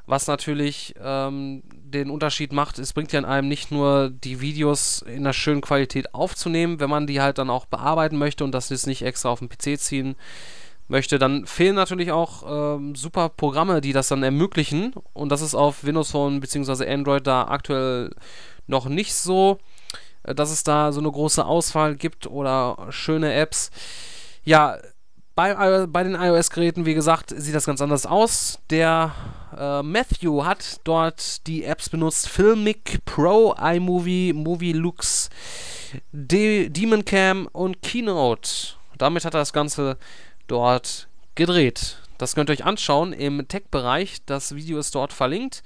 Was 0.05 0.27
natürlich 0.27 0.95
ähm, 1.03 1.63
den 1.67 2.09
Unterschied 2.09 2.53
macht, 2.53 2.79
es 2.79 2.93
bringt 2.93 3.11
ja 3.11 3.19
in 3.19 3.25
einem 3.25 3.49
nicht 3.49 3.69
nur 3.69 4.11
die 4.11 4.39
Videos 4.39 5.01
in 5.01 5.17
einer 5.17 5.33
schönen 5.33 5.59
Qualität 5.59 6.15
aufzunehmen, 6.15 6.79
wenn 6.79 6.89
man 6.89 7.05
die 7.05 7.19
halt 7.19 7.37
dann 7.37 7.49
auch 7.49 7.65
bearbeiten 7.65 8.17
möchte 8.17 8.45
und 8.45 8.53
das 8.53 8.69
jetzt 8.69 8.87
nicht 8.87 9.01
extra 9.01 9.27
auf 9.27 9.39
den 9.39 9.49
PC 9.49 9.77
ziehen 9.77 10.15
möchte, 10.91 11.17
dann 11.17 11.47
fehlen 11.47 11.75
natürlich 11.75 12.11
auch 12.11 12.75
ähm, 12.77 12.93
super 12.93 13.29
Programme, 13.29 13.81
die 13.81 13.93
das 13.93 14.09
dann 14.09 14.21
ermöglichen. 14.21 14.93
Und 15.13 15.29
das 15.29 15.41
ist 15.41 15.55
auf 15.55 15.83
Windows 15.83 16.11
Phone 16.11 16.39
bzw. 16.39 16.87
Android 16.87 17.25
da 17.25 17.45
aktuell 17.45 18.11
noch 18.67 18.87
nicht 18.87 19.15
so, 19.15 19.57
äh, 20.23 20.35
dass 20.35 20.51
es 20.51 20.63
da 20.63 20.91
so 20.91 20.99
eine 20.99 21.11
große 21.11 21.43
Auswahl 21.43 21.95
gibt 21.95 22.27
oder 22.27 22.87
schöne 22.89 23.33
Apps. 23.33 23.71
Ja, 24.43 24.77
bei, 25.33 25.87
bei 25.87 26.03
den 26.03 26.15
iOS-Geräten, 26.15 26.85
wie 26.85 26.93
gesagt, 26.93 27.33
sieht 27.35 27.55
das 27.55 27.65
ganz 27.65 27.81
anders 27.81 28.05
aus. 28.05 28.59
Der 28.69 29.13
äh, 29.57 29.81
Matthew 29.81 30.43
hat 30.43 30.81
dort 30.83 31.47
die 31.47 31.63
Apps 31.63 31.89
benutzt: 31.89 32.27
Filmic 32.27 33.03
Pro, 33.05 33.55
iMovie, 33.55 34.33
Movie 34.33 34.73
Lux, 34.73 35.29
De 36.11 36.69
Demon 36.69 37.05
Cam 37.05 37.47
und 37.53 37.81
Keynote. 37.81 38.75
Damit 38.97 39.25
hat 39.25 39.33
er 39.33 39.39
das 39.39 39.53
Ganze 39.53 39.97
dort 40.51 41.07
gedreht. 41.35 41.97
Das 42.17 42.35
könnt 42.35 42.49
ihr 42.49 42.53
euch 42.53 42.65
anschauen 42.65 43.13
im 43.13 43.47
Tech-Bereich. 43.47 44.17
Das 44.25 44.53
Video 44.53 44.77
ist 44.79 44.93
dort 44.93 45.13
verlinkt 45.13 45.63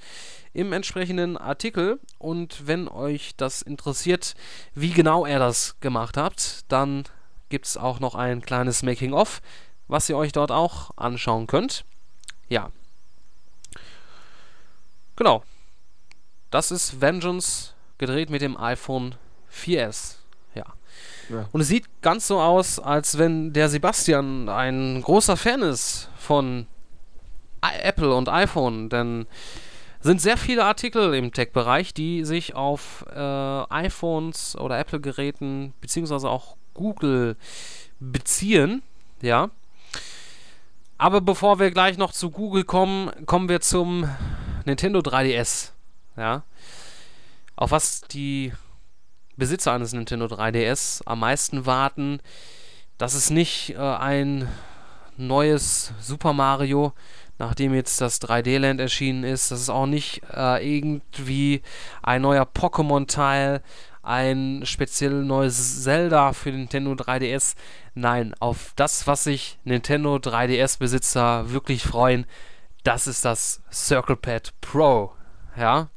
im 0.54 0.72
entsprechenden 0.72 1.36
Artikel. 1.36 1.98
Und 2.18 2.68
wenn 2.68 2.86
euch 2.86 3.34
das 3.36 3.62
interessiert, 3.62 4.36
wie 4.74 4.92
genau 4.92 5.26
er 5.26 5.40
das 5.40 5.78
gemacht 5.80 6.16
hat, 6.16 6.60
dann 6.68 7.02
gibt 7.48 7.66
es 7.66 7.76
auch 7.76 7.98
noch 7.98 8.14
ein 8.14 8.42
kleines 8.42 8.84
Making-of, 8.84 9.42
was 9.88 10.08
ihr 10.08 10.16
euch 10.16 10.30
dort 10.30 10.52
auch 10.52 10.92
anschauen 10.96 11.48
könnt. 11.48 11.84
Ja. 12.48 12.70
Genau. 15.16 15.42
Das 16.52 16.70
ist 16.70 17.00
Vengeance 17.00 17.74
gedreht 17.98 18.30
mit 18.30 18.40
dem 18.40 18.56
iPhone 18.56 19.16
4S. 19.52 20.15
Ja. 21.28 21.48
Und 21.52 21.60
es 21.60 21.68
sieht 21.68 21.86
ganz 22.02 22.26
so 22.26 22.40
aus, 22.40 22.78
als 22.78 23.18
wenn 23.18 23.52
der 23.52 23.68
Sebastian 23.68 24.48
ein 24.48 25.02
großer 25.02 25.36
Fan 25.36 25.62
ist 25.62 26.08
von 26.16 26.66
Apple 27.60 28.14
und 28.14 28.28
iPhone, 28.28 28.88
denn 28.88 29.26
sind 30.00 30.20
sehr 30.20 30.36
viele 30.36 30.64
Artikel 30.64 31.14
im 31.14 31.32
Tech-Bereich, 31.32 31.92
die 31.92 32.24
sich 32.24 32.54
auf 32.54 33.04
äh, 33.12 33.18
iPhones 33.18 34.56
oder 34.56 34.78
Apple-Geräten 34.78 35.74
beziehungsweise 35.80 36.28
auch 36.28 36.56
Google 36.74 37.36
beziehen, 37.98 38.82
ja. 39.20 39.50
Aber 40.98 41.20
bevor 41.20 41.58
wir 41.58 41.70
gleich 41.70 41.98
noch 41.98 42.12
zu 42.12 42.30
Google 42.30 42.64
kommen, 42.64 43.10
kommen 43.26 43.48
wir 43.48 43.60
zum 43.60 44.08
Nintendo 44.64 45.00
3DS, 45.00 45.70
ja. 46.16 46.42
Auf 47.56 47.70
was 47.70 48.02
die 48.02 48.52
Besitzer 49.36 49.72
eines 49.72 49.92
Nintendo 49.92 50.26
3DS 50.26 51.02
am 51.04 51.20
meisten 51.20 51.66
warten, 51.66 52.20
dass 52.98 53.14
es 53.14 53.30
nicht 53.30 53.74
äh, 53.74 53.78
ein 53.78 54.48
neues 55.16 55.92
Super 56.00 56.32
Mario, 56.32 56.92
nachdem 57.38 57.74
jetzt 57.74 58.00
das 58.00 58.20
3D-Land 58.20 58.80
erschienen 58.80 59.24
ist, 59.24 59.50
dass 59.50 59.60
es 59.60 59.70
auch 59.70 59.86
nicht 59.86 60.22
äh, 60.34 60.76
irgendwie 60.76 61.62
ein 62.02 62.22
neuer 62.22 62.44
Pokémon-Teil, 62.44 63.62
ein 64.02 64.62
speziell 64.64 65.24
neues 65.24 65.82
Zelda 65.82 66.32
für 66.32 66.50
Nintendo 66.50 66.92
3DS. 66.92 67.56
Nein, 67.94 68.34
auf 68.38 68.72
das, 68.76 69.06
was 69.06 69.24
sich 69.24 69.58
Nintendo 69.64 70.16
3DS-Besitzer 70.16 71.50
wirklich 71.50 71.82
freuen, 71.82 72.26
das 72.84 73.06
ist 73.06 73.24
das 73.24 73.62
Circle 73.72 74.16
Pad 74.16 74.52
Pro. 74.60 75.12
Ja, 75.56 75.88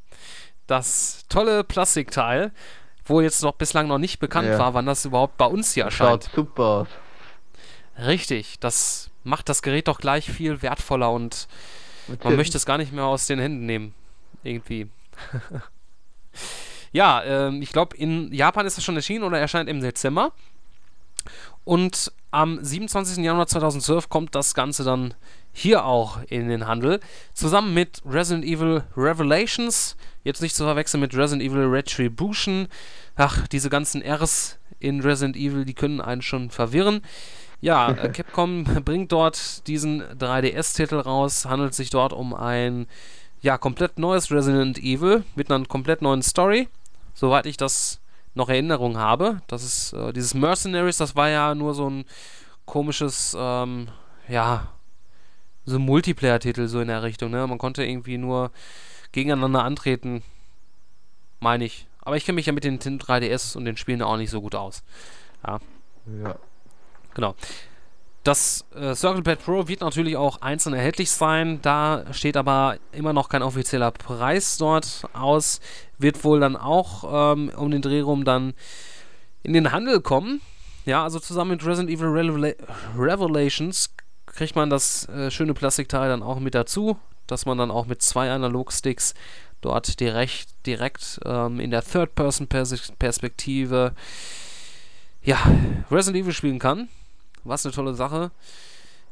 das 0.66 1.24
tolle 1.28 1.62
Plastikteil, 1.62 2.52
wo 3.10 3.20
jetzt 3.20 3.42
noch 3.42 3.52
bislang 3.52 3.88
noch 3.88 3.98
nicht 3.98 4.18
bekannt 4.18 4.48
ja. 4.48 4.58
war, 4.58 4.74
wann 4.74 4.86
das 4.86 5.04
überhaupt 5.04 5.36
bei 5.36 5.46
uns 5.46 5.74
hier 5.74 5.84
erscheint. 5.84 6.24
Schaut 6.24 6.34
super 6.34 6.62
aus. 6.62 6.88
Richtig, 7.98 8.58
das 8.60 9.10
macht 9.24 9.48
das 9.48 9.62
Gerät 9.62 9.88
doch 9.88 9.98
gleich 9.98 10.30
viel 10.30 10.62
wertvoller 10.62 11.10
und 11.12 11.48
man 12.24 12.36
möchte 12.36 12.56
es 12.56 12.66
gar 12.66 12.78
nicht 12.78 12.92
mehr 12.92 13.04
aus 13.04 13.26
den 13.26 13.38
Händen 13.38 13.66
nehmen. 13.66 13.94
Irgendwie. 14.42 14.88
ja, 16.92 17.22
ähm, 17.22 17.60
ich 17.60 17.72
glaube, 17.72 17.96
in 17.96 18.32
Japan 18.32 18.66
ist 18.66 18.78
es 18.78 18.84
schon 18.84 18.96
erschienen 18.96 19.24
oder 19.24 19.38
erscheint 19.38 19.68
im 19.68 19.80
Dezember. 19.80 20.32
Und 21.64 22.10
am 22.30 22.62
27. 22.62 23.22
Januar 23.22 23.46
2012 23.46 24.08
kommt 24.08 24.34
das 24.34 24.54
Ganze 24.54 24.82
dann 24.82 25.14
hier 25.52 25.84
auch 25.84 26.20
in 26.28 26.48
den 26.48 26.66
Handel. 26.66 27.00
Zusammen 27.34 27.74
mit 27.74 28.00
Resident 28.06 28.44
Evil 28.44 28.84
Revelations. 28.96 29.96
Jetzt 30.24 30.40
nicht 30.42 30.54
zu 30.54 30.64
verwechseln 30.64 31.00
mit 31.00 31.14
Resident 31.14 31.42
Evil 31.42 31.66
Retribution. 31.66 32.68
Ach, 33.16 33.46
diese 33.48 33.70
ganzen 33.70 34.02
Rs 34.02 34.58
in 34.78 35.00
Resident 35.00 35.36
Evil, 35.36 35.64
die 35.64 35.74
können 35.74 36.00
einen 36.00 36.22
schon 36.22 36.50
verwirren. 36.50 37.02
Ja, 37.60 37.90
äh, 37.92 38.08
Capcom 38.08 38.64
bringt 38.64 39.12
dort 39.12 39.66
diesen 39.66 40.02
3DS-Titel 40.02 40.96
raus. 40.96 41.44
Handelt 41.44 41.74
sich 41.74 41.90
dort 41.90 42.12
um 42.12 42.34
ein 42.34 42.86
ja, 43.42 43.58
komplett 43.58 43.98
neues 43.98 44.30
Resident 44.30 44.78
Evil 44.78 45.24
mit 45.34 45.50
einer 45.50 45.64
komplett 45.66 46.02
neuen 46.02 46.22
Story. 46.22 46.68
Soweit 47.14 47.46
ich 47.46 47.56
das 47.56 48.00
noch 48.34 48.48
Erinnerung 48.48 48.96
habe. 48.96 49.42
Das 49.46 49.64
ist 49.64 49.92
äh, 49.92 50.12
dieses 50.12 50.34
Mercenaries, 50.34 50.98
das 50.98 51.16
war 51.16 51.28
ja 51.28 51.54
nur 51.54 51.74
so 51.74 51.88
ein 51.88 52.04
komisches, 52.64 53.36
ähm, 53.38 53.88
ja, 54.28 54.68
so 55.64 55.76
ein 55.76 55.82
Multiplayer-Titel 55.82 56.68
so 56.68 56.80
in 56.80 56.88
der 56.88 57.02
Richtung. 57.02 57.30
Ne? 57.30 57.46
Man 57.46 57.58
konnte 57.58 57.84
irgendwie 57.84 58.18
nur 58.18 58.50
gegeneinander 59.12 59.64
antreten, 59.64 60.22
meine 61.40 61.64
ich. 61.64 61.86
Aber 62.02 62.16
ich 62.16 62.24
kenne 62.24 62.36
mich 62.36 62.46
ja 62.46 62.52
mit 62.52 62.64
den 62.64 62.78
3DS 62.78 63.56
und 63.56 63.64
den 63.64 63.76
Spielen 63.76 64.02
auch 64.02 64.16
nicht 64.16 64.30
so 64.30 64.40
gut 64.40 64.54
aus. 64.54 64.82
Ja. 65.46 65.58
Ja. 66.22 66.36
Genau. 67.14 67.34
Das 68.22 68.66
äh, 68.74 68.94
Circle 68.94 69.22
Pad 69.22 69.42
Pro 69.42 69.66
wird 69.66 69.80
natürlich 69.80 70.16
auch 70.16 70.42
einzeln 70.42 70.74
erhältlich 70.74 71.10
sein. 71.10 71.60
Da 71.62 72.04
steht 72.12 72.36
aber 72.36 72.76
immer 72.92 73.14
noch 73.14 73.30
kein 73.30 73.42
offizieller 73.42 73.90
Preis 73.92 74.58
dort 74.58 75.04
aus. 75.14 75.60
Wird 75.98 76.22
wohl 76.22 76.38
dann 76.38 76.56
auch 76.56 77.32
ähm, 77.32 77.50
um 77.56 77.70
den 77.70 77.80
Dreh 77.80 78.00
rum 78.00 78.24
dann 78.24 78.52
in 79.42 79.54
den 79.54 79.72
Handel 79.72 80.00
kommen. 80.00 80.42
Ja, 80.84 81.02
also 81.02 81.18
zusammen 81.18 81.52
mit 81.52 81.64
Resident 81.64 81.90
Evil 81.90 82.08
Revela 82.08 82.54
Revelations 82.96 83.94
kriegt 84.26 84.54
man 84.54 84.68
das 84.68 85.08
äh, 85.08 85.30
schöne 85.30 85.54
Plastikteil 85.54 86.08
dann 86.08 86.22
auch 86.22 86.40
mit 86.40 86.54
dazu, 86.54 86.98
dass 87.26 87.46
man 87.46 87.58
dann 87.58 87.70
auch 87.70 87.86
mit 87.86 88.02
zwei 88.02 88.30
Analogsticks 88.30 89.14
dort 89.60 90.00
direkt, 90.00 90.48
direkt 90.66 91.20
ähm, 91.24 91.60
in 91.60 91.70
der 91.70 91.82
Third-Person-Perspektive 91.82 93.92
ja, 95.22 95.38
Resident 95.90 96.24
Evil 96.24 96.32
spielen 96.32 96.58
kann. 96.58 96.88
Was 97.44 97.64
eine 97.64 97.74
tolle 97.74 97.94
Sache. 97.94 98.30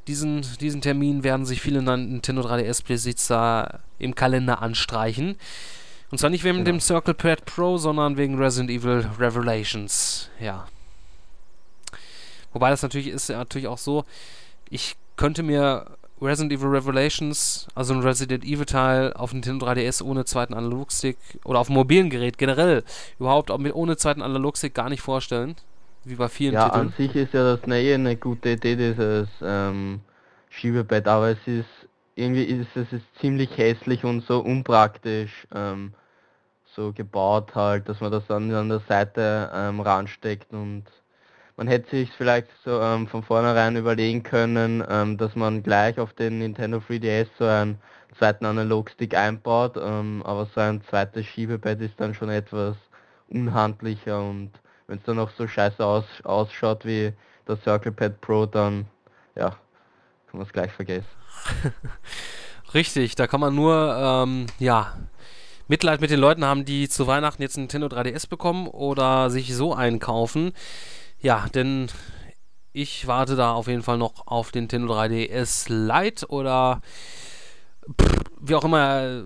Diesen, 0.07 0.42
diesen 0.61 0.80
Termin 0.80 1.22
werden 1.22 1.44
sich 1.44 1.61
viele 1.61 1.82
Nintendo 1.82 2.42
3DS-Besitzer 2.42 3.80
im 3.99 4.14
Kalender 4.14 4.62
anstreichen. 4.62 5.36
Und 6.11 6.18
zwar 6.18 6.30
nicht 6.30 6.44
wegen 6.44 6.59
genau. 6.59 6.64
dem 6.64 6.80
Circle 6.80 7.14
Pad 7.14 7.44
Pro, 7.44 7.76
sondern 7.76 8.16
wegen 8.16 8.38
Resident 8.38 8.70
Evil 8.70 9.07
Revelations. 9.18 10.30
Ja. 10.40 10.66
Wobei 12.55 12.70
das 12.70 12.82
natürlich 12.82 13.09
ist 13.09 13.28
ja 13.28 13.36
natürlich 13.36 13.68
auch 13.68 13.78
so, 13.78 14.07
ich 14.70 14.96
könnte 15.16 15.42
mir 15.42 15.97
Resident 16.21 16.53
Evil 16.53 16.69
Revelations, 16.69 17.69
also 17.75 17.95
ein 17.95 18.01
Resident 18.01 18.45
Evil 18.45 18.66
Teil 18.66 19.12
auf 19.12 19.33
Nintendo 19.33 19.66
3DS 19.66 20.03
ohne 20.03 20.25
zweiten 20.25 20.55
Analogstick 20.55 21.16
oder 21.45 21.61
auf 21.61 21.69
mobilen 21.69 22.11
Gerät 22.11 22.39
generell 22.39 22.83
überhaupt 23.19 23.51
auch 23.51 23.59
mit 23.59 23.75
ohne 23.75 23.97
zweiten 23.97 24.23
Analogstick 24.23 24.75
gar 24.75 24.89
nicht 24.89 25.03
vorstellen. 25.03 25.57
Wie 26.05 26.16
bei 26.16 26.29
vielen 26.29 26.55
Ja, 26.55 26.64
Titeln. 26.64 26.91
an 26.91 26.93
sich 26.97 27.14
ist 27.14 27.35
ja 27.35 27.57
das 27.57 27.66
Neue 27.66 27.95
eine 27.95 28.16
gute 28.16 28.51
Idee, 28.51 28.77
dieses 28.77 29.29
ähm, 29.43 30.01
Schiebebett, 30.51 31.07
aber 31.07 31.31
es 31.31 31.39
ist 31.47 31.66
irgendwie 32.16 32.45
ist 32.45 32.77
es 32.77 32.93
ist 32.93 33.05
ziemlich 33.21 33.57
hässlich 33.57 34.05
und 34.05 34.25
so 34.27 34.41
unpraktisch 34.41 35.47
ähm, 35.55 35.95
so 36.75 36.93
gebaut 36.93 37.55
halt, 37.55 37.89
dass 37.89 38.01
man 38.01 38.12
das 38.12 38.27
dann 38.29 38.53
an 38.55 38.69
der 38.69 38.81
Seite 38.89 39.51
ähm, 39.55 39.81
ransteckt 39.81 40.53
und 40.53 40.85
man 41.59 41.67
hätte 41.67 41.91
sich 41.91 42.11
vielleicht 42.17 42.47
so 42.65 42.81
ähm, 42.81 43.09
von 43.09 43.25
vornherein 43.25 43.75
überlegen 43.75 44.23
können, 44.23 44.83
ähm, 44.89 45.19
dass 45.19 45.35
man 45.35 45.65
gleich 45.65 45.99
auf 45.99 46.13
den 46.13 46.39
Nintendo 46.39 46.79
3DS 46.79 47.27
so 47.37 47.45
einen 47.47 47.79
zweiten 48.17 48.47
Analogstick 48.47 49.17
einbaut, 49.17 49.77
ähm, 49.77 50.23
aber 50.25 50.47
so 50.55 50.61
ein 50.61 50.83
zweites 50.89 51.27
Schiebebett 51.27 51.81
ist 51.81 51.99
dann 51.99 52.15
schon 52.15 52.31
etwas 52.31 52.77
unhandlicher 53.29 54.23
und 54.23 54.53
wenn 54.87 54.99
es 54.99 55.05
dann 55.05 55.17
noch 55.17 55.31
so 55.37 55.49
scheiße 55.49 55.85
aus, 55.85 56.05
ausschaut 56.23 56.87
wie 56.87 57.13
das 57.45 57.61
Circle 57.65 57.91
Pad 57.93 58.21
Pro, 58.21 58.47
dann 58.47 58.87
ja, 59.35 59.51
kann 59.51 60.39
man 60.39 60.43
es 60.43 60.53
gleich 60.53 60.71
vergessen. 60.71 61.09
Richtig, 62.73 63.17
da 63.17 63.27
kann 63.27 63.41
man 63.41 63.55
nur, 63.57 63.97
ähm, 64.01 64.47
ja, 64.61 64.93
Mitleid 65.67 66.01
mit 66.01 66.11
den 66.11 66.21
Leuten 66.21 66.45
haben, 66.45 66.65
die 66.65 66.89
zu 66.89 67.07
Weihnachten 67.07 67.43
jetzt 67.43 67.59
Nintendo 67.59 67.89
3DS 67.89 68.29
bekommen 68.29 68.69
oder 68.69 69.29
sich 69.29 69.55
so 69.55 69.75
einkaufen. 69.75 70.53
Ja, 71.21 71.47
denn 71.53 71.89
ich 72.73 73.07
warte 73.07 73.35
da 73.35 73.53
auf 73.53 73.66
jeden 73.66 73.83
Fall 73.83 73.99
noch 73.99 74.27
auf 74.27 74.53
den 74.53 74.64
Nintendo 74.64 74.95
3DS 74.95 75.69
Lite 75.69 76.29
oder 76.29 76.81
pff, 78.01 78.19
wie 78.41 78.55
auch 78.55 78.64
immer 78.64 78.79
er 78.79 79.25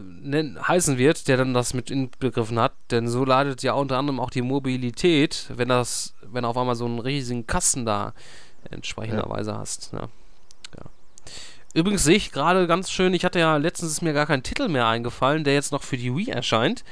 heißen 0.69 0.97
wird, 0.97 1.29
der 1.29 1.37
dann 1.37 1.53
das 1.53 1.75
mit 1.75 1.91
inbegriffen 1.91 2.59
hat. 2.59 2.73
Denn 2.91 3.09
so 3.09 3.25
leidet 3.25 3.63
ja 3.63 3.75
unter 3.75 3.99
anderem 3.99 4.21
auch 4.21 4.31
die 4.31 4.43
Mobilität, 4.43 5.51
wenn 5.55 5.69
das, 5.69 6.15
wenn 6.23 6.45
du 6.45 6.49
auf 6.49 6.57
einmal 6.57 6.77
so 6.77 6.87
einen 6.87 6.99
riesigen 6.99 7.47
Kasten 7.47 7.85
da 7.85 8.15
entsprechenderweise 8.71 9.57
hast. 9.57 9.93
Ja. 9.93 10.01
Ja. 10.01 10.09
Übrigens 11.75 12.05
sehe 12.05 12.17
ich 12.17 12.33
gerade 12.33 12.67
ganz 12.67 12.91
schön, 12.91 13.15
ich 13.15 13.25
hatte 13.25 13.39
ja 13.39 13.57
letztens 13.57 13.93
ist 13.93 14.03
mir 14.03 14.13
gar 14.13 14.27
kein 14.27 14.43
Titel 14.43 14.69
mehr 14.69 14.87
eingefallen, 14.87 15.43
der 15.43 15.55
jetzt 15.55 15.73
noch 15.73 15.83
für 15.83 15.97
die 15.97 16.15
Wii 16.15 16.29
erscheint. 16.29 16.85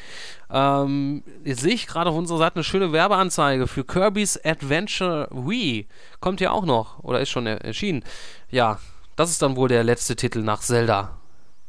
Ähm, 0.50 1.22
jetzt 1.44 1.60
sehe 1.60 1.74
ich 1.74 1.86
gerade 1.86 2.08
auf 2.10 2.16
unserer 2.16 2.38
Seite 2.38 2.56
eine 2.56 2.64
schöne 2.64 2.92
Werbeanzeige 2.92 3.66
für 3.66 3.84
Kirby's 3.84 4.42
Adventure 4.42 5.28
Wii. 5.30 5.86
Kommt 6.20 6.40
ja 6.40 6.50
auch 6.50 6.64
noch 6.64 6.98
oder 7.00 7.20
ist 7.20 7.28
schon 7.28 7.46
er 7.46 7.62
erschienen. 7.62 8.02
Ja, 8.50 8.78
das 9.16 9.30
ist 9.30 9.42
dann 9.42 9.56
wohl 9.56 9.68
der 9.68 9.84
letzte 9.84 10.16
Titel 10.16 10.40
nach 10.40 10.60
Zelda, 10.60 11.18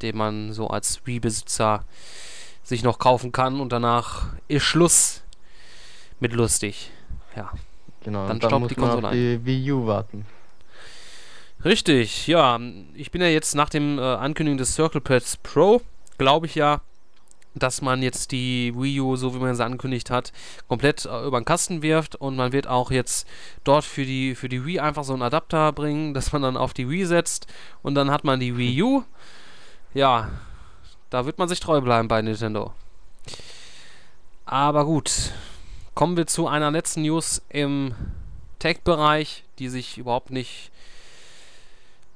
den 0.01 0.15
man 0.15 0.53
so 0.53 0.67
als 0.67 1.05
Wii-Besitzer 1.05 1.83
sich 2.63 2.83
noch 2.83 2.97
kaufen 2.97 3.33
kann 3.33 3.59
und 3.59 3.73
danach 3.73 4.27
ist 4.47 4.63
Schluss 4.63 5.23
mit 6.21 6.31
lustig. 6.31 6.91
Ja. 7.35 7.51
Genau, 8.03 8.27
Dann 8.27 8.39
dann 8.39 8.61
muss 8.61 8.69
die 8.69 8.79
man 8.79 8.89
Konsole 8.89 9.07
auf 9.07 9.13
die 9.13 9.45
Wii 9.45 9.71
U 9.73 9.85
warten. 9.85 10.25
Richtig, 11.63 12.25
ja. 12.25 12.59
Ich 12.95 13.11
bin 13.11 13.21
ja 13.21 13.27
jetzt 13.27 13.53
nach 13.53 13.69
dem 13.69 13.99
äh, 13.99 14.01
Ankündigen 14.01 14.57
des 14.57 14.73
Circle 14.73 15.01
Pads 15.01 15.37
Pro, 15.37 15.81
glaube 16.17 16.47
ich 16.47 16.55
ja, 16.55 16.81
dass 17.53 17.81
man 17.83 18.01
jetzt 18.01 18.31
die 18.31 18.73
Wii 18.75 19.01
U, 19.01 19.15
so 19.15 19.35
wie 19.35 19.39
man 19.39 19.53
sie 19.53 19.63
angekündigt 19.63 20.09
hat, 20.09 20.31
komplett 20.67 21.05
äh, 21.05 21.25
über 21.25 21.39
den 21.39 21.45
Kasten 21.45 21.83
wirft 21.83 22.15
und 22.15 22.35
man 22.35 22.51
wird 22.51 22.65
auch 22.65 22.89
jetzt 22.89 23.27
dort 23.63 23.83
für 23.83 24.05
die, 24.05 24.33
für 24.33 24.49
die 24.49 24.65
Wii 24.65 24.79
einfach 24.79 25.03
so 25.03 25.13
einen 25.13 25.21
Adapter 25.21 25.71
bringen, 25.71 26.13
dass 26.15 26.33
man 26.33 26.41
dann 26.41 26.57
auf 26.57 26.73
die 26.73 26.89
Wii 26.89 27.05
setzt 27.05 27.45
und 27.83 27.93
dann 27.93 28.09
hat 28.09 28.23
man 28.23 28.39
die 28.39 28.57
Wii 28.57 28.81
U. 28.81 29.03
Ja, 29.93 30.31
da 31.11 31.25
wird 31.27 31.37
man 31.37 31.47
sich 31.47 31.59
treu 31.59 31.79
bleiben 31.81 32.07
bei 32.07 32.23
Nintendo. 32.23 32.73
Aber 34.45 34.85
gut, 34.85 35.31
kommen 35.93 36.17
wir 36.17 36.25
zu 36.25 36.47
einer 36.47 36.71
letzten 36.71 37.03
News 37.03 37.41
im 37.49 37.93
Tech-Bereich, 38.57 39.43
die 39.59 39.69
sich 39.69 39.97
überhaupt 39.97 40.31
nicht 40.31 40.70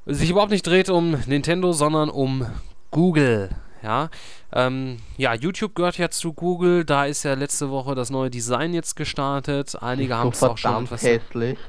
sich 0.06 0.30
überhaupt 0.30 0.52
nicht 0.52 0.66
dreht 0.66 0.90
um 0.90 1.12
Nintendo, 1.26 1.72
sondern 1.74 2.10
um 2.10 2.46
Google. 2.92 3.50
Ja, 3.84 4.10
ähm, 4.52 4.98
ja, 5.18 5.36
YouTube 5.36 5.76
gehört 5.76 5.98
ja 6.00 6.10
zu 6.10 6.34
Google. 6.34 6.86
Da 6.86 7.06
ist 7.06 7.24
ja 7.24 7.36
letzte 7.36 7.70
Woche 7.70 7.94
das 7.94 8.10
neue 8.10 8.32
Design 8.32 8.74
jetzt 8.74 8.96
gestartet. 8.96 9.76
Einige 9.82 10.18
haben 10.18 10.30
es 10.30 10.42
auch 10.42 10.58
schon 10.58 10.86
etwas. 10.86 11.04
hässlich. 11.04 11.60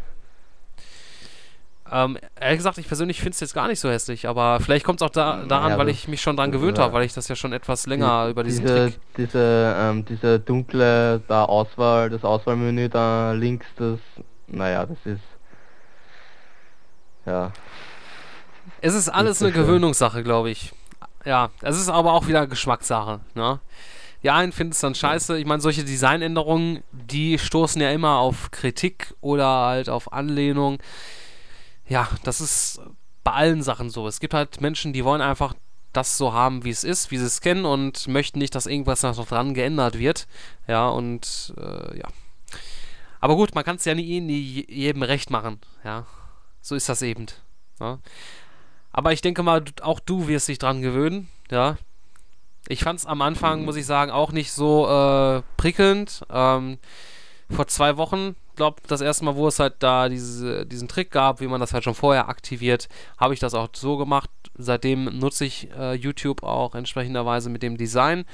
Ähm, 1.93 2.19
ehrlich 2.41 2.59
gesagt, 2.59 2.79
ich 2.79 2.89
persönlich 2.89 3.19
finde 3.19 3.33
es 3.33 3.41
jetzt 3.41 3.55
gar 3.55 3.69
nicht 3.69 3.79
so 3.79 3.89
hässlich, 3.89 4.27
aber 4.27 4.59
vielleicht 4.61 4.85
kommt 4.85 5.01
es 5.01 5.07
auch 5.07 5.11
da, 5.11 5.45
daran, 5.45 5.73
Ja, 5.73 5.79
weil 5.79 5.89
ich 5.89 6.09
mich 6.09 6.21
schon 6.21 6.37
dran 6.37 6.51
das, 6.51 6.61
gewöhnt 6.61 6.79
habe, 6.79 6.93
weil 6.95 7.05
ich 7.05 7.13
das 7.15 7.29
ja 7.29 7.37
schon 7.37 7.53
etwas 7.53 7.87
länger 7.87 8.27
über 8.29 8.43
diesen 8.43 8.67
diese, 8.67 8.91
Trick. 8.91 9.01
diese, 9.17 9.77
ähm, 9.79 10.05
diese 10.05 10.41
dunkle 10.41 11.21
da 11.29 11.45
Auswahl, 11.45 12.11
das 12.11 12.25
Auswahlmenü 12.25 12.89
da 12.89 13.33
links, 13.33 13.67
das, 13.77 14.01
naja, 14.49 14.87
das 14.87 14.99
ist, 15.05 15.21
ja, 17.25 17.53
Es 18.81 18.95
ist 18.95 19.09
alles 19.09 19.43
eine. 19.43 19.53
Gewöhnungssache, 19.53 20.23
glaube 20.23 20.51
ich. 20.51 20.73
Ja, 21.25 21.51
es 21.63 21.77
ist 21.77 21.89
aber 21.89 22.13
auch 22.13 22.29
wieder 22.29 22.47
Geschmackssache. 22.47 23.21
Ne? 23.35 23.61
Die 24.23 24.31
einen 24.31 24.53
finden 24.53 24.73
es 24.73 24.81
dann 24.81 24.95
scheiße. 24.95 25.39
Ich 25.39 25.47
meine, 25.47 25.61
solche 25.61 25.85
Designänderungen, 25.85 26.83
die 26.93 27.39
stoßen 27.39 27.81
ja 27.81 27.91
immer 27.91 28.19
auf 28.19 28.51
Kritik 28.51 29.15
oder 29.21 29.47
halt 29.47 29.89
auf 29.89 30.13
Anlehnung. 30.13 30.79
Ja, 31.89 32.09
das 32.25 32.41
ist 32.41 32.81
bei 33.25 33.33
allen 33.33 33.63
Sachen 33.63 33.91
so. 33.91 34.07
Es 34.07 34.21
gibt 34.21 34.35
halt 34.35 34.61
Menschen, 34.61 34.93
die 34.93 35.05
wollen 35.05 35.21
einfach 35.21 35.55
das 35.93 36.19
so 36.19 36.33
haben, 36.33 36.65
wie 36.65 36.71
es 36.71 36.85
ist, 36.85 37.11
wie 37.11 37.19
sie 37.19 37.25
es 37.25 37.41
kennen 37.41 37.65
und 37.65 38.07
möchten 38.09 38.39
nicht, 38.39 38.55
dass 38.55 38.67
irgendwas 38.67 39.03
noch 39.03 39.27
dran 39.27 39.55
geändert 39.55 39.99
wird. 39.99 40.27
Ja, 40.69 40.89
und 40.89 41.55
äh, 41.57 41.99
ja. 41.99 42.09
Aber 43.21 43.37
gut, 43.37 43.55
man 43.55 43.65
kann 43.65 43.77
es 43.77 43.85
ja 43.85 43.95
nie, 43.95 44.21
nie 44.21 44.67
jedem 44.69 45.03
recht 45.03 45.31
machen. 45.31 45.61
Ja, 45.85 46.07
so 46.61 46.75
ist 46.75 46.89
das 46.89 47.03
eben. 47.03 47.27
Ja? 47.81 47.99
Aber 48.97 49.13
ich 49.13 49.21
denke 49.21 49.43
mal, 49.43 49.63
auch 49.83 50.01
du 50.01 50.27
wirst 50.27 50.49
dich 50.49 50.59
dran 50.59 50.81
gewöhnen, 50.81 51.29
ja. 51.51 51.77
Ich 52.67 52.83
fand 52.83 52.99
es 52.99 53.05
am 53.05 53.21
Anfang, 53.21 53.67
muss 53.67 53.77
ich 53.77 53.85
sagen, 53.85 54.11
auch 54.11 54.33
nicht 54.33 54.51
so 54.51 54.89
äh, 54.89 55.43
prickelnd. 55.59 56.25
Ähm, 56.31 56.79
vor 57.51 57.67
zwei 57.69 57.99
Wochen, 57.99 58.37
glaube 58.57 58.81
das 58.89 59.03
erste 59.03 59.27
Mal, 59.27 59.37
wo 59.37 59.47
es 59.49 59.59
halt 59.59 59.75
da 59.81 60.09
diese, 60.09 60.65
diesen 60.65 60.89
Trick 60.89 61.11
gab, 61.11 61.43
wie 61.43 61.47
man 61.47 61.61
das 61.61 61.75
halt 61.75 61.85
schon 61.85 61.95
vorher 61.95 62.31
aktiviert, 62.31 62.89
habe 63.19 63.35
ich 63.35 63.41
das 63.41 63.53
auch 63.53 63.69
so 63.75 63.99
gemacht. 63.99 64.31
Seitdem 64.57 65.19
nutze 65.19 65.45
ich 65.45 65.71
äh, 65.79 65.93
YouTube 65.93 66.43
auch 66.43 66.75
entsprechenderweise 66.75 67.51
mit 67.51 67.63
dem 67.63 67.77
Design 67.77 68.25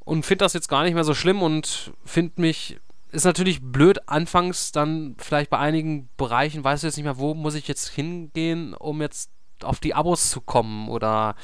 und 0.00 0.26
finde 0.26 0.44
das 0.44 0.52
jetzt 0.52 0.68
gar 0.68 0.82
nicht 0.82 0.94
mehr 0.94 1.04
so 1.04 1.14
schlimm 1.14 1.42
und 1.42 1.92
finde 2.04 2.40
mich 2.40 2.80
ist 3.12 3.24
natürlich 3.24 3.62
blöd 3.62 4.08
anfangs 4.08 4.72
dann 4.72 5.14
vielleicht 5.18 5.48
bei 5.48 5.58
einigen 5.58 6.08
Bereichen, 6.16 6.64
weißt 6.64 6.82
du 6.82 6.88
jetzt 6.88 6.96
nicht 6.96 7.04
mehr, 7.04 7.18
wo 7.18 7.34
muss 7.34 7.54
ich 7.54 7.68
jetzt 7.68 7.90
hingehen, 7.90 8.74
um 8.74 9.00
jetzt 9.00 9.30
auf 9.62 9.80
die 9.80 9.94
Abos 9.94 10.30
zu 10.30 10.40
kommen 10.40 10.88
oder 10.88 11.36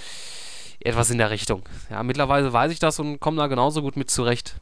etwas 0.81 1.11
in 1.11 1.19
der 1.19 1.31
Richtung. 1.31 1.63
Ja, 1.91 2.03
mittlerweile 2.03 2.53
weiß 2.53 2.73
ich 2.73 2.79
das 2.79 2.99
und 2.99 3.21
komme 3.21 3.37
da 3.37 3.47
genauso 3.47 3.83
gut 3.83 3.97
mit 3.97 4.11
zurecht. 4.11 4.57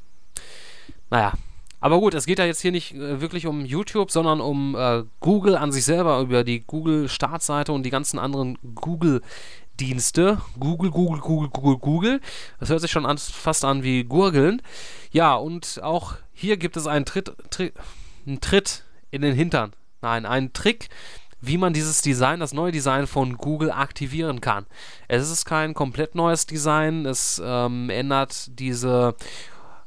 Naja, 1.11 1.33
aber 1.81 2.01
gut, 2.01 2.15
es 2.15 2.27
geht 2.27 2.39
ja 2.39 2.45
jetzt 2.45 2.61
hier 2.61 2.73
nicht 2.73 2.95
äh, 2.95 3.21
wirklich 3.21 3.47
um 3.47 3.65
YouTube, 3.65 4.11
sondern 4.11 4.41
um 4.41 4.75
äh, 4.77 5.05
Google 5.21 5.57
an 5.57 5.71
sich 5.71 5.85
selber, 5.85 6.21
über 6.21 6.43
die 6.43 6.61
Google-Startseite 6.61 7.73
und 7.73 7.85
die 7.85 7.91
ganzen 7.91 8.19
anderen 8.19 8.59
Google-Dienste. 8.75 10.41
Google, 10.59 10.91
Google, 10.91 11.21
Google, 11.21 11.51
Google, 11.51 11.79
Google. 11.79 12.21
Das 12.59 12.69
hört 12.69 12.81
sich 12.81 12.91
schon 12.91 13.07
an, 13.07 13.17
fast 13.19 13.65
an 13.65 13.85
wie 13.85 14.03
Gurgeln. 14.05 14.61
Ja, 15.13 15.37
und 15.37 15.81
auch 15.83 16.17
hier 16.33 16.57
gibt 16.57 16.77
es 16.77 16.89
einen 16.89 17.05
Tritt, 17.05 17.33
Tritt, 17.51 17.75
einen 18.27 18.41
Tritt 18.41 18.85
in 19.13 19.23
den 19.23 19.35
Hintern. 19.35 19.73
Nein, 20.03 20.27
einen 20.27 20.53
Trick, 20.53 20.89
wie 21.41 21.59
man 21.59 21.73
dieses 21.73 22.03
Design, 22.03 22.41
das 22.41 22.53
neue 22.53 22.73
Design 22.73 23.07
von 23.07 23.37
Google 23.37 23.71
aktivieren 23.71 24.41
kann. 24.41 24.67
Es 25.07 25.31
ist 25.31 25.45
kein 25.45 25.75
komplett 25.75 26.15
neues 26.15 26.47
Design, 26.47 27.07
es 27.07 27.41
ähm, 27.45 27.91
ändert 27.91 28.59
diese 28.59 29.15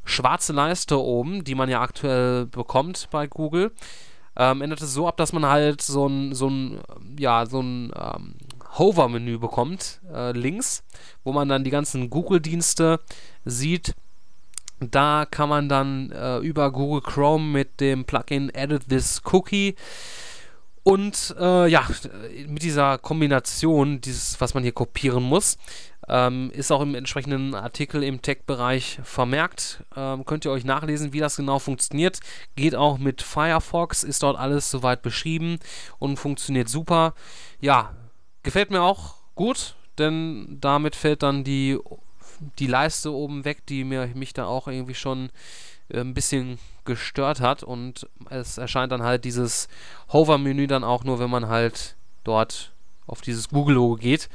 schwarze 0.04 0.54
Leiste 0.54 1.00
oben, 1.00 1.44
die 1.44 1.56
man 1.56 1.70
ja 1.70 1.82
aktuell 1.82 2.46
bekommt 2.46 3.08
bei 3.12 3.28
Google, 3.28 3.72
ähm, 4.36 4.62
ändert 4.62 4.82
es 4.82 4.94
so 4.94 5.08
ab, 5.08 5.18
dass 5.18 5.34
man 5.34 5.46
halt 5.46 5.82
so 5.82 6.08
ein, 6.08 6.34
so 6.34 6.50
ein, 6.50 6.80
ja, 7.18 7.46
so 7.46 7.62
ein 7.62 7.92
ähm, 7.96 8.36
Hover-Menü 8.78 9.38
bekommt, 9.38 10.00
äh, 10.14 10.32
links, 10.32 10.84
wo 11.24 11.34
man 11.34 11.50
dann 11.50 11.64
die 11.64 11.70
ganzen 11.70 12.10
Google-Dienste 12.10 13.02
sieht. 13.44 13.96
Da 14.80 15.28
kann 15.30 15.50
man 15.50 15.70
dann 15.70 16.12
äh, 16.12 16.38
über 16.40 16.72
Google 16.72 17.02
Chrome 17.02 17.46
mit 17.46 17.80
dem 17.82 18.06
Plugin 18.06 18.50
Edit 18.50 18.90
This 18.90 19.22
Cookie 19.32 19.76
und 20.84 21.36
äh, 21.40 21.68
ja, 21.68 21.88
mit 22.48 22.64
dieser 22.64 22.98
Kombination, 22.98 24.02
dieses, 24.02 24.42
was 24.42 24.54
man 24.54 24.64
hier 24.64 24.72
kopieren 24.72 25.24
muss, 25.24 25.58
ähm, 26.08 26.52
ist 26.54 26.72
auch 26.72 26.82
im 26.82 26.96
entsprechenden 26.96 27.54
Artikel 27.54 28.04
im 28.04 28.22
Tech-Bereich 28.22 29.00
vermerkt. 29.04 29.84
Ähm, 29.96 30.26
könnt 30.26 30.44
ihr 30.46 30.52
euch 30.52 30.66
nachlesen, 30.66 31.14
wie 31.14 31.20
das 31.20 31.36
genau 31.36 31.60
funktioniert. 31.60 32.20
Geht 32.56 32.76
auch 32.76 32.98
mit 32.98 33.22
Firefox, 33.22 34.04
ist 34.04 34.24
dort 34.24 34.38
alles 34.38 34.72
soweit 34.72 35.04
beschrieben 35.04 35.60
und 36.00 36.18
funktioniert 36.18 36.68
super. 36.68 37.14
Ja, 37.60 37.96
gefällt 38.42 38.72
mir 38.72 38.82
auch 38.82 39.16
gut, 39.36 39.76
denn 40.00 40.58
damit 40.60 40.96
fällt 40.96 41.22
dann 41.22 41.44
die, 41.44 41.78
die 42.58 42.68
Leiste 42.68 43.14
oben 43.14 43.46
weg, 43.46 43.66
die 43.68 43.84
mir, 43.84 44.08
mich 44.16 44.34
dann 44.34 44.46
auch 44.46 44.68
irgendwie 44.68 44.96
schon 44.96 45.30
äh, 45.90 46.00
ein 46.00 46.16
bisschen 46.16 46.58
gestört 46.86 47.42
hat 47.42 47.64
und 47.64 48.08
es 48.30 48.58
erscheint 48.58 48.92
dann 48.92 49.04
halt 49.04 49.26
dieses 49.26 49.68
Hover-Menü 50.12 50.68
dann 50.68 50.84
auch 50.84 51.04
nur, 51.04 51.20
wenn 51.20 51.30
man 51.30 51.48
halt 51.48 51.96
dort 52.24 52.72
auf 53.08 53.22
dieses 53.22 53.50
Google-Logo 53.50 53.96
geht. 53.96 54.30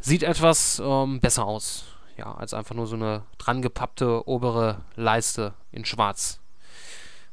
Sieht 0.00 0.22
etwas 0.22 0.82
ähm, 0.84 1.20
besser 1.20 1.44
aus, 1.44 1.84
ja, 2.16 2.34
als 2.34 2.54
einfach 2.54 2.74
nur 2.74 2.86
so 2.86 2.96
eine 2.96 3.22
dran 3.38 3.62
gepappte 3.62 4.26
obere 4.26 4.80
Leiste 4.96 5.54
in 5.70 5.84
schwarz. 5.84 6.40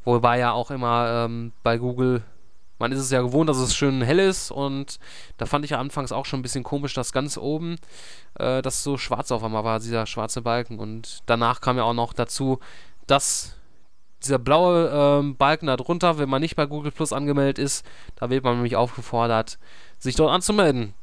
Wobei 0.05 0.39
ja 0.39 0.51
auch 0.51 0.71
immer 0.71 1.25
ähm, 1.25 1.51
bei 1.63 1.77
Google, 1.77 2.23
man 2.77 2.91
ist 2.91 2.99
es 2.99 3.11
ja 3.11 3.21
gewohnt, 3.21 3.49
dass 3.49 3.57
es 3.57 3.75
schön 3.75 4.01
hell 4.01 4.19
ist 4.19 4.51
und 4.51 4.99
da 5.38 5.45
fand 5.45 5.65
ich 5.65 5.71
ja 5.71 5.80
anfangs 5.80 6.11
auch 6.11 6.25
schon 6.25 6.39
ein 6.39 6.43
bisschen 6.43 6.63
komisch, 6.63 6.93
dass 6.93 7.11
ganz 7.11 7.38
oben 7.38 7.77
äh, 8.36 8.61
das 8.61 8.84
so 8.84 8.97
schwarz 8.97 9.32
auf 9.32 9.43
einmal 9.43 9.63
war, 9.63 9.80
dieser 9.80 10.05
schwarze 10.05 10.41
Balken. 10.41 10.80
Und 10.80 11.19
danach 11.25 11.59
kam 11.61 11.77
ja 11.77 11.84
auch 11.84 11.93
noch 11.93 12.13
dazu, 12.13 12.59
dass 13.07 13.59
dieser 14.24 14.39
blaue 14.39 14.89
ähm, 14.91 15.36
Balken 15.36 15.67
da 15.67 15.78
drunter, 15.78 16.17
wenn 16.17 16.30
man 16.30 16.41
nicht 16.41 16.55
bei 16.55 16.65
Google 16.65 16.91
Plus 16.91 17.13
angemeldet 17.13 17.59
ist, 17.59 17.86
da 18.15 18.30
wird 18.30 18.43
man 18.43 18.55
nämlich 18.55 18.76
aufgefordert, 18.76 19.57
sich 19.97 20.15
dort 20.15 20.32
anzumelden 20.32 20.93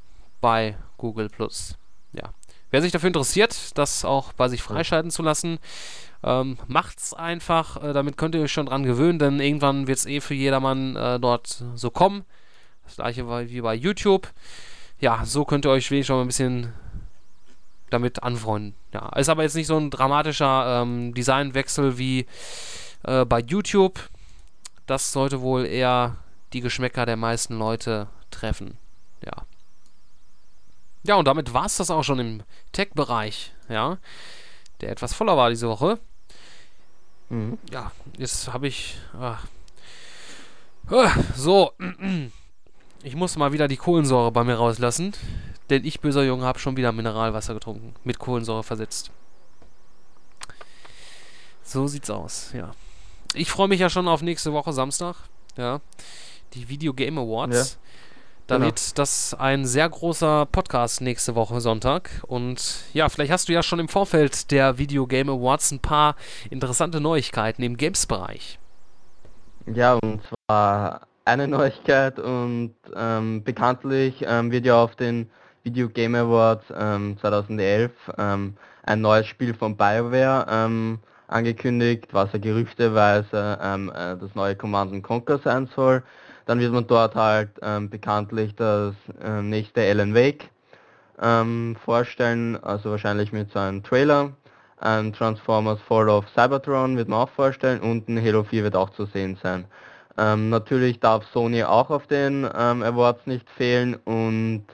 bei 0.40 0.76
Google 0.98 1.28
Plus. 1.28 1.76
Ja. 2.12 2.30
Wer 2.70 2.82
sich 2.82 2.92
dafür 2.92 3.08
interessiert, 3.08 3.78
das 3.78 4.04
auch 4.04 4.32
bei 4.32 4.48
sich 4.48 4.62
freischalten 4.62 5.10
zu 5.10 5.22
lassen, 5.22 5.58
ähm, 6.22 6.58
macht's 6.66 7.14
einfach. 7.14 7.82
Äh, 7.82 7.92
damit 7.92 8.16
könnt 8.16 8.34
ihr 8.34 8.42
euch 8.42 8.52
schon 8.52 8.66
dran 8.66 8.82
gewöhnen, 8.82 9.18
denn 9.18 9.40
irgendwann 9.40 9.86
wird 9.86 9.98
es 9.98 10.06
eh 10.06 10.20
für 10.20 10.34
jedermann 10.34 10.96
äh, 10.96 11.20
dort 11.20 11.62
so 11.74 11.90
kommen. 11.90 12.24
Das 12.84 12.96
gleiche 12.96 13.26
wie 13.48 13.60
bei 13.60 13.74
YouTube. 13.74 14.28
Ja, 15.00 15.24
so 15.24 15.44
könnt 15.44 15.64
ihr 15.66 15.70
euch 15.70 15.90
wenigstens 15.90 16.06
schon 16.08 16.16
mal 16.16 16.24
ein 16.24 16.28
bisschen 16.28 16.72
damit 17.90 18.22
anfreunden. 18.22 18.74
Ja, 18.92 19.08
ist 19.10 19.28
aber 19.28 19.42
jetzt 19.42 19.54
nicht 19.54 19.66
so 19.66 19.76
ein 19.76 19.90
dramatischer 19.90 20.82
ähm, 20.82 21.14
Designwechsel 21.14 21.98
wie 21.98 22.26
äh, 23.06 23.24
bei 23.24 23.40
YouTube. 23.40 23.98
Das 24.86 25.12
sollte 25.12 25.40
wohl 25.40 25.64
eher 25.64 26.16
die 26.52 26.60
Geschmäcker 26.60 27.06
der 27.06 27.16
meisten 27.16 27.58
Leute 27.58 28.08
treffen. 28.30 28.76
Ja. 29.24 29.32
Ja, 31.02 31.14
und 31.14 31.26
damit 31.26 31.54
war 31.54 31.66
es 31.66 31.76
das 31.76 31.90
auch 31.90 32.02
schon 32.02 32.18
im 32.18 32.42
Tech-Bereich, 32.72 33.52
ja, 33.68 33.98
der 34.80 34.90
etwas 34.90 35.14
voller 35.14 35.36
war 35.36 35.50
diese 35.50 35.68
Woche. 35.68 36.00
Mhm. 37.28 37.58
Ja, 37.70 37.92
jetzt 38.18 38.52
habe 38.52 38.66
ich. 38.66 38.98
Ah, 39.14 39.38
ah, 40.90 41.12
so, 41.34 41.72
ich 43.02 43.14
muss 43.14 43.36
mal 43.36 43.52
wieder 43.52 43.68
die 43.68 43.76
Kohlensäure 43.76 44.32
bei 44.32 44.42
mir 44.42 44.56
rauslassen, 44.56 45.12
denn 45.70 45.84
ich, 45.84 46.00
böser 46.00 46.24
Junge, 46.24 46.44
habe 46.44 46.58
schon 46.58 46.76
wieder 46.76 46.92
Mineralwasser 46.92 47.54
getrunken, 47.54 47.94
mit 48.02 48.18
Kohlensäure 48.18 48.64
versetzt. 48.64 49.10
So 51.62 51.86
sieht's 51.86 52.10
aus, 52.10 52.52
ja. 52.52 52.72
Ich 53.36 53.50
freue 53.50 53.68
mich 53.68 53.80
ja 53.80 53.90
schon 53.90 54.08
auf 54.08 54.22
nächste 54.22 54.54
Woche 54.54 54.72
Samstag, 54.72 55.14
ja. 55.58 55.80
Die 56.54 56.70
Video 56.70 56.94
Game 56.94 57.18
Awards. 57.18 57.72
Ja. 57.72 57.78
Da 58.46 58.54
genau. 58.54 58.66
wird 58.66 58.98
das 58.98 59.34
ein 59.34 59.66
sehr 59.66 59.88
großer 59.90 60.46
Podcast 60.46 61.02
nächste 61.02 61.34
Woche 61.34 61.60
Sonntag. 61.60 62.22
Und 62.26 62.84
ja, 62.94 63.10
vielleicht 63.10 63.30
hast 63.30 63.48
du 63.48 63.52
ja 63.52 63.62
schon 63.62 63.78
im 63.78 63.88
Vorfeld 63.88 64.50
der 64.52 64.78
Video 64.78 65.06
Game 65.06 65.28
Awards 65.28 65.70
ein 65.70 65.80
paar 65.80 66.16
interessante 66.48 66.98
Neuigkeiten 66.98 67.62
im 67.62 67.76
Games-Bereich. 67.76 68.58
Ja, 69.66 69.98
und 70.02 70.22
zwar 70.46 71.02
eine 71.26 71.46
Neuigkeit 71.46 72.18
und 72.18 72.74
ähm, 72.94 73.44
bekanntlich 73.44 74.24
ähm, 74.26 74.50
wird 74.50 74.64
ja 74.64 74.82
auf 74.82 74.96
den 74.96 75.28
Video 75.62 75.90
Game 75.90 76.14
Awards 76.14 76.64
ähm, 76.74 77.18
2011 77.20 77.90
ähm, 78.16 78.56
ein 78.84 79.00
neues 79.02 79.26
Spiel 79.26 79.52
von 79.52 79.76
BioWare 79.76 80.46
ähm, 80.48 81.00
angekündigt, 81.28 82.08
was 82.12 82.32
ja 82.32 82.38
gerüchteweise 82.38 83.58
ähm, 83.62 83.90
äh, 83.94 84.16
das 84.16 84.34
neue 84.34 84.56
Command 84.56 85.02
Conquer 85.02 85.38
sein 85.38 85.68
soll. 85.74 86.02
Dann 86.46 86.60
wird 86.60 86.72
man 86.72 86.86
dort 86.86 87.14
halt 87.14 87.50
ähm, 87.62 87.90
bekanntlich 87.90 88.54
das 88.54 88.94
äh, 89.20 89.42
nächste 89.42 89.80
Alan 89.82 90.14
Wake 90.14 90.48
ähm, 91.20 91.76
vorstellen, 91.84 92.62
also 92.62 92.90
wahrscheinlich 92.90 93.32
mit 93.32 93.50
so 93.52 93.58
einem 93.58 93.82
Trailer. 93.82 94.32
Ein 94.78 95.12
Transformers 95.12 95.80
Fall 95.80 96.08
of 96.08 96.28
Cybertron 96.34 96.96
wird 96.96 97.08
man 97.08 97.20
auch 97.20 97.30
vorstellen 97.30 97.80
und 97.80 98.08
ein 98.08 98.22
Halo 98.22 98.44
4 98.44 98.62
wird 98.62 98.76
auch 98.76 98.90
zu 98.90 99.06
sehen 99.06 99.38
sein. 99.42 99.64
Ähm, 100.18 100.50
natürlich 100.50 101.00
darf 101.00 101.24
Sony 101.32 101.64
auch 101.64 101.90
auf 101.90 102.06
den 102.06 102.44
ähm, 102.56 102.82
Awards 102.82 103.26
nicht 103.26 103.48
fehlen 103.50 103.94
und 104.04 104.64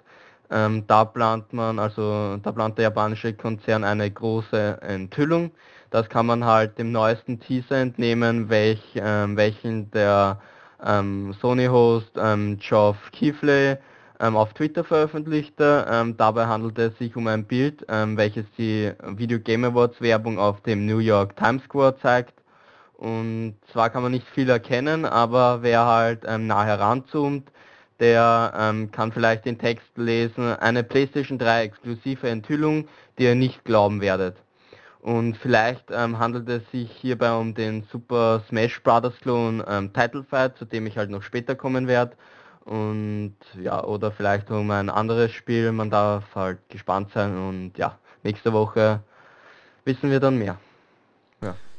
ähm, 0.50 0.84
da 0.86 1.04
plant 1.04 1.52
man, 1.52 1.78
also 1.78 2.36
da 2.42 2.52
plant 2.52 2.78
der 2.78 2.84
japanische 2.84 3.32
Konzern 3.32 3.84
eine 3.84 4.10
große 4.10 4.78
Enthüllung. 4.82 5.52
Das 5.92 6.08
kann 6.08 6.24
man 6.24 6.46
halt 6.46 6.78
dem 6.78 6.90
neuesten 6.90 7.38
Teaser 7.38 7.76
entnehmen, 7.76 8.48
welch, 8.48 8.80
ähm, 8.94 9.36
welchen 9.36 9.90
der 9.90 10.40
ähm, 10.82 11.34
Sony-Host 11.34 12.12
ähm, 12.16 12.58
Geoff 12.58 12.96
Keighley 13.12 13.76
ähm, 14.18 14.34
auf 14.34 14.54
Twitter 14.54 14.84
veröffentlichte. 14.84 15.86
Ähm, 15.90 16.16
dabei 16.16 16.46
handelt 16.46 16.78
es 16.78 16.96
sich 16.96 17.14
um 17.14 17.26
ein 17.26 17.44
Bild, 17.44 17.84
ähm, 17.90 18.16
welches 18.16 18.46
die 18.56 18.90
Video 19.06 19.38
Game 19.38 19.66
Awards 19.66 20.00
Werbung 20.00 20.38
auf 20.38 20.62
dem 20.62 20.86
New 20.86 20.96
York 20.96 21.36
Times 21.36 21.62
Square 21.64 21.98
zeigt. 22.00 22.40
Und 22.94 23.56
zwar 23.70 23.90
kann 23.90 24.02
man 24.02 24.12
nicht 24.12 24.26
viel 24.28 24.48
erkennen, 24.48 25.04
aber 25.04 25.62
wer 25.62 25.84
halt 25.84 26.22
nah 26.24 26.64
heranzoomt, 26.64 27.50
der 28.00 28.54
ähm, 28.56 28.90
kann 28.92 29.12
vielleicht 29.12 29.44
den 29.44 29.58
Text 29.58 29.90
lesen, 29.96 30.56
eine 30.56 30.84
PlayStation 30.84 31.38
3 31.38 31.64
exklusive 31.64 32.30
Enthüllung, 32.30 32.88
die 33.18 33.24
ihr 33.24 33.34
nicht 33.34 33.62
glauben 33.66 34.00
werdet. 34.00 34.36
Und 35.02 35.36
vielleicht 35.36 35.90
ähm, 35.90 36.20
handelt 36.20 36.48
es 36.48 36.70
sich 36.70 36.88
hierbei 36.92 37.32
um 37.34 37.54
den 37.54 37.82
Super 37.90 38.40
Smash 38.48 38.80
Bros. 38.84 39.12
Klon 39.20 39.62
ähm, 39.66 39.92
Title 39.92 40.22
Fight, 40.22 40.56
zu 40.56 40.64
dem 40.64 40.86
ich 40.86 40.96
halt 40.96 41.10
noch 41.10 41.22
später 41.22 41.56
kommen 41.56 41.88
werde. 41.88 42.16
Und 42.64 43.34
ja, 43.60 43.82
oder 43.82 44.12
vielleicht 44.12 44.48
um 44.52 44.70
ein 44.70 44.88
anderes 44.88 45.32
Spiel. 45.32 45.72
Man 45.72 45.90
darf 45.90 46.36
halt 46.36 46.60
gespannt 46.68 47.10
sein 47.12 47.36
und 47.36 47.76
ja, 47.76 47.98
nächste 48.22 48.52
Woche 48.52 49.02
wissen 49.84 50.08
wir 50.08 50.20
dann 50.20 50.38
mehr. 50.38 50.58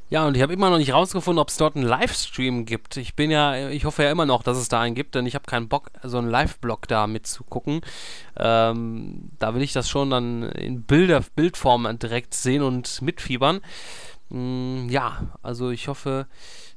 Ja, 0.09 0.27
und 0.27 0.35
ich 0.35 0.43
habe 0.43 0.53
immer 0.53 0.69
noch 0.69 0.77
nicht 0.77 0.93
rausgefunden, 0.93 1.39
ob 1.39 1.49
es 1.49 1.57
dort 1.57 1.75
einen 1.75 1.85
Livestream 1.85 2.65
gibt. 2.65 2.97
Ich 2.97 3.15
bin 3.15 3.31
ja, 3.31 3.69
ich 3.69 3.85
hoffe 3.85 4.03
ja 4.03 4.11
immer 4.11 4.25
noch, 4.25 4.43
dass 4.43 4.57
es 4.57 4.69
da 4.69 4.79
einen 4.79 4.95
gibt, 4.95 5.15
denn 5.15 5.25
ich 5.25 5.33
habe 5.33 5.45
keinen 5.45 5.67
Bock, 5.67 5.89
so 6.03 6.19
einen 6.19 6.29
Live-Blog 6.29 6.87
da 6.87 7.07
mitzugucken. 7.07 7.81
Ähm, 8.37 9.31
da 9.39 9.55
will 9.55 9.63
ich 9.63 9.73
das 9.73 9.89
schon 9.89 10.11
dann 10.11 10.43
in 10.43 10.83
Bilder, 10.83 11.21
Bildform 11.35 11.97
direkt 11.97 12.35
sehen 12.35 12.61
und 12.61 13.01
mitfiebern. 13.01 13.61
Mm, 14.29 14.89
ja, 14.89 15.29
also 15.41 15.71
ich 15.71 15.87
hoffe, 15.87 16.27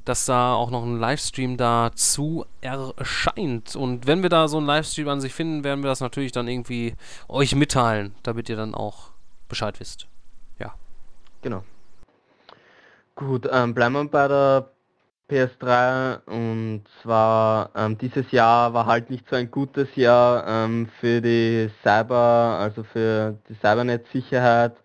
dass 0.07 0.25
da 0.25 0.55
auch 0.55 0.71
noch 0.71 0.85
ein 0.85 0.99
Livestream 0.99 1.57
dazu 1.57 2.47
erscheint. 2.61 3.77
Und 3.77 4.07
wenn 4.07 4.23
wir 4.23 4.31
da 4.31 4.49
so 4.49 4.57
einen 4.57 4.67
Livestream 4.67 5.09
an 5.09 5.21
sich 5.21 5.35
finden, 5.35 5.65
werden 5.65 5.83
wir 5.83 5.89
das 5.89 6.01
natürlich 6.01 6.33
dann 6.33 6.49
irgendwie 6.49 6.95
euch 7.29 7.55
mitteilen, 7.55 8.15
damit 8.23 8.49
ihr 8.49 8.57
dann 8.57 8.75
auch 8.75 9.11
Bescheid 9.49 9.79
wisst. 9.81 10.07
Ja. 10.59 10.75
Genau. 11.43 11.65
Gut, 13.17 13.49
ähm, 13.51 13.73
bleiben 13.75 13.95
wir 13.95 14.05
bei 14.11 14.29
der 14.29 14.71
PS3 15.31 16.21
und 16.27 16.85
zwar 17.03 17.71
ähm, 17.75 17.97
dieses 17.99 18.31
Jahr 18.31 18.75
war 18.75 18.87
halt 18.87 19.09
nicht 19.11 19.29
so 19.31 19.37
ein 19.37 19.51
gutes 19.51 19.97
Jahr 19.97 20.47
ähm, 20.47 20.87
für 21.01 21.23
die 21.23 21.71
Cyber, 21.83 22.59
also 22.61 22.85
für 22.85 23.39
die 23.49 23.55
Cybernet-Sicherheit 23.55 24.77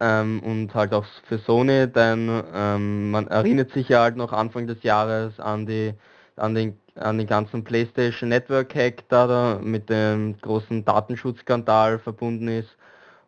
ähm, 0.00 0.40
und 0.44 0.74
halt 0.74 0.92
auch 0.92 1.04
für 1.28 1.38
Sony, 1.38 1.86
denn 1.88 2.42
ähm, 2.52 3.12
man 3.12 3.28
erinnert 3.28 3.70
sich 3.72 3.88
ja 3.90 4.02
halt 4.02 4.16
noch 4.16 4.32
Anfang 4.32 4.66
des 4.66 4.82
Jahres 4.82 5.38
an 5.40 5.66
die 5.66 5.94
an 6.36 6.54
den 6.56 6.78
an 6.96 7.18
den 7.18 7.28
ganzen 7.28 7.62
PlayStation 7.64 8.28
Network 8.30 8.74
Hack, 8.74 9.08
da, 9.08 9.26
da 9.28 9.60
mit 9.62 9.88
dem 9.88 10.36
großen 10.40 10.84
Datenschutzskandal 10.84 12.00
verbunden 12.00 12.48
ist 12.48 12.76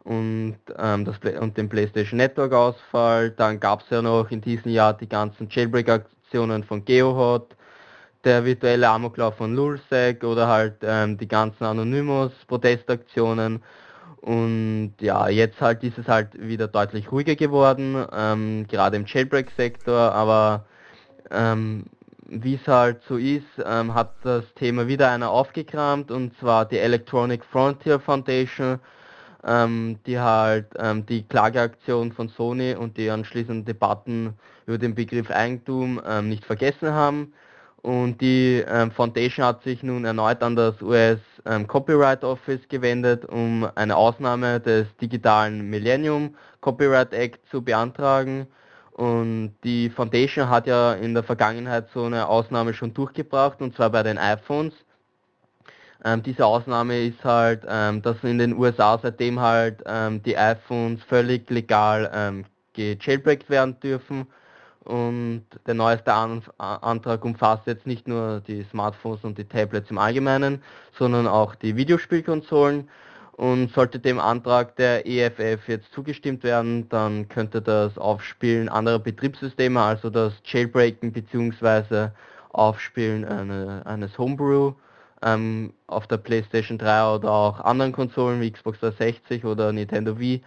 und, 0.05 0.57
ähm, 0.79 1.05
das 1.05 1.19
und 1.41 1.57
den 1.57 1.69
PlayStation 1.69 2.17
Network 2.17 2.53
Ausfall. 2.53 3.31
Dann 3.31 3.61
gab 3.61 3.83
es 3.83 3.91
ja 3.91 4.03
noch 4.03 4.31
in 4.31 4.41
diesem 4.41 4.73
Jahr 4.73 4.95
die 4.95 5.09
ganzen 5.09 5.49
Jailbreak-Aktionen 5.51 6.65
von 6.65 6.85
GeoHot, 6.85 7.57
der 8.25 8.45
virtuelle 8.45 8.89
Amoklauf 8.89 9.37
von 9.37 9.55
Lulsec 9.55 10.25
oder 10.25 10.49
halt 10.49 10.77
ähm, 10.83 11.19
die 11.19 11.29
ganzen 11.29 11.65
Anonymous-Protestaktionen. 11.65 13.63
Und 14.21 14.95
ja, 15.01 15.29
jetzt 15.29 15.61
halt 15.61 15.83
ist 15.83 15.97
es 15.99 16.07
halt 16.07 16.29
wieder 16.39 16.69
deutlich 16.69 17.11
ruhiger 17.11 17.37
geworden, 17.37 18.05
ähm, 18.13 18.67
gerade 18.69 18.97
im 18.97 19.07
Jailbreak-Sektor, 19.07 20.13
aber 20.13 20.67
ähm, 21.31 21.85
wie 22.31 22.55
es 22.55 22.69
halt 22.69 23.03
so 23.09 23.17
ist, 23.17 23.47
ähm, 23.65 23.95
hat 23.95 24.13
das 24.23 24.45
Thema 24.55 24.87
wieder 24.87 25.11
einer 25.11 25.31
aufgekramt 25.31 26.11
und 26.11 26.37
zwar 26.39 26.67
die 26.67 26.79
Electronic 26.79 27.45
Frontier 27.45 27.99
Foundation, 27.99 28.79
ähm, 29.45 29.99
die 30.07 30.19
halt 30.19 30.67
ähm, 30.79 31.07
die 31.07 31.23
Klageaktion 31.23 32.13
von 32.13 32.29
Sony 32.29 32.75
und 32.75 32.97
die 32.97 33.11
anschließenden 33.11 33.65
Debatten 33.65 34.35
über 34.67 34.79
den 34.79 34.95
Begriff 34.95 35.31
Eigentum 35.31 36.01
ähm, 36.07 36.29
nicht 36.29 36.45
vergessen 36.45 36.93
haben. 36.93 37.33
Und 37.83 38.21
die 38.21 38.63
ähm, 38.69 38.91
Foundation 38.91 39.47
hat 39.47 39.63
sich 39.63 39.83
nun 39.83 40.05
erneut 40.05 40.43
an 40.43 40.55
das 40.55 40.83
US 40.83 41.19
ähm, 41.47 41.67
Copyright 41.67 42.23
Office 42.25 42.61
gewendet, 42.69 43.25
um 43.25 43.67
eine 43.75 43.97
Ausnahme 43.97 44.61
des 44.61 44.87
digitalen 45.01 45.71
Millennium 45.71 46.35
Copyright 46.61 47.15
Act 47.15 47.41
zu 47.51 47.63
beantragen. 47.63 48.47
Und 48.93 49.55
die 49.65 49.89
Foundation 49.89 50.51
hat 50.51 50.67
ja 50.67 50.93
in 50.93 51.15
der 51.15 51.23
Vergangenheit 51.23 51.89
so 51.95 52.05
eine 52.05 52.29
Ausnahme 52.29 52.75
schon 52.75 52.93
durchgebracht, 52.93 53.63
und 53.63 53.75
zwar 53.75 53.89
bei 53.91 54.03
den 54.03 54.19
iPhones. 54.19 54.75
Ähm, 56.05 56.23
diese 56.23 56.47
Ausnahme 56.47 57.07
ist 57.07 57.25
halt, 57.25 57.63
ähm, 57.69 58.03
dass 58.03 58.23
in 58.23 58.39
den 58.39 58.57
USA 58.57 58.99
seitdem 58.99 59.41
halt 59.41 59.83
ähm, 59.87 60.23
die 60.23 60.37
iPhones 60.37 61.03
völlig 61.05 61.51
legal 61.51 62.11
ähm, 62.15 62.45
gejailbreakt 62.73 63.51
werden 63.51 63.79
dürfen 63.81 64.27
und 64.85 65.45
der 65.67 65.75
neueste 65.75 66.13
An 66.13 66.43
Antrag 66.59 67.25
umfasst 67.25 67.67
jetzt 67.67 67.87
nicht 67.87 68.09
nur 68.09 68.41
die 68.41 68.65
Smartphones 68.65 69.25
und 69.25 69.39
die 69.39 69.45
Tablets 69.45 69.91
im 69.91 69.99
Allgemeinen, 69.99 70.63
sondern 70.99 71.27
auch 71.27 71.55
die 71.55 71.77
Videospielkonsolen. 71.77 72.89
Und 73.33 73.73
sollte 73.73 73.99
dem 73.99 74.19
Antrag 74.19 74.77
der 74.77 75.07
EFF 75.07 75.67
jetzt 75.67 75.93
zugestimmt 75.95 76.43
werden, 76.45 76.89
dann 76.91 77.27
könnte 77.29 77.63
das 77.63 77.97
Aufspielen 77.97 78.69
anderer 78.69 78.99
Betriebssysteme, 78.99 79.81
also 79.81 80.11
das 80.11 80.35
Jailbreaken 80.45 81.13
bzw. 81.13 82.09
Aufspielen 82.51 83.25
eine, 83.25 83.87
eines 83.87 84.19
Homebrew 84.19 84.75
ähm, 85.23 85.73
auf 85.87 86.07
der 86.07 86.19
PlayStation 86.19 86.79
3 86.79 87.15
oder 87.15 87.31
auch 87.31 87.61
anderen 87.61 87.93
Konsolen 87.93 88.41
wie 88.41 88.51
Xbox 88.51 88.81
360 88.81 89.45
oder 89.45 89.73
Nintendo 89.73 90.19
Wii 90.19 90.43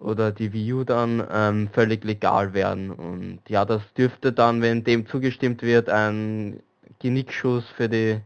oder 0.00 0.32
die 0.32 0.52
Wii 0.52 0.72
U 0.74 0.84
dann 0.84 1.26
ähm, 1.30 1.68
völlig 1.72 2.04
legal 2.04 2.54
werden. 2.54 2.90
Und 2.90 3.40
ja, 3.48 3.64
das 3.64 3.82
dürfte 3.94 4.32
dann, 4.32 4.62
wenn 4.62 4.84
dem 4.84 5.06
zugestimmt 5.06 5.62
wird, 5.62 5.88
ein 5.88 6.60
Genickschuss 7.00 7.68
für 7.68 7.88
die 7.88 8.20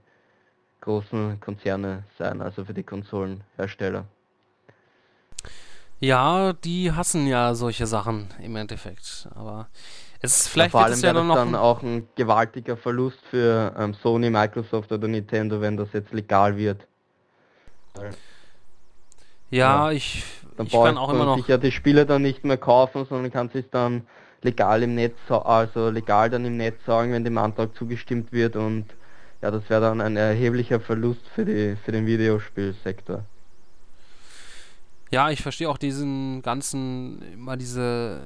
großen 0.81 1.41
Konzerne 1.41 2.05
sein, 2.19 2.43
also 2.43 2.65
für 2.65 2.75
die 2.75 2.83
Konsolenhersteller. 2.83 4.05
Ja, 6.03 6.53
die 6.53 6.91
hassen 6.91 7.29
ja 7.29 7.55
solche 7.55 7.87
Sachen 7.87 8.27
im 8.43 8.57
Endeffekt. 8.57 9.29
Aber 9.37 9.69
es 10.21 10.41
ist 10.41 10.49
vielleicht 10.49 10.75
ja, 10.75 10.81
vor 10.81 10.87
allem 10.87 11.01
ja 11.01 11.13
dann, 11.13 11.29
dann 11.29 11.55
auch 11.55 11.81
ein 11.83 12.09
gewaltiger 12.17 12.77
Verlust 12.77 13.21
für 13.31 13.73
ähm, 13.79 13.95
Sony, 13.95 14.29
Microsoft 14.29 14.91
oder 14.91 15.07
Nintendo, 15.07 15.61
wenn 15.61 15.77
das 15.77 15.93
jetzt 15.93 16.13
legal 16.13 16.57
wird. 16.57 16.89
Ja, 17.97 18.11
ja. 19.51 19.91
ich 19.93 20.25
dann 20.57 20.67
ich 20.67 20.73
kann 20.73 20.99
auch 20.99 21.13
immer 21.13 21.25
noch 21.25 21.37
sich 21.37 21.47
ja 21.47 21.57
die 21.57 21.71
Spiele 21.71 22.05
dann 22.05 22.23
nicht 22.23 22.45
mehr 22.45 22.57
kaufen, 22.57 23.07
sondern 23.09 23.31
kann 23.31 23.49
sich 23.51 23.71
dann 23.71 24.05
legal 24.43 24.83
im 24.83 24.97
Netz, 24.97 25.17
also 25.29 25.89
legal 25.89 26.31
dann 26.31 26.45
im 26.45 26.57
Netz 26.57 26.85
sagen, 26.85 27.13
wenn 27.13 27.23
dem 27.23 27.39
Antrag 27.39 27.77
zugestimmt 27.77 28.33
wird 28.33 28.57
und 28.57 28.87
ja, 29.41 29.53
das 29.53 29.71
wäre 29.71 29.83
dann 29.83 30.01
ein 30.01 30.17
erheblicher 30.17 30.81
Verlust 30.81 31.29
für 31.33 31.45
die 31.45 31.77
für 31.85 31.93
den 31.93 32.07
Videospielsektor. 32.07 33.25
Ja, 35.13 35.31
ich 35.31 35.43
verstehe 35.43 35.69
auch 35.69 35.77
diesen 35.77 36.41
ganzen 36.41 37.21
immer 37.35 37.59
diese 37.59 38.23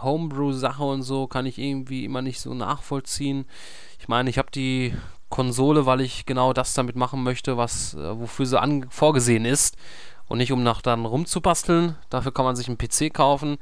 Homebrew-Sache 0.00 0.84
und 0.84 1.02
so 1.02 1.26
kann 1.26 1.44
ich 1.44 1.58
irgendwie 1.58 2.04
immer 2.04 2.22
nicht 2.22 2.40
so 2.40 2.54
nachvollziehen. 2.54 3.46
Ich 3.98 4.06
meine, 4.06 4.30
ich 4.30 4.38
habe 4.38 4.50
die 4.52 4.94
Konsole, 5.28 5.86
weil 5.86 6.00
ich 6.00 6.24
genau 6.24 6.52
das 6.52 6.74
damit 6.74 6.94
machen 6.94 7.24
möchte, 7.24 7.56
was 7.56 7.94
äh, 7.94 8.16
wofür 8.16 8.46
sie 8.46 8.86
vorgesehen 8.90 9.44
ist 9.44 9.76
und 10.28 10.38
nicht 10.38 10.52
um 10.52 10.62
nach 10.62 10.82
dann 10.82 11.04
rumzubasteln. 11.04 11.96
Dafür 12.10 12.32
kann 12.32 12.44
man 12.44 12.54
sich 12.54 12.68
einen 12.68 12.78
PC 12.78 13.12
kaufen. 13.12 13.58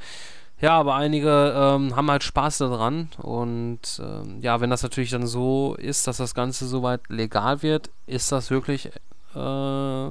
Ja, 0.60 0.78
aber 0.78 0.94
einige 0.94 1.54
ähm, 1.56 1.96
haben 1.96 2.10
halt 2.10 2.22
Spaß 2.22 2.58
daran 2.58 3.08
und 3.18 3.80
ähm, 3.98 4.42
ja, 4.42 4.60
wenn 4.60 4.70
das 4.70 4.82
natürlich 4.82 5.10
dann 5.10 5.26
so 5.26 5.74
ist, 5.74 6.06
dass 6.06 6.18
das 6.18 6.34
Ganze 6.34 6.66
soweit 6.66 7.00
legal 7.08 7.62
wird, 7.62 7.90
ist 8.06 8.30
das 8.30 8.50
wirklich 8.50 8.90
äh, 9.34 10.10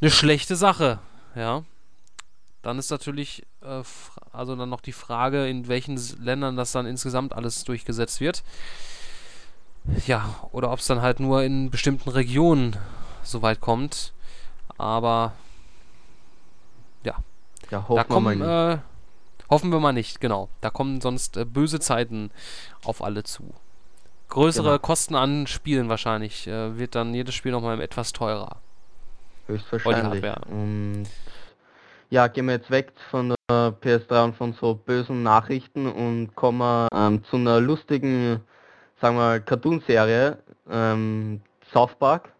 eine 0.00 0.10
schlechte 0.10 0.56
Sache, 0.56 0.98
ja. 1.34 1.64
Dann 2.62 2.78
ist 2.78 2.90
natürlich 2.90 3.46
äh, 3.62 3.82
also 4.32 4.56
dann 4.56 4.68
noch 4.68 4.80
die 4.80 4.92
Frage, 4.92 5.48
in 5.48 5.68
welchen 5.68 5.96
Ländern 6.22 6.56
das 6.56 6.72
dann 6.72 6.86
insgesamt 6.86 7.32
alles 7.32 7.64
durchgesetzt 7.64 8.20
wird. 8.20 8.42
Ja, 10.06 10.34
oder 10.52 10.70
ob 10.70 10.78
es 10.78 10.86
dann 10.86 11.00
halt 11.00 11.20
nur 11.20 11.42
in 11.42 11.70
bestimmten 11.70 12.10
Regionen 12.10 12.76
soweit 13.22 13.60
kommt. 13.60 14.12
Aber 14.78 15.32
ja. 17.02 17.16
Ja, 17.70 17.82
hoffen, 17.88 17.96
da 17.96 18.04
kommen, 18.04 18.38
wir, 18.38 18.46
mal 18.46 18.72
äh, 18.74 19.48
hoffen 19.50 19.72
wir 19.72 19.80
mal 19.80 19.92
nicht, 19.92 20.20
genau. 20.20 20.48
Da 20.60 20.70
kommen 20.70 21.00
sonst 21.00 21.36
äh, 21.36 21.44
böse 21.44 21.80
Zeiten 21.80 22.30
auf 22.84 23.02
alle 23.02 23.24
zu. 23.24 23.54
Größere 24.28 24.64
genau. 24.64 24.78
Kosten 24.78 25.16
an 25.16 25.46
Spielen 25.46 25.88
wahrscheinlich. 25.88 26.46
Äh, 26.46 26.78
wird 26.78 26.94
dann 26.94 27.14
jedes 27.14 27.34
Spiel 27.34 27.52
nochmal 27.52 27.80
etwas 27.80 28.12
teurer. 28.12 28.56
Höchstwahrscheinlich. 29.50 30.24
Und 30.48 31.06
ja, 32.08 32.26
gehen 32.26 32.46
wir 32.46 32.54
jetzt 32.54 32.70
weg 32.70 32.92
von 33.10 33.34
der 33.48 33.74
PS3 33.80 34.24
und 34.24 34.36
von 34.36 34.52
so 34.52 34.74
bösen 34.74 35.22
Nachrichten 35.22 35.86
und 35.86 36.34
kommen 36.34 36.88
ähm, 36.94 37.24
zu 37.24 37.36
einer 37.36 37.60
lustigen, 37.60 38.40
sagen 39.00 39.16
wir 39.16 39.20
mal, 39.20 39.40
Cartoon-Serie, 39.40 40.38
ähm, 40.70 41.40
South 41.72 41.94
Park. 41.98 42.32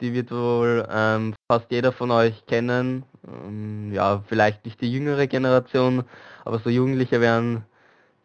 Die 0.00 0.12
wird 0.12 0.30
wohl 0.30 0.86
ähm, 0.90 1.34
fast 1.50 1.70
jeder 1.70 1.92
von 1.92 2.10
euch 2.10 2.44
kennen. 2.46 3.04
Ähm, 3.26 3.92
ja, 3.92 4.22
vielleicht 4.26 4.64
nicht 4.64 4.80
die 4.80 4.92
jüngere 4.92 5.26
Generation, 5.26 6.04
aber 6.44 6.58
so 6.58 6.68
Jugendliche 6.68 7.20
werden 7.20 7.64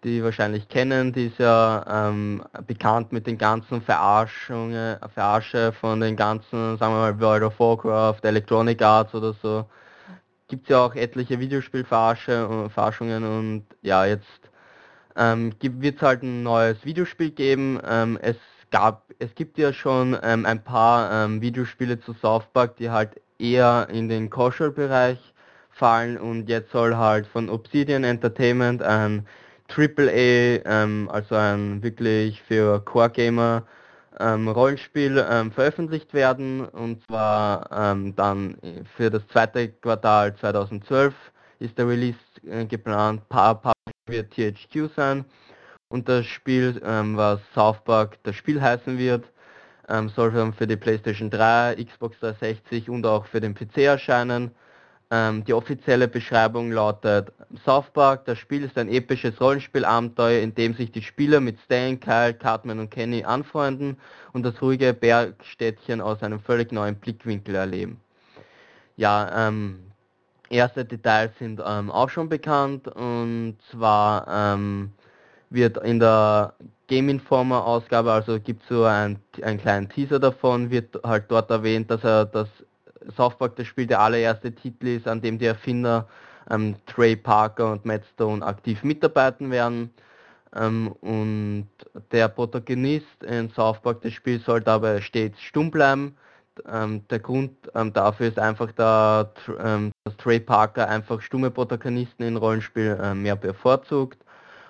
die 0.04 0.24
wahrscheinlich 0.24 0.68
kennen. 0.70 1.14
Die 1.14 1.28
ist 1.28 1.39
ja 1.39 2.10
ähm, 2.10 2.43
bekannt 2.68 3.12
mit 3.12 3.28
den 3.28 3.38
ganzen 3.38 3.82
Verarschungen, 3.82 4.97
Verarsche 5.14 5.72
von 5.74 6.00
den 6.00 6.16
ganzen, 6.16 6.78
sagen 6.78 6.93
wir 6.93 7.00
mal, 7.00 7.20
World 7.20 7.43
of 7.43 7.60
Warcraft, 7.60 8.20
Electronic 8.24 8.82
Arts 8.82 9.14
oder 9.14 9.34
so. 9.34 9.66
Gibt 10.47 10.64
es 10.64 10.70
ja 10.70 10.86
auch 10.86 10.95
etliche 10.95 11.39
Videospielverarschungen 11.39 13.24
und 13.24 13.66
ja, 13.82 14.06
jetzt 14.06 14.50
ähm, 15.16 15.54
wird 15.62 15.97
es 15.97 16.02
halt 16.02 16.24
ein 16.24 16.43
neues 16.43 16.84
Videospiel 16.86 17.32
geben. 17.32 17.80
Ähm, 17.88 18.18
es 18.22 18.38
gab, 18.72 19.04
es 19.20 19.36
gibt 19.36 19.58
ja 19.58 19.74
schon 19.74 20.18
ähm, 20.24 20.45
ein 20.45 20.64
paar 20.64 21.26
ähm, 21.26 21.41
Videospiele 21.41 22.00
zu 22.00 22.14
South 22.14 22.45
Park, 22.54 22.78
die 22.78 22.89
halt 22.89 23.22
eher 23.38 23.88
in 23.91 24.10
den 24.10 24.30
Casual-Bereich 24.30 25.34
fallen 25.70 26.18
und 26.18 26.50
jetzt 26.50 26.72
soll 26.72 26.97
halt 26.97 27.26
von 27.26 27.50
Obsidian 27.50 28.04
Entertainment 28.04 28.84
ein 28.84 29.26
AAA, 29.70 30.61
ähm, 30.65 31.09
also 31.11 31.36
ein 31.36 31.82
wirklich 31.84 32.41
für 32.41 32.84
Core-Gamer 32.84 33.63
ähm, 34.20 34.47
Rollenspiel 34.47 35.26
ähm, 35.30 35.51
veröffentlicht 35.51 36.13
werden 36.13 36.65
und 36.65 37.05
zwar 37.05 37.70
ähm, 37.72 38.15
dann 38.15 38.57
für 38.97 39.09
das 39.09 39.26
zweite 39.28 39.70
Quartal 39.70 40.36
2012 40.36 41.13
ist 41.59 41.78
der 41.78 41.88
Release 41.88 42.17
äh, 42.47 42.65
geplant. 42.65 43.28
Paar 43.30 43.61
wird 44.07 44.32
THQ 44.32 44.89
sein 44.95 45.26
und 45.89 46.07
das 46.07 46.26
Spiel, 46.26 46.82
ähm, 46.86 47.17
was 47.17 47.39
South 47.53 47.84
Park 47.84 48.17
das 48.24 48.36
Spiel 48.36 48.61
heißen 48.61 48.97
wird, 48.97 49.26
ähm, 49.88 50.09
soll 50.09 50.32
dann 50.32 50.53
für 50.53 50.67
die 50.67 50.78
PlayStation 50.78 51.30
3, 51.30 51.84
Xbox 51.84 52.20
360 52.20 52.89
und 52.89 53.05
auch 53.05 53.26
für 53.26 53.41
den 53.41 53.55
PC 53.55 53.78
erscheinen. 53.80 54.51
Ähm, 55.12 55.43
die 55.43 55.53
offizielle 55.53 56.07
Beschreibung 56.07 56.72
lautet 56.72 57.32
South 57.66 57.89
Park, 57.93 58.26
das 58.26 58.38
Spiel 58.38 58.64
ist 58.64 58.78
ein 58.78 58.89
episches 58.89 59.41
Rollenspielabenteuer, 59.41 60.41
in 60.41 60.53
dem 60.53 60.76
sich 60.76 60.91
die 60.91 61.01
Spieler 61.01 61.39
mit 61.39 61.60
Stan, 61.62 61.99
Kyle, 61.99 62.36
Cartman 62.36 62.80
und 62.80 62.91
Kenny 62.91 63.24
anfreunden 63.24 63.97
und 64.34 64.43
das 64.43 64.62
ruhige 64.62 64.93
Bergstädtchen 64.93 65.99
aus 65.99 66.22
einem 66.22 66.39
völlig 66.39 66.72
neuen 66.72 66.95
Blickwinkel 66.95 67.55
erleben. 67.55 67.99
Ja, 68.97 69.47
ähm, 69.47 69.80
erste 70.49 70.86
Details 70.86 71.32
sind 71.39 71.60
ähm, 71.66 71.89
auch 71.89 72.10
schon 72.10 72.30
bekannt 72.30 72.88
und 72.88 73.57
zwar 73.72 74.28
ähm, 74.30 74.91
wird 75.49 75.78
in 75.78 75.99
der 75.99 76.53
Game 76.86 77.10
Informer 77.10 77.66
Ausgabe, 77.66 78.12
also 78.12 78.39
gibt 78.39 78.62
es 78.62 78.70
so 78.70 78.84
einen, 78.84 79.20
einen 79.41 79.60
kleinen 79.60 79.89
Teaser 79.89 80.20
davon, 80.20 80.70
wird 80.70 80.99
halt 81.03 81.26
dort 81.30 81.49
erwähnt, 81.49 81.89
dass 81.89 82.03
er 82.03 82.26
das 82.26 82.47
South 83.16 83.38
Park 83.38 83.56
das 83.56 83.68
Spiel 83.68 83.88
der 83.88 84.00
allererste 84.00 84.54
Titel 84.54 84.88
ist, 84.88 85.08
an 85.08 85.22
dem 85.22 85.38
die 85.38 85.45
Erfinder 85.45 86.08
ähm, 86.50 86.76
Trey 86.86 87.16
Parker 87.16 87.72
und 87.72 87.86
Matt 87.86 88.04
Stone 88.14 88.45
aktiv 88.45 88.84
mitarbeiten 88.84 89.52
werden. 89.52 89.91
Ähm, 90.56 90.91
und 91.02 91.70
der 92.12 92.28
Protagonist 92.28 93.24
in 93.24 93.50
South 93.52 93.82
Park 93.82 94.02
des 94.02 94.14
Spiels 94.14 94.45
soll 94.45 94.62
dabei 94.62 95.02
stets 95.02 95.39
stumm 95.41 95.72
bleiben. 95.72 96.18
Ähm, 96.72 97.08
der 97.10 97.20
Grund 97.20 97.52
ähm, 97.76 97.93
dafür 97.93 98.28
ist 98.28 98.39
einfach, 98.39 98.72
da, 98.74 99.32
ähm, 99.64 99.91
dass 100.04 100.18
Trey 100.18 100.39
Parker 100.39 100.89
einfach 100.89 101.22
stumme 101.22 101.52
Protagonisten 101.52 102.24
in 102.24 102.38
Rollenspiel 102.38 102.97
äh, 103.02 103.14
mehr 103.14 103.36
bevorzugt 103.36 104.24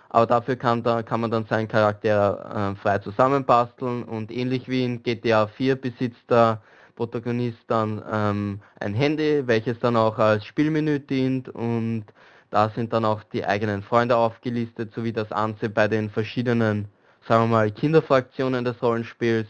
aber 0.09 0.25
dafür 0.25 0.55
kann, 0.55 0.83
da, 0.83 1.03
kann 1.03 1.21
man 1.21 1.31
dann 1.31 1.45
seinen 1.45 1.67
Charakter 1.67 2.73
äh, 2.73 2.81
frei 2.81 2.97
zusammenbasteln 2.99 4.03
und 4.03 4.31
ähnlich 4.31 4.67
wie 4.67 4.83
in 4.83 5.03
GTA 5.03 5.47
4 5.47 5.75
besitzt 5.75 6.29
der 6.29 6.61
Protagonist 6.99 7.63
dann 7.67 8.03
ähm, 8.11 8.59
ein 8.79 8.93
Handy, 8.93 9.47
welches 9.47 9.79
dann 9.79 9.95
auch 9.95 10.17
als 10.17 10.43
Spielmenü 10.43 10.99
dient 10.99 11.47
und 11.47 12.03
da 12.51 12.69
sind 12.69 12.91
dann 12.91 13.05
auch 13.05 13.23
die 13.23 13.45
eigenen 13.45 13.83
Freunde 13.83 14.17
aufgelistet, 14.17 14.91
sowie 14.93 15.13
das 15.13 15.31
Ansehen 15.31 15.73
bei 15.73 15.87
den 15.87 16.09
verschiedenen 16.09 16.89
sagen 17.27 17.43
wir 17.43 17.47
mal, 17.47 17.71
Kinderfraktionen 17.71 18.65
des 18.65 18.81
Rollenspiels. 18.81 19.47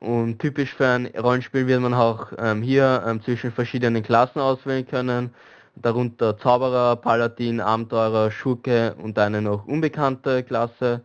Und 0.00 0.38
typisch 0.38 0.74
für 0.74 0.86
ein 0.86 1.06
Rollenspiel 1.06 1.66
wird 1.66 1.80
man 1.80 1.92
auch 1.94 2.32
ähm, 2.38 2.62
hier 2.62 3.02
ähm, 3.06 3.22
zwischen 3.22 3.52
verschiedenen 3.52 4.02
Klassen 4.02 4.40
auswählen 4.40 4.86
können, 4.86 5.34
darunter 5.76 6.38
Zauberer, 6.38 6.96
Paladin, 6.96 7.60
Abenteurer, 7.60 8.30
Schurke 8.30 8.94
und 9.02 9.18
eine 9.18 9.42
noch 9.42 9.66
unbekannte 9.66 10.42
Klasse. 10.42 11.02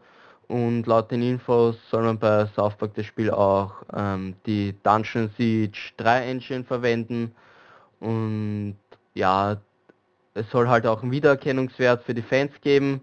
Und 0.50 0.88
laut 0.88 1.12
den 1.12 1.22
Infos 1.22 1.78
soll 1.92 2.04
man 2.04 2.18
bei 2.18 2.48
South 2.56 2.76
Park 2.76 2.96
das 2.96 3.06
Spiel 3.06 3.30
auch 3.30 3.84
ähm, 3.96 4.34
die 4.48 4.74
Dungeon 4.82 5.30
Siege 5.38 5.78
3 5.98 6.26
Engine 6.26 6.64
verwenden. 6.64 7.36
Und 8.00 8.76
ja, 9.14 9.58
es 10.34 10.50
soll 10.50 10.68
halt 10.68 10.88
auch 10.88 11.04
einen 11.04 11.12
Wiedererkennungswert 11.12 12.04
für 12.04 12.16
die 12.16 12.24
Fans 12.24 12.52
geben. 12.62 13.02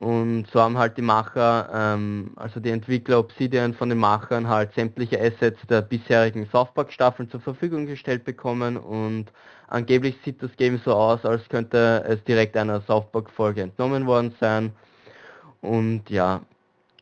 Und 0.00 0.46
so 0.52 0.60
haben 0.60 0.78
halt 0.78 0.96
die 0.96 1.02
Macher, 1.02 1.68
ähm, 1.72 2.32
also 2.34 2.58
die 2.58 2.70
Entwickler 2.70 3.20
Obsidian 3.20 3.72
von 3.72 3.88
den 3.88 3.98
Machern 3.98 4.48
halt 4.48 4.74
sämtliche 4.74 5.20
Assets 5.20 5.60
der 5.68 5.82
bisherigen 5.82 6.48
South 6.50 6.74
Park 6.74 6.92
Staffeln 6.92 7.30
zur 7.30 7.40
Verfügung 7.40 7.86
gestellt 7.86 8.24
bekommen 8.24 8.76
und 8.76 9.26
angeblich 9.68 10.16
sieht 10.24 10.42
das 10.42 10.56
Game 10.56 10.80
so 10.84 10.94
aus, 10.94 11.24
als 11.24 11.48
könnte 11.48 12.04
es 12.08 12.22
direkt 12.24 12.56
einer 12.56 12.80
South 12.82 13.10
Park 13.12 13.30
Folge 13.30 13.62
entnommen 13.62 14.06
worden 14.06 14.34
sein. 14.40 14.72
Und 15.60 16.10
ja, 16.10 16.42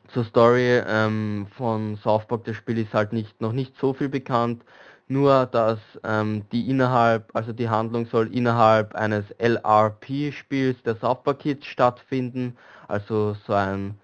zur 0.09 0.25
Story 0.25 0.83
ähm, 0.87 1.47
von 1.57 1.97
South 1.97 2.27
Park, 2.27 2.45
das 2.45 2.57
Spiel 2.57 2.79
ist 2.79 2.95
halt 2.95 3.13
nicht, 3.13 3.41
noch 3.41 3.53
nicht 3.53 3.79
so 3.79 3.93
viel 3.95 4.09
bekannt 4.09 4.63
nur 5.09 5.47
dass 5.47 5.79
ähm, 6.05 6.45
die 6.53 6.69
innerhalb, 6.69 7.31
also 7.35 7.53
die 7.53 7.69
Handlung 7.69 8.07
soll 8.07 8.33
innerhalb 8.35 8.95
eines 8.95 9.25
LRP-Spiels 9.39 10.83
der 10.83 10.97
South 10.97 11.23
Park 11.23 11.41
Kids 11.41 11.67
stattfinden. 11.67 12.57
Also 12.89 13.37
so 13.47 13.53
ein, 13.53 13.99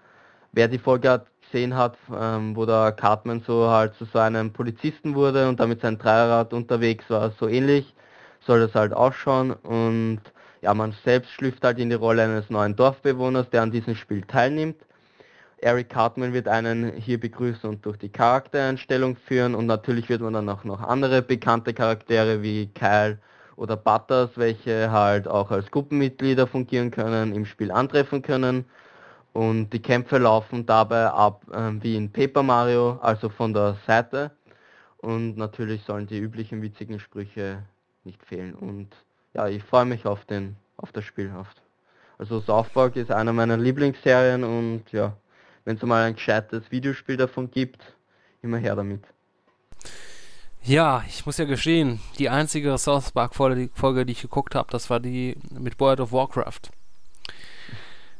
wer 0.53 0.67
die 0.67 0.79
Folge 0.79 1.23
gesehen 1.41 1.75
hat, 1.75 1.97
ähm, 2.15 2.55
wo 2.55 2.65
der 2.65 2.93
Cartman 2.93 3.41
so 3.45 3.69
halt 3.69 3.95
zu 3.95 4.05
so 4.05 4.19
einem 4.19 4.53
Polizisten 4.53 5.15
wurde 5.15 5.49
und 5.49 5.59
damit 5.59 5.81
sein 5.81 5.97
Dreirad 5.97 6.53
unterwegs 6.53 7.09
war, 7.09 7.31
so 7.31 7.47
ähnlich 7.47 7.93
soll 8.45 8.59
das 8.61 8.75
halt 8.75 8.93
ausschauen 8.93 9.51
und 9.51 10.21
ja, 10.63 10.73
man 10.73 10.95
selbst 11.03 11.29
schlüpft 11.31 11.63
halt 11.65 11.77
in 11.77 11.89
die 11.89 11.95
Rolle 11.95 12.23
eines 12.23 12.49
neuen 12.49 12.75
Dorfbewohners, 12.75 13.49
der 13.49 13.63
an 13.63 13.71
diesem 13.71 13.95
Spiel 13.95 14.21
teilnimmt. 14.21 14.77
Eric 15.57 15.89
Cartman 15.89 16.31
wird 16.31 16.47
einen 16.47 16.93
hier 16.93 17.19
begrüßen 17.19 17.69
und 17.69 17.85
durch 17.85 17.97
die 17.97 18.09
Charaktereinstellung 18.09 19.17
führen 19.17 19.55
und 19.55 19.65
natürlich 19.65 20.07
wird 20.07 20.21
man 20.21 20.33
dann 20.33 20.47
auch 20.47 20.63
noch 20.63 20.81
andere 20.81 21.21
bekannte 21.21 21.73
Charaktere 21.73 22.41
wie 22.41 22.67
Kyle 22.67 23.17
oder 23.57 23.75
Butters, 23.75 24.31
welche 24.35 24.89
halt 24.89 25.27
auch 25.27 25.51
als 25.51 25.69
Gruppenmitglieder 25.69 26.47
fungieren 26.47 26.91
können, 26.91 27.35
im 27.35 27.45
Spiel 27.45 27.71
antreffen 27.71 28.21
können. 28.21 28.65
Und 29.33 29.71
die 29.71 29.81
Kämpfe 29.81 30.17
laufen 30.17 30.65
dabei 30.65 31.07
ab 31.07 31.43
äh, 31.51 31.71
wie 31.81 31.97
in 31.97 32.11
Paper 32.11 32.43
Mario, 32.43 32.99
also 33.01 33.29
von 33.29 33.53
der 33.53 33.75
Seite. 33.85 34.31
Und 34.97 35.35
natürlich 35.37 35.83
sollen 35.83 36.07
die 36.07 36.19
üblichen 36.19 36.61
witzigen 36.61 36.99
Sprüche 36.99 37.63
nicht 38.05 38.23
fehlen. 38.23 38.53
Und 38.53 38.89
ja, 39.33 39.47
ich 39.47 39.63
freue 39.63 39.85
mich 39.85 40.05
auf 40.05 40.25
den 40.25 40.55
auf 40.77 40.91
das 40.91 41.05
Spiel. 41.05 41.31
Also 42.17 42.41
South 42.41 42.69
Park 42.69 42.95
ist 42.95 43.11
einer 43.11 43.33
meiner 43.33 43.57
Lieblingsserien 43.57 44.43
und 44.43 44.83
ja, 44.91 45.15
wenn 45.65 45.77
es 45.77 45.81
mal 45.83 46.03
ein 46.03 46.15
gescheites 46.15 46.71
Videospiel 46.71 47.17
davon 47.17 47.49
gibt, 47.49 47.81
immer 48.41 48.57
her 48.57 48.75
damit. 48.75 49.03
Ja, 50.61 51.03
ich 51.07 51.25
muss 51.25 51.37
ja 51.37 51.45
gestehen, 51.45 51.99
die 52.19 52.29
einzige 52.29 52.77
South 52.77 53.11
Park 53.11 53.35
Folge, 53.35 53.69
Folge 53.73 54.05
die 54.05 54.13
ich 54.13 54.21
geguckt 54.21 54.55
habe, 54.55 54.71
das 54.71 54.89
war 54.89 54.99
die 54.99 55.35
mit 55.51 55.79
World 55.79 55.99
of 55.99 56.11
Warcraft. 56.11 56.61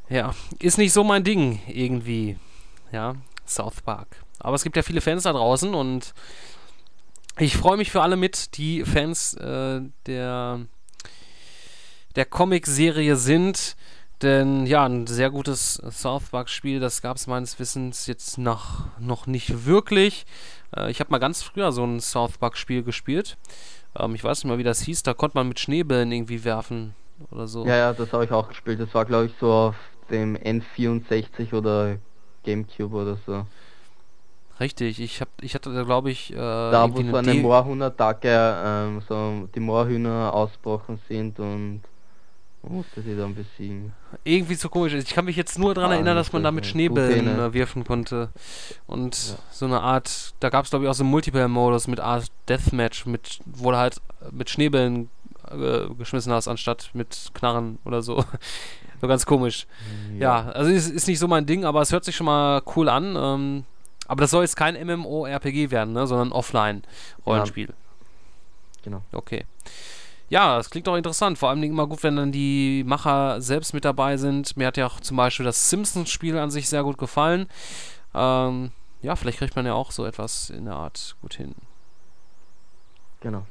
Ja, 0.10 0.34
ist 0.60 0.78
nicht 0.78 0.92
so 0.92 1.04
mein 1.04 1.24
Ding 1.24 1.62
irgendwie. 1.68 2.38
Ja, 2.92 3.16
South 3.46 3.82
Park. 3.82 4.18
Aber 4.40 4.56
es 4.56 4.64
gibt 4.64 4.76
ja 4.76 4.84
viele 4.84 5.02
Fans 5.02 5.24
da 5.24 5.32
draußen 5.32 5.74
und 5.74 6.14
ich 7.40 7.56
freue 7.58 7.78
mich 7.78 7.92
für 7.92 8.02
alle 8.02 8.18
mit, 8.18 8.58
die 8.58 8.84
Fans 8.84 9.34
äh, 9.36 9.82
der, 10.06 10.66
der 12.16 12.26
Comic-Serie 12.26 13.16
sind. 13.16 13.76
Denn 14.22 14.66
ja, 14.66 14.86
ein 14.86 15.06
sehr 15.06 15.30
gutes 15.30 15.82
South 15.92 16.30
Park-Spiel, 16.30 16.80
das 16.80 17.02
gab 17.02 17.18
es 17.18 17.28
meines 17.28 17.60
Wissens 17.60 18.08
jetzt 18.08 18.38
noch, 18.38 18.86
noch 18.98 19.28
nicht 19.28 19.66
wirklich. 19.66 20.26
Äh, 20.76 20.92
ich 20.92 21.00
habe 21.00 21.12
mal 21.12 21.18
ganz 21.18 21.44
früher 21.44 21.72
so 21.72 21.84
ein 21.84 22.00
South 22.00 22.38
Park-Spiel 22.38 22.84
gespielt. 22.84 23.38
Ähm, 24.00 24.16
ich 24.16 24.24
weiß 24.24 24.44
nicht 24.44 24.50
mal, 24.50 24.58
wie 24.58 24.64
das 24.64 24.82
hieß. 24.82 25.04
Da 25.04 25.14
konnte 25.14 25.38
man 25.38 25.50
mit 25.50 25.60
Schneebällen 25.60 26.12
irgendwie 26.12 26.44
werfen 26.46 26.96
oder 27.32 27.48
so. 27.48 27.66
Ja, 27.66 27.76
ja, 27.76 27.94
das 27.94 28.14
habe 28.14 28.24
ich 28.24 28.32
auch 28.32 28.48
gespielt. 28.48 28.80
Das 28.80 28.94
war, 28.94 29.04
glaube 29.06 29.26
ich, 29.26 29.34
so 29.40 29.52
auf 29.52 29.76
dem 30.10 30.38
N64 30.38 31.54
oder 31.54 31.98
Gamecube 32.44 32.96
oder 32.96 33.18
so. 33.26 33.46
Richtig, 34.60 35.02
ich 35.02 35.20
hab, 35.20 35.30
ich 35.42 35.56
hatte 35.56 35.74
da 35.74 35.84
glaube 35.84 36.12
ich 36.12 36.32
äh, 36.32 36.36
da 36.36 36.88
wo 36.90 37.02
so 37.02 37.16
eine 37.18 37.34
Moorhühner-Attacke, 37.34 38.62
ähm, 38.64 39.02
so 39.10 39.50
die 39.54 39.60
Moorhühner 39.60 40.32
ausbrochen 40.32 41.00
sind 41.10 41.40
und 41.40 41.82
musste 42.72 43.02
sie 43.02 43.16
dann 43.16 43.36
besiegen. 43.36 43.94
Irgendwie 44.24 44.56
so 44.56 44.70
komisch. 44.70 44.94
Ich 44.94 45.14
kann 45.14 45.26
mich 45.26 45.36
jetzt 45.36 45.60
nur 45.60 45.74
daran 45.74 45.92
ah, 45.92 45.96
erinnern, 45.96 46.16
dass 46.16 46.32
man 46.32 46.44
da 46.44 46.52
mit 46.52 46.66
Schneebällen 46.66 47.28
äh, 47.28 47.54
werfen 47.54 47.84
konnte. 47.84 48.30
Und 48.88 49.16
ja. 49.16 49.36
so 49.52 49.66
eine 49.66 49.82
Art, 49.82 50.34
da 50.40 50.50
gab 50.50 50.64
es 50.66 50.70
glaube 50.70 50.86
ich 50.86 50.90
auch 50.90 50.94
so 50.96 51.04
einen 51.04 51.12
Multiplayer-Modus 51.12 51.88
mit 51.88 52.00
Art 52.00 52.28
Deathmatch, 52.48 53.06
mit, 53.06 53.40
wo 53.46 53.72
du 53.72 53.78
halt 53.78 54.02
mit 54.32 54.50
Schneebällen 54.50 55.10
äh, 55.52 55.94
geschmissen 55.98 56.32
hast, 56.32 56.48
anstatt 56.48 56.90
mit 56.94 57.32
Knarren 57.34 57.80
oder 57.86 58.02
so. 58.02 58.24
so 59.02 59.08
ganz 59.08 59.26
komisch. 59.26 59.68
Ja, 60.18 60.46
ja 60.46 60.52
also 60.52 60.72
ist, 60.72 60.90
ist 60.90 61.08
nicht 61.08 61.20
so 61.20 61.28
mein 61.28 61.46
Ding, 61.46 61.66
aber 61.66 61.82
es 61.82 61.92
hört 61.92 62.06
sich 62.06 62.16
schon 62.16 62.26
mal 62.26 62.62
cool 62.76 62.88
an. 62.88 63.16
Ähm, 63.18 63.64
aber 64.08 64.22
das 64.22 64.32
soll 64.32 64.44
jetzt 64.44 64.56
kein 64.56 64.76
MMO-RPG 64.76 65.72
werden, 65.72 65.94
ne, 65.94 66.08
sondern 66.08 66.32
Offline-Rollenspiel. 66.32 67.68
Ja. 67.68 67.74
Genau. 68.84 69.02
Okay. 69.12 69.46
Ja, 70.34 70.58
das 70.58 70.72
klingt 70.72 70.90
auch 70.90 70.96
interessant. 70.96 71.38
Vor 71.38 71.50
allem 71.50 71.62
immer 71.62 71.86
gut, 71.86 72.02
wenn 72.02 72.16
dann 72.16 72.32
die 72.32 72.84
Macher 72.88 73.40
selbst 73.40 73.72
mit 73.76 73.86
dabei 73.86 74.18
sind. 74.18 74.58
Mir 74.58 74.66
hat 74.66 74.78
ja 74.78 74.88
auch 74.88 75.00
zum 75.00 75.16
Beispiel 75.16 75.46
das 75.46 75.70
Simpsons-Spiel 75.70 76.40
an 76.40 76.50
sich 76.50 76.68
sehr 76.68 76.82
gut 76.82 76.98
gefallen. 76.98 77.46
Ähm, 78.16 78.72
ja, 79.04 79.16
vielleicht 79.16 79.38
kriegt 79.38 79.56
man 79.56 79.68
ja 79.68 79.76
auch 79.76 79.92
so 79.92 80.08
etwas 80.08 80.50
in 80.50 80.66
der 80.66 80.74
Art 80.74 81.16
gut 81.22 81.36
hin. 81.36 81.54
Genau. 83.20 83.46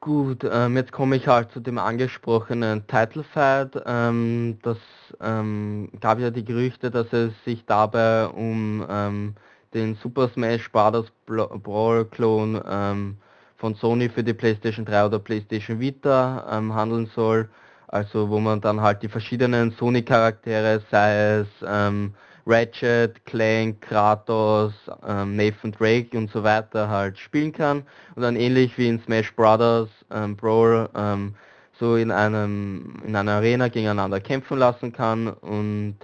Gut, 0.00 0.44
ähm, 0.44 0.76
jetzt 0.76 0.92
komme 0.92 1.16
ich 1.16 1.26
halt 1.26 1.52
zu 1.52 1.60
dem 1.60 1.78
angesprochenen 1.78 2.86
Title 2.86 3.24
Fight. 3.24 3.82
Ähm, 3.86 4.58
das 4.60 4.76
ähm, 5.22 5.88
gab 6.00 6.18
ja 6.18 6.28
die 6.28 6.44
Gerüchte, 6.44 6.90
dass 6.90 7.10
es 7.14 7.32
sich 7.46 7.64
dabei 7.64 8.26
um 8.26 8.84
ähm, 8.86 9.36
den 9.72 9.94
Super 9.94 10.28
Smash 10.28 10.70
Bros. 10.70 11.06
Brawl 11.24 12.04
Clone 12.04 12.62
ähm, 12.68 13.16
von 13.58 13.74
Sony 13.74 14.08
für 14.08 14.24
die 14.24 14.34
PlayStation 14.34 14.84
3 14.86 15.06
oder 15.06 15.18
PlayStation 15.18 15.80
Vita 15.80 16.46
ähm, 16.50 16.74
handeln 16.74 17.10
soll. 17.14 17.48
Also 17.88 18.28
wo 18.28 18.38
man 18.38 18.60
dann 18.60 18.80
halt 18.80 19.02
die 19.02 19.08
verschiedenen 19.08 19.72
Sony-Charaktere, 19.72 20.82
sei 20.90 21.40
es 21.40 21.48
ähm, 21.66 22.14
Ratchet, 22.46 23.24
Clank, 23.26 23.80
Kratos, 23.80 24.72
ähm, 25.06 25.36
Nathan 25.36 25.72
Drake 25.72 26.16
und 26.16 26.30
so 26.30 26.42
weiter 26.42 26.88
halt 26.88 27.18
spielen 27.18 27.52
kann. 27.52 27.82
Und 28.14 28.22
dann 28.22 28.36
ähnlich 28.36 28.78
wie 28.78 28.88
in 28.88 29.00
Smash 29.00 29.34
Brothers 29.34 29.88
ähm, 30.10 30.36
Brawl 30.36 30.88
ähm, 30.94 31.34
so 31.78 31.96
in 31.96 32.10
einem 32.10 33.02
in 33.06 33.14
einer 33.14 33.32
Arena 33.32 33.68
gegeneinander 33.68 34.20
kämpfen 34.20 34.58
lassen 34.58 34.92
kann. 34.92 35.28
Und 35.28 35.96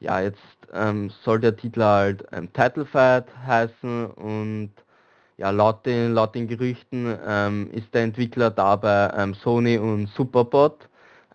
ja 0.00 0.20
jetzt 0.20 0.38
ähm, 0.72 1.10
soll 1.24 1.40
der 1.40 1.56
Titel 1.56 1.82
halt 1.82 2.24
ähm, 2.32 2.52
Title 2.52 2.84
Fight 2.84 3.26
heißen. 3.46 4.06
Und 4.06 4.72
ja, 5.40 5.48
laut 5.48 5.86
den, 5.86 6.12
laut 6.12 6.34
den 6.34 6.46
Gerüchten 6.48 7.16
ähm, 7.26 7.70
ist 7.72 7.94
der 7.94 8.02
Entwickler 8.02 8.50
dabei 8.50 9.10
ähm, 9.16 9.32
Sony 9.32 9.78
und 9.78 10.08
Superbot. 10.10 10.86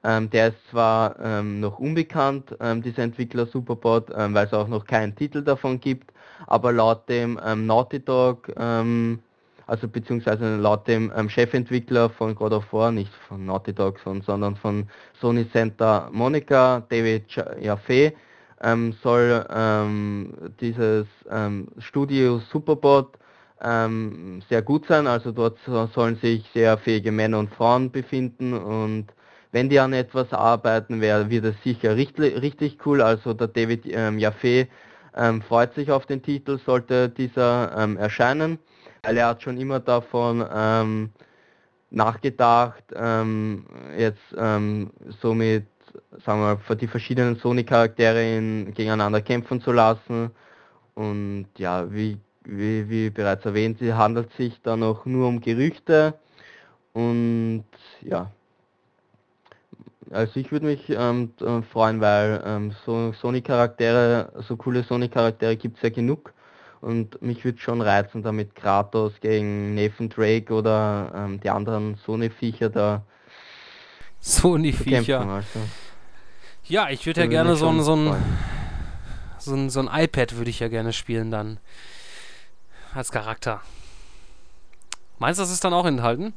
Ähm, 0.03 0.29
der 0.29 0.49
ist 0.49 0.57
zwar 0.69 1.19
ähm, 1.19 1.59
noch 1.59 1.79
unbekannt, 1.79 2.55
ähm, 2.59 2.83
dieser 2.83 3.01
Entwickler 3.01 3.47
Superbot, 3.47 4.11
ähm, 4.15 4.35
weil 4.35 4.45
es 4.45 4.53
auch 4.53 4.67
noch 4.67 4.85
keinen 4.85 5.15
Titel 5.15 5.41
davon 5.41 5.79
gibt, 5.79 6.13
aber 6.45 6.71
laut 6.71 7.09
dem 7.09 7.39
Naughty 7.65 7.99
Dog, 7.99 8.51
also 9.67 9.87
beziehungsweise 9.87 10.57
laut 10.57 10.87
dem 10.87 11.11
Chefentwickler 11.29 12.09
von 12.09 12.35
God 12.35 12.51
of 12.53 12.71
War, 12.71 12.91
nicht 12.91 13.11
von 13.27 13.45
Naughty 13.45 13.73
Dog, 13.73 13.99
sondern 13.99 14.55
von 14.55 14.87
Sony 15.19 15.47
Santa 15.51 16.09
Monica, 16.11 16.83
David 16.89 17.23
Jaffe, 17.61 18.13
soll 19.01 19.45
dieses 20.59 21.07
Studio 21.79 22.39
Superbot 22.51 23.17
ähm, 23.61 24.41
sehr 24.49 24.61
gut 24.61 24.85
sein. 24.87 25.07
Also 25.07 25.31
dort 25.31 25.57
sollen 25.93 26.15
sich 26.17 26.49
sehr 26.53 26.77
fähige 26.77 27.11
Männer 27.11 27.39
und 27.39 27.53
Frauen 27.53 27.91
befinden 27.91 28.53
und 28.53 29.07
wenn 29.51 29.69
die 29.69 29.79
an 29.79 29.93
etwas 29.93 30.33
arbeiten, 30.33 30.99
wär, 30.99 31.29
wird 31.29 31.45
es 31.45 31.55
sicher 31.63 31.95
richtig, 31.95 32.41
richtig 32.41 32.85
cool. 32.85 33.01
Also 33.01 33.33
der 33.33 33.47
David 33.47 33.85
ähm, 33.85 34.19
Jaffe 34.19 34.67
ähm, 35.15 35.41
freut 35.41 35.73
sich 35.75 35.91
auf 35.91 36.05
den 36.05 36.21
Titel, 36.21 36.59
sollte 36.59 37.07
dieser 37.07 37.73
ähm, 37.77 37.95
erscheinen, 37.95 38.59
weil 39.03 39.17
er 39.17 39.27
hat 39.27 39.43
schon 39.43 39.57
immer 39.57 39.79
davon 39.79 40.45
ähm, 40.53 41.11
nachgedacht, 41.89 42.83
ähm, 42.93 43.65
jetzt 43.97 44.35
ähm, 44.37 44.91
so 45.21 45.33
mit 45.33 45.65
sagen 46.25 46.41
wir 46.41 46.59
mal, 46.67 46.75
die 46.75 46.87
verschiedenen 46.87 47.37
Sony-Charaktere 47.37 48.41
gegeneinander 48.73 49.21
kämpfen 49.21 49.61
zu 49.61 49.71
lassen. 49.71 50.31
Und 50.93 51.47
ja, 51.57 51.91
wie, 51.91 52.17
wie, 52.45 52.89
wie 52.89 53.09
bereits 53.09 53.45
erwähnt, 53.45 53.79
sie 53.79 53.93
handelt 53.93 54.31
sich 54.33 54.61
da 54.61 54.77
noch 54.77 55.05
nur 55.05 55.27
um 55.27 55.41
Gerüchte. 55.41 56.13
Und 56.93 57.65
ja, 58.01 58.31
also 60.11 60.39
ich 60.39 60.51
würde 60.51 60.67
mich 60.67 60.89
ähm, 60.89 61.33
äh, 61.41 61.61
freuen, 61.61 61.99
weil 61.99 62.41
ähm, 62.45 62.73
so 62.85 63.11
Sony-Charaktere, 63.13 64.31
so 64.47 64.55
coole 64.55 64.83
Sony-Charaktere 64.83 65.57
gibt 65.57 65.77
es 65.77 65.83
ja 65.83 65.89
genug. 65.89 66.33
Und 66.81 67.21
mich 67.21 67.43
würde 67.43 67.57
schon 67.57 67.81
reizen, 67.81 68.21
damit 68.21 68.53
Kratos 68.53 69.13
gegen 69.19 69.73
Nathan 69.73 70.07
Drake 70.09 70.53
oder 70.53 71.11
ähm, 71.15 71.39
die 71.39 71.49
anderen 71.49 71.95
Sony-Viecher 71.95 72.69
da 72.69 73.03
Sony-Viecher. 74.19 75.21
Also. 75.21 75.59
Ja, 76.65 76.89
ich 76.89 77.05
würde 77.05 77.21
ja 77.21 77.27
gerne 77.27 77.55
so 77.55 77.67
ein, 77.69 77.81
so, 77.81 77.95
ein, 77.95 78.15
so, 79.37 79.53
ein, 79.53 79.69
so 79.69 79.79
ein 79.79 79.89
iPad 79.91 80.37
würde 80.37 80.49
ich 80.49 80.59
ja 80.59 80.67
gerne 80.67 80.93
spielen 80.93 81.31
dann. 81.31 81.59
Als 82.95 83.11
Charakter. 83.11 83.61
Meinst 85.19 85.37
du, 85.37 85.43
das 85.43 85.51
ist 85.51 85.63
dann 85.65 85.73
auch 85.73 85.85
enthalten? 85.85 86.33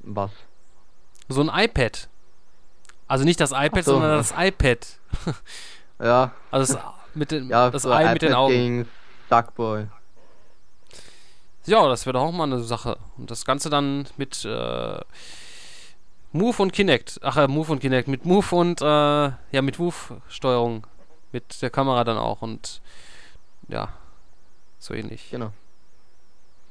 Was? 0.00 0.32
So 1.28 1.40
ein 1.40 1.50
iPad. 1.52 2.08
Also 3.06 3.24
nicht 3.24 3.40
das 3.40 3.52
iPad, 3.52 3.84
so. 3.84 3.92
sondern 3.92 4.16
das 4.16 4.34
iPad. 4.36 4.98
ja. 6.02 6.32
Also 6.50 6.74
das 6.74 6.82
mit 7.14 7.30
den, 7.30 7.48
ja, 7.48 7.70
das 7.70 7.86
Ei 7.86 8.12
mit 8.12 8.22
den 8.22 8.34
Augen. 8.34 8.52
Gegen 8.52 8.88
Sackboy. 9.30 9.86
Ja, 11.66 11.88
das 11.88 12.06
wäre 12.06 12.14
doch 12.14 12.22
auch 12.22 12.32
mal 12.32 12.44
eine 12.44 12.58
Sache. 12.58 12.98
Und 13.16 13.30
das 13.30 13.44
Ganze 13.44 13.70
dann 13.70 14.08
mit 14.16 14.44
äh, 14.44 15.00
Move 16.32 16.60
und 16.60 16.72
Kinect. 16.72 17.20
Ach, 17.22 17.36
äh, 17.36 17.46
Move 17.46 17.70
und 17.70 17.78
Kinect. 17.78 18.08
Mit 18.08 18.24
Move 18.24 18.54
und, 18.56 18.82
äh, 18.82 18.84
ja, 18.84 19.62
mit 19.62 19.78
Move-Steuerung. 19.78 20.86
Mit 21.30 21.62
der 21.62 21.70
Kamera 21.70 22.02
dann 22.02 22.18
auch 22.18 22.42
und, 22.42 22.82
ja, 23.68 23.90
so 24.84 24.94
ähnlich. 24.94 25.30
Genau. 25.30 25.52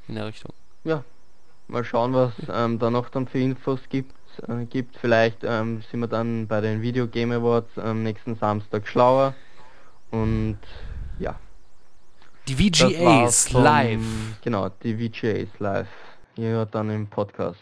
In 0.08 0.16
der 0.16 0.28
Richtung. 0.28 0.54
Ja, 0.84 1.04
mal 1.68 1.84
schauen, 1.84 2.14
was 2.14 2.34
ähm, 2.50 2.80
da 2.80 2.90
noch 2.90 3.10
dann 3.10 3.28
für 3.28 3.40
Infos 3.40 3.80
gibt. 3.90 4.14
Äh, 4.48 4.66
gibt. 4.66 4.98
Vielleicht 4.98 5.44
ähm, 5.44 5.84
sind 5.90 6.00
wir 6.00 6.08
dann 6.08 6.48
bei 6.48 6.62
den 6.62 6.82
Video 6.82 7.08
Game 7.08 7.32
Awards 7.32 7.78
am 7.78 8.04
nächsten 8.04 8.36
Samstag 8.36 8.88
schlauer. 8.88 9.34
Und 10.12 10.60
ja. 11.20 11.40
Die 12.48 12.56
VGAs 12.56 13.48
vom, 13.50 13.64
live. 13.64 14.02
Genau, 14.44 14.70
die 14.70 14.96
VGAs 14.96 15.60
live. 15.60 15.88
Hier 16.36 16.66
dann 16.66 16.90
im 16.90 17.08
Podcast. 17.08 17.60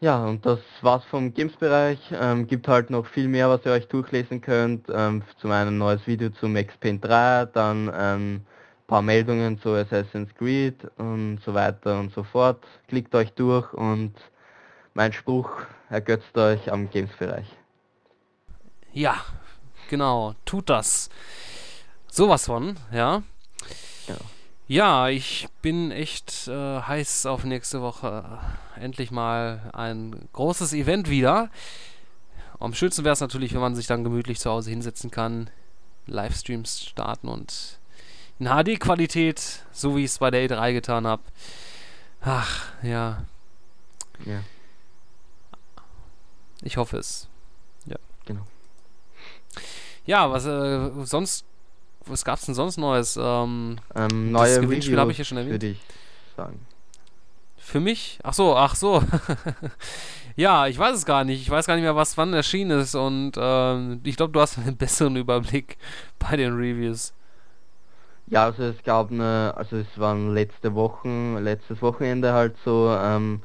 Ja, 0.00 0.24
und 0.24 0.44
das 0.44 0.58
war's 0.80 1.04
vom 1.04 1.32
Games-Bereich. 1.32 2.00
Ähm, 2.12 2.48
gibt 2.48 2.66
halt 2.66 2.90
noch 2.90 3.06
viel 3.06 3.28
mehr, 3.28 3.48
was 3.48 3.64
ihr 3.64 3.70
euch 3.70 3.86
durchlesen 3.86 4.40
könnt. 4.40 4.86
Ähm, 4.92 5.22
zum 5.38 5.52
einen 5.52 5.76
ein 5.76 5.78
neues 5.78 6.04
Video 6.08 6.30
zu 6.30 6.48
Max 6.48 6.76
Payne 6.78 6.98
3, 6.98 7.46
dann 7.52 7.88
ein 7.88 8.44
paar 8.86 9.02
Meldungen 9.02 9.58
zu 9.60 9.70
Assassin's 9.70 10.34
Creed 10.34 10.90
und 10.98 11.40
so 11.44 11.54
weiter 11.54 11.98
und 11.98 12.12
so 12.12 12.22
fort. 12.22 12.64
Klickt 12.88 13.14
euch 13.14 13.32
durch 13.32 13.72
und 13.72 14.14
mein 14.94 15.12
Spruch 15.12 15.50
ergötzt 15.88 16.36
euch 16.36 16.70
am 16.70 16.90
Games-Bereich. 16.90 17.46
Ja, 18.92 19.16
genau, 19.88 20.34
tut 20.44 20.68
das. 20.68 21.08
Sowas 22.08 22.44
von, 22.44 22.76
ja. 22.92 23.22
Ja, 24.06 24.16
ja 24.68 25.08
ich 25.08 25.48
bin 25.62 25.90
echt 25.90 26.48
äh, 26.48 26.80
heiß 26.80 27.26
auf 27.26 27.44
nächste 27.44 27.80
Woche. 27.80 28.38
Endlich 28.78 29.10
mal 29.10 29.70
ein 29.72 30.28
großes 30.32 30.74
Event 30.74 31.08
wieder. 31.08 31.50
Am 32.60 32.74
schönsten 32.74 33.04
wäre 33.04 33.14
es 33.14 33.20
natürlich, 33.20 33.54
wenn 33.54 33.60
man 33.60 33.74
sich 33.74 33.86
dann 33.86 34.04
gemütlich 34.04 34.38
zu 34.38 34.50
Hause 34.50 34.70
hinsetzen 34.70 35.10
kann, 35.10 35.50
Livestreams 36.06 36.84
starten 36.84 37.28
und 37.28 37.80
in 38.38 38.46
HD-Qualität, 38.46 39.64
so 39.72 39.96
wie 39.96 40.04
ich 40.04 40.10
es 40.12 40.18
bei 40.18 40.30
der 40.30 40.48
E3 40.48 40.72
getan 40.72 41.06
habe. 41.06 41.22
Ach, 42.20 42.72
ja. 42.82 43.24
Ja. 44.24 44.40
Ich 46.62 46.76
hoffe 46.76 46.98
es. 46.98 47.28
Ja. 47.86 47.96
Genau. 48.24 48.46
Ja, 50.06 50.30
was 50.30 50.46
äh, 50.46 50.90
sonst, 51.04 51.44
was 52.06 52.24
gab's 52.24 52.46
denn 52.46 52.54
sonst 52.54 52.76
Neues? 52.76 53.18
Ähm, 53.20 53.78
ähm, 53.94 54.32
neue 54.32 54.60
Gewinnspiel 54.60 54.98
habe 54.98 55.12
ich 55.12 55.18
ja 55.18 55.24
schon 55.24 55.38
erwähnt. 55.38 55.54
Für 55.54 55.58
dich 55.58 55.80
sagen. 56.36 56.66
Für 57.56 57.80
mich? 57.80 58.18
Ach 58.22 58.34
so, 58.34 58.56
ach 58.56 58.74
so. 58.74 59.02
ja, 60.36 60.66
ich 60.66 60.78
weiß 60.78 60.96
es 60.96 61.06
gar 61.06 61.24
nicht. 61.24 61.40
Ich 61.40 61.50
weiß 61.50 61.66
gar 61.66 61.74
nicht 61.74 61.84
mehr, 61.84 61.96
was 61.96 62.16
wann 62.18 62.34
erschienen 62.34 62.80
ist 62.80 62.94
und 62.94 63.32
ähm, 63.36 64.00
ich 64.04 64.16
glaube, 64.16 64.32
du 64.32 64.40
hast 64.40 64.58
einen 64.58 64.76
besseren 64.76 65.16
Überblick 65.16 65.78
bei 66.18 66.36
den 66.36 66.54
Reviews. 66.54 67.12
Ja, 68.32 68.46
also 68.46 68.62
es 68.62 68.82
gab 68.82 69.10
eine, 69.10 69.52
also 69.58 69.76
es 69.76 69.98
waren 69.98 70.32
letzte 70.32 70.74
Wochen, 70.74 71.36
letztes 71.36 71.82
Wochenende 71.82 72.32
halt 72.32 72.56
so 72.64 72.88
ähm, 72.88 73.42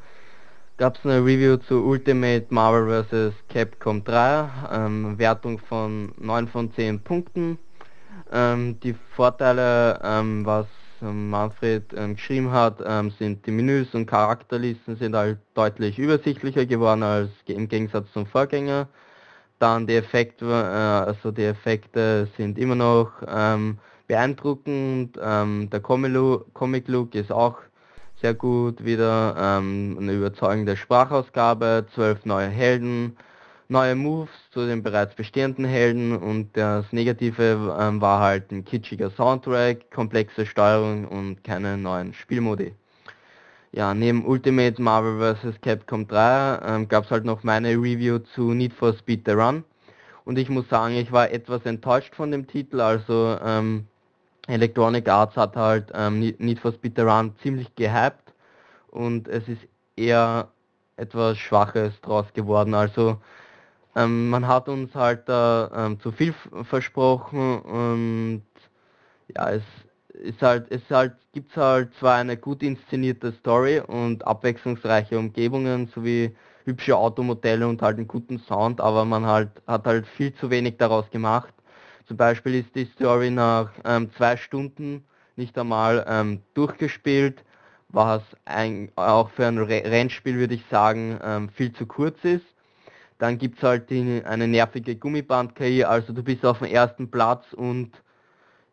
gab 0.78 0.98
es 0.98 1.04
eine 1.04 1.20
Review 1.20 1.58
zu 1.58 1.84
Ultimate 1.84 2.46
Marvel 2.52 3.04
vs. 3.04 3.34
Capcom 3.50 4.06
3, 4.06 4.48
ähm, 4.72 5.20
Wertung 5.20 5.60
von 5.60 6.14
9 6.18 6.48
von 6.48 6.72
10 6.72 7.02
Punkten. 7.02 7.58
Ähm, 8.32 8.80
die 8.80 8.96
Vorteile, 9.14 10.00
ähm, 10.06 10.46
was 10.46 10.68
ähm, 11.02 11.32
Manfred 11.32 11.94
ähm, 11.94 12.16
geschrieben 12.16 12.52
hat, 12.52 12.78
sind 13.20 13.46
die 13.46 13.52
Menüs 13.52 13.94
und 13.94 14.06
Charakterlisten 14.06 14.96
sind 14.96 15.18
halt 15.18 15.40
deutlich 15.54 16.00
übersichtlicher 16.00 16.66
geworden 16.66 17.04
als 17.04 17.30
im 17.48 17.68
Gegensatz 17.68 18.10
zum 18.14 18.26
Vorgänger. 18.26 18.88
Dann 19.60 19.86
die 19.86 19.96
Effekte, 19.96 20.46
äh, 20.46 21.10
also 21.10 21.32
die 21.32 21.44
Effekte 21.44 22.30
sind 22.38 22.58
immer 22.58 22.76
noch 22.76 23.12
beeindruckend. 24.08 25.16
der 25.18 25.80
Comic 25.82 26.88
Look 26.88 27.16
ist 27.16 27.32
auch 27.32 27.58
sehr 28.22 28.34
gut 28.34 28.84
wieder, 28.84 29.36
ähm, 29.38 29.98
eine 30.00 30.14
überzeugende 30.14 30.76
Sprachausgabe, 30.76 31.86
zwölf 31.94 32.26
neue 32.26 32.48
Helden, 32.48 33.16
neue 33.70 33.96
Moves 33.96 34.32
zu 34.52 34.66
den 34.66 34.82
bereits 34.82 35.14
bestehenden 35.16 35.66
Helden 35.66 36.16
und 36.18 36.56
das 36.56 36.92
Negative 36.92 37.78
ähm, 37.80 38.02
war 38.02 38.22
halt 38.22 38.52
ein 38.52 38.66
kitschiger 38.66 39.12
Soundtrack, 39.12 39.92
komplexe 39.92 40.46
Steuerung 40.46 41.06
und 41.06 41.44
keine 41.44 41.78
neuen 41.78 42.14
Spielmodi. 42.14 42.74
Ja, 43.72 43.94
neben 43.94 44.26
Ultimate 44.26 44.82
Marvel 44.82 45.36
vs. 45.36 45.62
Capcom 45.62 46.08
3 46.08 46.60
ähm, 46.66 46.88
gab 46.88 47.04
es 47.04 47.12
halt 47.12 47.26
noch 47.26 47.44
meine 47.44 47.72
Review 47.72 48.20
zu 48.20 48.54
Need 48.54 48.74
for 48.74 48.94
Speed 48.94 49.24
The 49.26 49.34
Run 49.34 49.64
und 50.26 50.40
ich 50.40 50.50
muss 50.50 50.68
sagen, 50.70 50.96
ich 50.96 51.12
war 51.12 51.30
etwas 51.30 51.66
enttäuscht 51.66 52.16
von 52.16 52.32
dem 52.32 52.48
Titel, 52.48 52.82
also 52.82 53.38
ähm, 53.44 53.86
Electronic 54.48 55.08
Arts 55.10 55.36
hat 55.36 55.56
halt 55.56 55.92
ähm, 55.94 56.20
Need 56.20 56.60
for 56.60 56.72
Speed 56.74 56.94
The 56.96 57.04
Run 57.04 57.36
ziemlich 57.42 57.74
gehypt 57.76 58.34
und 58.90 59.28
es 59.28 59.48
ist 59.48 59.62
eher 59.96 60.50
etwas 60.96 61.38
Schwaches 61.38 62.00
draus 62.02 62.26
geworden. 62.34 62.74
Also 62.74 63.18
ähm, 63.96 64.30
man 64.30 64.48
hat 64.48 64.70
uns 64.70 64.94
halt 64.96 65.28
da 65.28 65.72
ähm, 65.76 66.00
zu 66.00 66.12
viel 66.12 66.34
versprochen 66.64 67.60
und 67.62 68.44
ja, 69.36 69.52
es 69.52 69.64
ist 70.14 70.42
halt, 70.42 70.72
es 70.72 70.82
halt, 70.90 71.14
gibt 71.34 71.56
halt 71.58 71.94
zwar 71.96 72.16
eine 72.16 72.38
gut 72.38 72.64
inszenierte 72.64 73.34
Story 73.34 73.80
und 73.80 74.26
abwechslungsreiche 74.26 75.18
Umgebungen 75.20 75.88
sowie 75.88 76.36
hübsche 76.66 76.98
Automodelle 76.98 77.68
und 77.68 77.82
halt 77.82 77.98
einen 77.98 78.08
guten 78.08 78.40
Sound, 78.40 78.82
aber 78.82 79.06
man 79.06 79.26
halt 79.26 79.50
hat 79.68 79.86
halt 79.86 80.08
viel 80.08 80.34
zu 80.36 80.50
wenig 80.50 80.78
daraus 80.78 81.10
gemacht 81.12 81.54
zum 82.08 82.18
Beispiel 82.18 82.56
ist 82.56 82.74
die 82.74 82.86
Story 82.86 83.30
nach 83.30 83.70
ähm, 83.84 84.10
zwei 84.14 84.38
Stunden 84.38 85.04
nicht 85.36 85.58
einmal 85.58 86.06
ähm, 86.08 86.42
durchgespielt, 86.54 87.44
was 87.90 88.22
ein, 88.46 88.90
auch 88.96 89.30
für 89.30 89.46
ein 89.46 89.58
Rennspiel 89.58 90.38
würde 90.38 90.56
ich 90.56 90.64
sagen 90.72 91.20
ähm, 91.22 91.50
viel 91.50 91.74
zu 91.74 91.86
kurz 91.86 92.18
ist. 92.24 92.46
Dann 93.20 93.38
gibt 93.38 93.58
es 93.58 93.64
halt 93.64 93.90
die, 93.90 94.22
eine 94.26 94.48
nervige 94.48 94.96
Gummiband-KI, 94.96 95.84
also 95.84 96.14
du 96.14 96.24
bist 96.24 96.46
auf 96.46 96.60
dem 96.60 96.68
ersten 96.68 97.10
Platz 97.10 97.46
und 97.54 97.92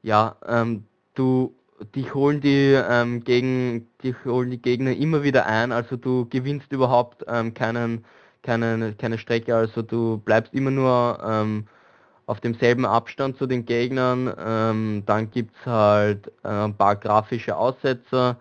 ja, 0.02 0.36
ähm, 0.46 0.84
du 1.14 1.54
dich 1.94 2.14
holen 2.14 2.40
die 2.40 2.78
ähm, 2.88 3.24
gegen 3.24 3.88
dich 4.02 4.14
holen 4.24 4.50
die 4.50 4.60
Gegner 4.60 4.92
immer 4.92 5.22
wieder 5.22 5.46
ein, 5.46 5.72
also 5.72 5.96
du 5.96 6.28
gewinnst 6.28 6.72
überhaupt 6.72 7.24
ähm, 7.26 7.52
keinen, 7.54 8.04
keinen, 8.42 8.96
keine 8.96 9.18
Strecke, 9.18 9.56
also 9.56 9.82
du 9.82 10.18
bleibst 10.18 10.54
immer 10.54 10.70
nur 10.70 11.18
ähm, 11.26 11.66
auf 12.26 12.40
demselben 12.40 12.86
Abstand 12.86 13.36
zu 13.36 13.46
den 13.46 13.66
Gegnern. 13.66 14.32
Ähm, 14.38 15.02
dann 15.06 15.30
gibt 15.30 15.54
es 15.56 15.66
halt 15.66 16.28
äh, 16.42 16.48
ein 16.48 16.76
paar 16.76 16.96
grafische 16.96 17.56
Aussetzer. 17.56 18.36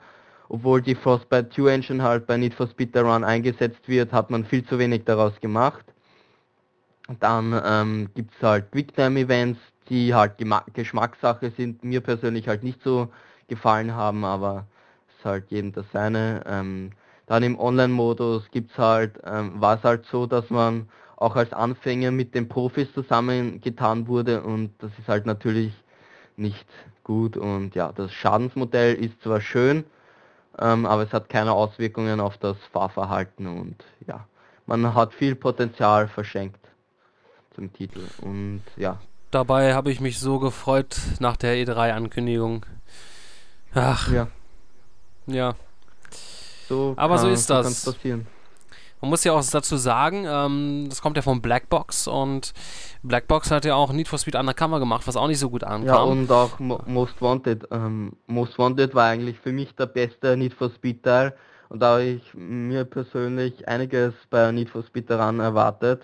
Obwohl 0.49 0.81
die 0.81 0.95
Frostbite 0.95 1.49
2 1.49 1.73
Engine 1.73 2.03
halt 2.03 2.27
bei 2.27 2.37
Need 2.37 2.53
for 2.53 2.67
Speed 2.67 2.95
Run 2.95 3.23
eingesetzt 3.23 3.87
wird, 3.87 4.11
hat 4.11 4.29
man 4.29 4.45
viel 4.45 4.65
zu 4.65 4.77
wenig 4.77 5.03
daraus 5.05 5.39
gemacht. 5.39 5.85
Dann 7.19 7.59
ähm, 7.65 8.09
gibt 8.13 8.33
es 8.35 8.41
halt 8.41 8.71
Quicktime-Events, 8.71 9.59
die 9.89 10.13
halt 10.13 10.33
Geschmackssache 10.73 11.51
sind, 11.57 11.83
mir 11.83 12.01
persönlich 12.01 12.47
halt 12.47 12.63
nicht 12.63 12.81
so 12.83 13.09
gefallen 13.47 13.93
haben, 13.93 14.23
aber 14.23 14.65
es 15.09 15.19
ist 15.19 15.25
halt 15.25 15.51
jedem 15.51 15.73
das 15.73 15.85
seine. 15.91 16.43
Ähm, 16.45 16.91
dann 17.25 17.43
im 17.43 17.59
Online-Modus 17.59 18.49
gibt's 18.51 18.77
halt, 18.77 19.19
ähm, 19.25 19.59
war 19.59 19.77
es 19.77 19.83
halt 19.83 20.05
so, 20.05 20.25
dass 20.25 20.49
man 20.49 20.87
auch 21.23 21.35
als 21.35 21.53
Anfänger 21.53 22.11
mit 22.11 22.35
den 22.35 22.49
Profis 22.49 22.93
zusammengetan 22.93 24.07
wurde 24.07 24.43
und 24.43 24.71
das 24.79 24.91
ist 24.99 25.07
halt 25.07 25.25
natürlich 25.25 25.73
nicht 26.35 26.65
gut 27.03 27.37
und 27.37 27.75
ja, 27.75 27.91
das 27.91 28.11
Schadensmodell 28.11 28.95
ist 28.95 29.21
zwar 29.21 29.41
schön, 29.41 29.85
ähm, 30.59 30.85
aber 30.85 31.03
es 31.03 31.13
hat 31.13 31.29
keine 31.29 31.53
Auswirkungen 31.53 32.19
auf 32.19 32.37
das 32.37 32.57
Fahrverhalten 32.71 33.47
und 33.47 33.83
ja, 34.07 34.27
man 34.65 34.93
hat 34.93 35.13
viel 35.13 35.35
Potenzial 35.35 36.07
verschenkt 36.07 36.59
zum 37.55 37.71
Titel 37.73 38.01
und 38.21 38.63
ja. 38.75 38.99
Dabei 39.31 39.73
habe 39.73 39.91
ich 39.91 39.99
mich 39.99 40.19
so 40.19 40.39
gefreut 40.39 40.95
nach 41.19 41.37
der 41.37 41.55
E3-Ankündigung. 41.55 42.65
Ach. 43.73 44.11
Ja. 44.11 44.27
Ja. 45.25 45.55
So 46.69 46.93
aber 46.97 47.17
so 47.17 47.29
ist 47.29 47.49
das. 47.49 47.85
Passieren. 47.85 48.27
Man 49.03 49.09
muss 49.09 49.25
ja 49.25 49.33
auch 49.33 49.43
dazu 49.43 49.75
sagen, 49.75 50.25
ähm, 50.25 50.85
das 50.87 51.01
kommt 51.01 51.17
ja 51.17 51.21
von 51.21 51.41
Blackbox 51.41 52.07
und 52.07 52.53
Blackbox 53.01 53.51
hat 53.51 53.65
ja 53.65 53.75
auch 53.75 53.91
Need 53.91 54.07
for 54.07 54.17
Speed 54.17 54.35
Undercover 54.35 54.79
gemacht, 54.79 55.05
was 55.07 55.17
auch 55.17 55.27
nicht 55.27 55.39
so 55.39 55.49
gut 55.49 55.65
ankam. 55.65 55.93
Ja, 55.93 56.01
und 56.03 56.31
auch 56.31 56.57
Mo 56.57 56.81
Most 56.85 57.21
Wanted. 57.21 57.67
Ähm, 57.69 58.13
Most 58.27 58.57
Wanted 58.57 58.95
war 58.95 59.09
eigentlich 59.09 59.37
für 59.37 59.51
mich 59.51 59.75
der 59.75 59.87
beste 59.87 60.37
Need 60.37 60.53
for 60.53 60.69
Speed 60.69 61.03
Teil 61.03 61.35
und 61.67 61.81
da 61.81 61.95
habe 61.95 62.03
ich 62.03 62.33
mir 62.33 62.85
persönlich 62.85 63.67
einiges 63.67 64.13
bei 64.29 64.49
Need 64.53 64.69
for 64.69 64.83
Speed 64.83 65.09
daran 65.09 65.41
erwartet. 65.41 66.03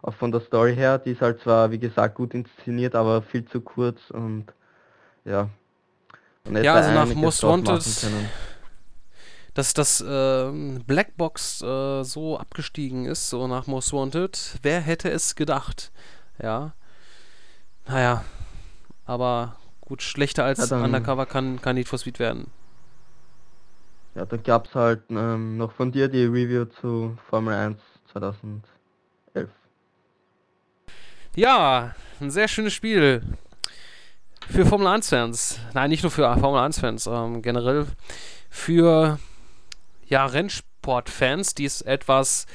Auch 0.00 0.14
von 0.14 0.32
der 0.32 0.40
Story 0.40 0.74
her, 0.74 0.96
die 0.96 1.10
ist 1.10 1.20
halt 1.20 1.42
zwar, 1.42 1.70
wie 1.70 1.78
gesagt, 1.78 2.14
gut 2.14 2.32
inszeniert, 2.32 2.94
aber 2.94 3.20
viel 3.20 3.44
zu 3.44 3.60
kurz 3.60 4.08
und 4.08 4.46
ja. 5.26 5.50
ja, 6.50 6.72
also 6.72 6.92
nach 6.92 7.14
Most 7.14 7.42
Wanted 7.42 7.84
dass 9.58 9.74
das 9.74 10.00
äh, 10.00 10.52
Blackbox 10.86 11.62
äh, 11.62 12.04
so 12.04 12.38
abgestiegen 12.38 13.06
ist, 13.06 13.28
so 13.28 13.48
nach 13.48 13.66
Most 13.66 13.92
Wanted. 13.92 14.56
Wer 14.62 14.80
hätte 14.80 15.10
es 15.10 15.34
gedacht? 15.34 15.90
Ja. 16.40 16.74
Naja. 17.88 18.24
Aber 19.04 19.56
gut, 19.80 20.00
schlechter 20.02 20.44
als 20.44 20.70
ja, 20.70 20.80
Undercover 20.80 21.26
kann, 21.26 21.60
kann 21.60 21.74
Need 21.74 21.88
for 21.88 21.98
Speed 21.98 22.20
werden. 22.20 22.52
Ja, 24.14 24.26
da 24.26 24.36
gab 24.36 24.68
es 24.68 24.76
halt 24.76 25.02
ähm, 25.10 25.56
noch 25.56 25.72
von 25.72 25.90
dir 25.90 26.06
die 26.06 26.26
Review 26.26 26.66
zu 26.66 27.18
Formel 27.28 27.54
1 27.54 27.80
2011. 28.12 28.62
Ja, 31.34 31.96
ein 32.20 32.30
sehr 32.30 32.46
schönes 32.46 32.74
Spiel. 32.74 33.22
Für 34.48 34.64
Formel 34.64 34.86
1-Fans. 34.86 35.58
Nein, 35.74 35.90
nicht 35.90 36.04
nur 36.04 36.12
für 36.12 36.32
Formel 36.38 36.60
1-Fans, 36.60 37.08
ähm, 37.08 37.42
generell 37.42 37.88
für 38.48 39.18
ja, 40.08 40.26
Rennsport-Fans, 40.26 41.54
die 41.54 41.64
es 41.64 41.82
etwas 41.82 42.46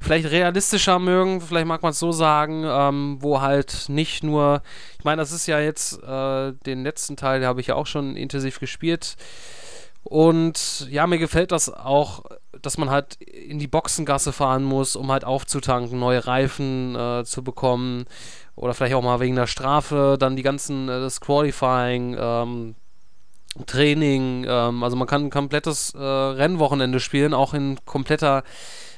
vielleicht 0.00 0.30
realistischer 0.30 0.98
mögen, 0.98 1.40
vielleicht 1.40 1.66
mag 1.66 1.82
man 1.82 1.92
es 1.92 1.98
so 1.98 2.12
sagen, 2.12 2.64
ähm, 2.66 3.18
wo 3.20 3.40
halt 3.40 3.86
nicht 3.88 4.22
nur, 4.22 4.62
ich 4.98 5.04
meine, 5.04 5.22
das 5.22 5.32
ist 5.32 5.46
ja 5.46 5.60
jetzt 5.60 6.02
äh, 6.02 6.52
den 6.66 6.82
letzten 6.82 7.16
Teil, 7.16 7.44
habe 7.46 7.60
ich 7.60 7.68
ja 7.68 7.74
auch 7.74 7.86
schon 7.86 8.16
intensiv 8.16 8.60
gespielt. 8.60 9.16
Und 10.02 10.86
ja, 10.90 11.06
mir 11.06 11.18
gefällt 11.18 11.50
das 11.50 11.72
auch, 11.72 12.24
dass 12.60 12.76
man 12.76 12.90
halt 12.90 13.14
in 13.22 13.58
die 13.58 13.66
Boxengasse 13.66 14.32
fahren 14.32 14.62
muss, 14.62 14.96
um 14.96 15.10
halt 15.10 15.24
aufzutanken, 15.24 15.98
neue 15.98 16.26
Reifen 16.26 16.94
äh, 16.94 17.24
zu 17.24 17.42
bekommen. 17.42 18.04
Oder 18.54 18.74
vielleicht 18.74 18.94
auch 18.94 19.02
mal 19.02 19.20
wegen 19.20 19.36
der 19.36 19.46
Strafe, 19.46 20.16
dann 20.20 20.36
die 20.36 20.42
ganzen, 20.42 20.90
äh, 20.90 21.00
das 21.00 21.22
Qualifying, 21.22 22.16
ähm, 22.18 22.74
Training, 23.66 24.44
ähm, 24.48 24.82
also 24.82 24.96
man 24.96 25.06
kann 25.06 25.26
ein 25.26 25.30
komplettes 25.30 25.94
äh, 25.94 25.98
Rennwochenende 25.98 27.00
spielen, 27.00 27.34
auch 27.34 27.54
in 27.54 27.78
kompletter 27.84 28.42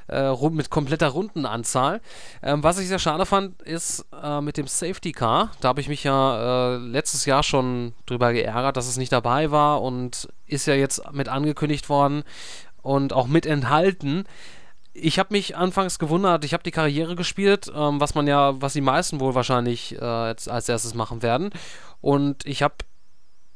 äh, 0.08 0.32
mit 0.50 0.70
kompletter 0.70 1.08
Rundenanzahl. 1.08 2.00
Ähm, 2.42 2.62
was 2.62 2.78
ich 2.78 2.88
sehr 2.88 2.98
schade 2.98 3.26
fand, 3.26 3.60
ist 3.62 4.06
äh, 4.22 4.40
mit 4.40 4.56
dem 4.56 4.66
Safety 4.66 5.12
Car. 5.12 5.50
Da 5.60 5.68
habe 5.68 5.80
ich 5.80 5.88
mich 5.88 6.04
ja 6.04 6.74
äh, 6.74 6.76
letztes 6.76 7.26
Jahr 7.26 7.42
schon 7.42 7.92
drüber 8.06 8.32
geärgert, 8.32 8.76
dass 8.76 8.88
es 8.88 8.96
nicht 8.96 9.12
dabei 9.12 9.50
war 9.50 9.82
und 9.82 10.28
ist 10.46 10.66
ja 10.66 10.74
jetzt 10.74 11.02
mit 11.12 11.28
angekündigt 11.28 11.88
worden 11.88 12.22
und 12.82 13.12
auch 13.12 13.26
mit 13.26 13.46
enthalten. 13.46 14.24
Ich 14.94 15.18
habe 15.18 15.34
mich 15.34 15.56
anfangs 15.56 15.98
gewundert, 15.98 16.44
ich 16.44 16.54
habe 16.54 16.62
die 16.62 16.70
Karriere 16.70 17.16
gespielt, 17.16 17.70
ähm, 17.74 18.00
was 18.00 18.14
man 18.14 18.26
ja, 18.26 18.60
was 18.62 18.72
die 18.72 18.80
meisten 18.80 19.20
wohl 19.20 19.34
wahrscheinlich 19.34 20.00
äh, 20.00 20.28
jetzt 20.28 20.48
als 20.48 20.68
erstes 20.68 20.94
machen 20.94 21.22
werden. 21.22 21.50
Und 22.00 22.46
ich 22.46 22.62
habe 22.62 22.76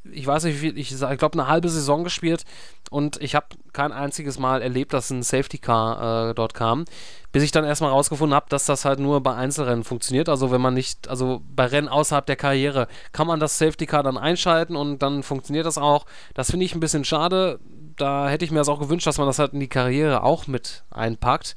ich 0.05 0.27
weiß 0.27 0.45
nicht, 0.45 0.57
wie 0.57 0.71
viel, 0.71 0.79
ich, 0.79 0.93
ich 0.93 1.19
glaube, 1.19 1.39
eine 1.39 1.47
halbe 1.47 1.69
Saison 1.69 2.05
gespielt 2.05 2.45
und 2.91 3.21
ich 3.23 3.35
habe 3.35 3.47
kein 3.73 3.93
einziges 3.93 4.39
Mal 4.39 4.63
erlebt, 4.63 4.93
dass 4.93 5.11
ein 5.11 5.23
Safety 5.23 5.59
Car 5.59 6.31
äh, 6.31 6.35
dort 6.35 6.55
kam, 6.55 6.85
bis 7.33 7.43
ich 7.43 7.53
dann 7.53 7.65
erstmal 7.65 7.91
rausgefunden 7.91 8.35
habe, 8.35 8.47
dass 8.49 8.65
das 8.65 8.85
halt 8.85 8.99
nur 8.99 9.21
bei 9.23 9.35
Einzelrennen 9.35 9.85
funktioniert. 9.85 10.29
Also 10.29 10.51
wenn 10.51 10.61
man 10.61 10.75
nicht, 10.75 11.09
also 11.09 11.43
bei 11.55 11.67
Rennen 11.67 11.89
außerhalb 11.89 12.27
der 12.27 12.37
Karriere 12.37 12.89
kann 13.13 13.27
man 13.27 13.41
das 13.41 13.59
Safety 13.59 13.87
Car 13.87 14.03
dann 14.03 14.19
einschalten 14.19 14.75
und 14.75 15.01
dann 15.01 15.23
funktioniert 15.23 15.67
das 15.67 15.79
auch. 15.79 16.07
Das 16.35 16.51
finde 16.51 16.67
ich 16.67 16.75
ein 16.75 16.81
bisschen 16.81 17.05
schade. 17.05 17.61
Da 17.97 18.29
hätte 18.29 18.45
ich 18.45 18.51
mir 18.51 18.59
das 18.59 18.69
auch 18.69 18.81
gewünscht, 18.81 19.07
dass 19.07 19.19
man 19.19 19.27
das 19.27 19.39
halt 19.39 19.53
in 19.53 19.61
die 19.61 19.69
Karriere 19.69 20.23
auch 20.23 20.47
mit 20.47 20.85
einpackt. 20.91 21.55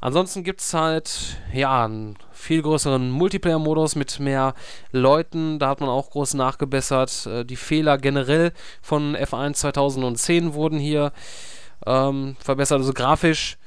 Ansonsten 0.00 0.44
gibt 0.44 0.60
es 0.60 0.72
halt, 0.72 1.36
ja, 1.52 1.84
einen 1.84 2.16
viel 2.32 2.62
größeren 2.62 3.10
Multiplayer-Modus 3.10 3.96
mit 3.96 4.18
mehr 4.18 4.54
Leuten. 4.92 5.58
Da 5.58 5.68
hat 5.68 5.80
man 5.80 5.90
auch 5.90 6.10
groß 6.10 6.34
nachgebessert. 6.34 7.26
Äh, 7.26 7.44
die 7.44 7.56
Fehler 7.56 7.98
generell 7.98 8.52
von 8.80 9.14
F1 9.14 9.54
2010 9.54 10.54
wurden 10.54 10.78
hier 10.78 11.12
ähm, 11.86 12.36
verbessert. 12.40 12.78
Also 12.78 12.94
grafisch 12.94 13.58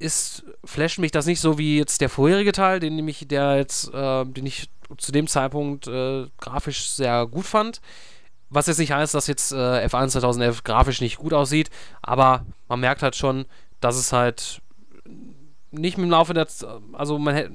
ist, 0.00 0.44
flasht 0.64 0.98
mich 0.98 1.12
das 1.12 1.26
nicht 1.26 1.40
so 1.40 1.56
wie 1.56 1.78
jetzt 1.78 2.00
der 2.00 2.08
vorherige 2.08 2.52
Teil, 2.52 2.80
den 2.80 2.96
nämlich 2.96 3.26
der 3.28 3.56
jetzt, 3.56 3.94
äh, 3.94 4.24
den 4.24 4.46
ich 4.46 4.68
zu 4.98 5.12
dem 5.12 5.28
Zeitpunkt 5.28 5.86
äh, 5.86 6.26
grafisch 6.40 6.90
sehr 6.90 7.26
gut 7.26 7.46
fand. 7.46 7.80
Was 8.50 8.66
jetzt 8.66 8.78
nicht 8.78 8.92
heißt, 8.92 9.14
dass 9.14 9.28
jetzt 9.28 9.52
äh, 9.52 9.86
F1 9.86 10.08
2011 10.08 10.64
grafisch 10.64 11.00
nicht 11.00 11.16
gut 11.16 11.32
aussieht, 11.32 11.70
aber 12.02 12.44
man 12.68 12.80
merkt 12.80 13.02
halt 13.02 13.16
schon, 13.16 13.46
dass 13.80 13.96
es 13.96 14.12
halt 14.12 14.60
nicht 15.74 15.98
im 15.98 16.10
Laufe 16.10 16.34
der, 16.34 16.46
also 16.92 17.18
man 17.18 17.34
hätte, 17.34 17.52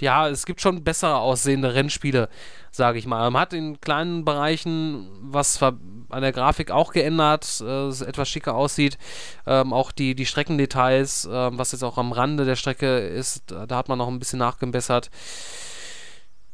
ja, 0.00 0.28
es 0.28 0.46
gibt 0.46 0.60
schon 0.60 0.82
besser 0.82 1.18
aussehende 1.18 1.74
Rennspiele, 1.74 2.28
sage 2.72 2.98
ich 2.98 3.06
mal. 3.06 3.30
Man 3.30 3.40
hat 3.40 3.52
in 3.52 3.80
kleinen 3.80 4.24
Bereichen 4.24 5.08
was 5.20 5.62
an 5.62 6.22
der 6.22 6.32
Grafik 6.32 6.70
auch 6.70 6.92
geändert, 6.92 7.62
äh, 7.64 7.86
es 7.86 8.00
etwas 8.00 8.28
schicker 8.28 8.54
aussieht. 8.54 8.98
Ähm, 9.46 9.72
auch 9.72 9.92
die, 9.92 10.14
die 10.14 10.26
Streckendetails, 10.26 11.26
äh, 11.26 11.30
was 11.56 11.72
jetzt 11.72 11.84
auch 11.84 11.98
am 11.98 12.12
Rande 12.12 12.44
der 12.44 12.56
Strecke 12.56 12.98
ist, 12.98 13.44
da, 13.46 13.66
da 13.66 13.76
hat 13.76 13.88
man 13.88 13.98
noch 13.98 14.08
ein 14.08 14.18
bisschen 14.18 14.40
nachgebessert. 14.40 15.10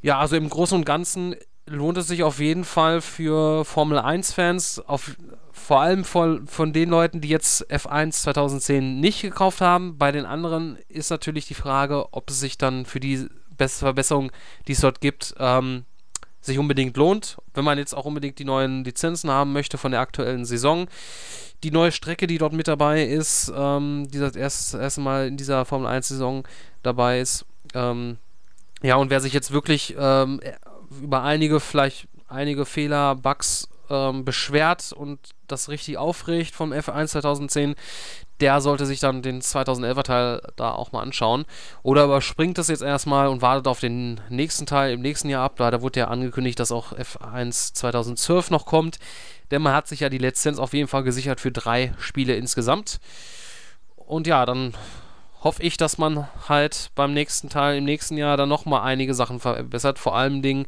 Ja, 0.03 0.19
also 0.19 0.37
im 0.37 0.49
Großen 0.49 0.77
und 0.77 0.85
Ganzen 0.85 1.35
lohnt 1.67 1.99
es 1.99 2.09
sich 2.09 2.23
auf 2.23 2.39
jeden 2.39 2.65
Fall 2.65 3.01
für 3.01 3.65
Formel 3.65 3.99
1-Fans, 3.99 4.81
auf 4.87 5.17
vor 5.69 5.83
allem 5.83 6.03
von, 6.03 6.47
von 6.47 6.73
den 6.73 6.89
Leuten, 6.89 7.21
die 7.21 7.29
jetzt 7.29 7.71
F1 7.71 8.13
2010 8.23 9.01
nicht 9.01 9.21
gekauft 9.21 9.61
haben. 9.61 9.99
Bei 9.99 10.11
den 10.13 10.25
anderen 10.25 10.79
ist 10.89 11.11
natürlich 11.11 11.47
die 11.47 11.53
Frage, 11.53 12.11
ob 12.15 12.31
es 12.31 12.41
sich 12.41 12.57
dann 12.57 12.87
für 12.87 13.01
die 13.01 13.27
beste 13.51 13.81
Verbesserung, 13.81 14.33
die 14.67 14.73
es 14.73 14.81
dort 14.81 15.03
gibt, 15.03 15.35
ähm, 15.39 15.85
sich 16.41 16.59
unbedingt 16.59 16.97
lohnt. 16.97 17.37
Wenn 17.53 17.67
man 17.67 17.77
jetzt 17.77 17.93
auch 17.93 18.07
unbedingt 18.07 18.39
die 18.39 18.47
neuen 18.47 18.83
Lizenzen 18.83 19.31
haben 19.31 19.53
möchte 19.53 19.77
von 19.77 19.91
der 19.91 20.01
aktuellen 20.01 20.47
Saison. 20.47 20.89
Die 21.63 21.71
neue 21.71 21.93
Strecke, 21.93 22.27
die 22.27 22.39
dort 22.39 22.55
mit 22.55 22.67
dabei 22.67 23.05
ist, 23.05 23.53
ähm, 23.55 24.09
die 24.11 24.21
das 24.21 24.37
erst, 24.37 24.73
erste 24.73 25.03
Mal 25.03 25.29
in 25.29 25.37
dieser 25.37 25.67
Formel 25.67 25.91
1-Saison 25.91 26.49
dabei 26.83 27.21
ist. 27.21 27.45
Ähm, 27.75 28.17
ja, 28.81 28.97
und 28.97 29.11
wer 29.11 29.21
sich 29.21 29.35
jetzt 29.35 29.51
wirklich 29.51 29.95
ähm, 29.99 30.41
über 31.03 31.25
einige, 31.25 31.61
vielleicht 31.61 32.09
einige 32.27 32.65
Fehler, 32.65 33.17
Bugs 33.17 33.69
ähm, 33.91 34.25
beschwert 34.25 34.93
und 34.93 35.19
das 35.47 35.69
richtig 35.69 35.99
aufregt 35.99 36.55
vom 36.55 36.73
F1 36.73 37.09
2010, 37.09 37.75
der 38.41 38.61
sollte 38.61 38.87
sich 38.87 39.01
dann 39.01 39.23
den 39.23 39.41
2011er 39.41 40.03
Teil 40.03 40.43
da 40.57 40.71
auch 40.73 40.93
mal 40.93 41.03
anschauen. 41.03 41.45
Oder 41.83 42.05
überspringt 42.05 42.59
das 42.59 42.69
jetzt 42.69 42.83
erstmal 42.83 43.29
und 43.29 43.43
wartet 43.43 43.67
auf 43.67 43.81
den 43.81 44.21
nächsten 44.29 44.67
Teil 44.67 44.93
im 44.93 45.01
nächsten 45.01 45.29
Jahr 45.29 45.45
ab. 45.45 45.57
Da 45.57 45.83
wurde 45.83 46.01
ja 46.01 46.09
angekündigt, 46.09 46.61
dass 46.61 46.73
auch 46.73 46.93
F1 46.93 47.75
2012 47.75 48.51
noch 48.51 48.67
kommt. 48.67 48.99
Denn 49.51 49.63
man 49.63 49.75
hat 49.75 49.89
sich 49.89 50.01
ja 50.01 50.09
die 50.09 50.19
Lizenz 50.19 50.59
auf 50.59 50.73
jeden 50.73 50.89
Fall 50.89 51.03
gesichert 51.03 51.41
für 51.41 51.51
drei 51.51 51.93
Spiele 51.99 52.37
insgesamt. 52.37 53.01
Und 53.97 54.27
ja, 54.27 54.47
dann 54.47 54.75
hoffe 55.43 55.63
ich, 55.63 55.77
dass 55.77 55.99
man 55.99 56.29
halt 56.49 56.91
beim 56.95 57.15
nächsten 57.15 57.49
Teil 57.49 57.79
im 57.79 57.85
nächsten 57.85 58.17
Jahr 58.17 58.37
dann 58.37 58.49
nochmal 58.49 58.83
einige 58.83 59.15
Sachen 59.15 59.41
verbessert. 59.41 59.99
Vor 59.99 60.17
allem 60.17 60.43
Dingen 60.43 60.67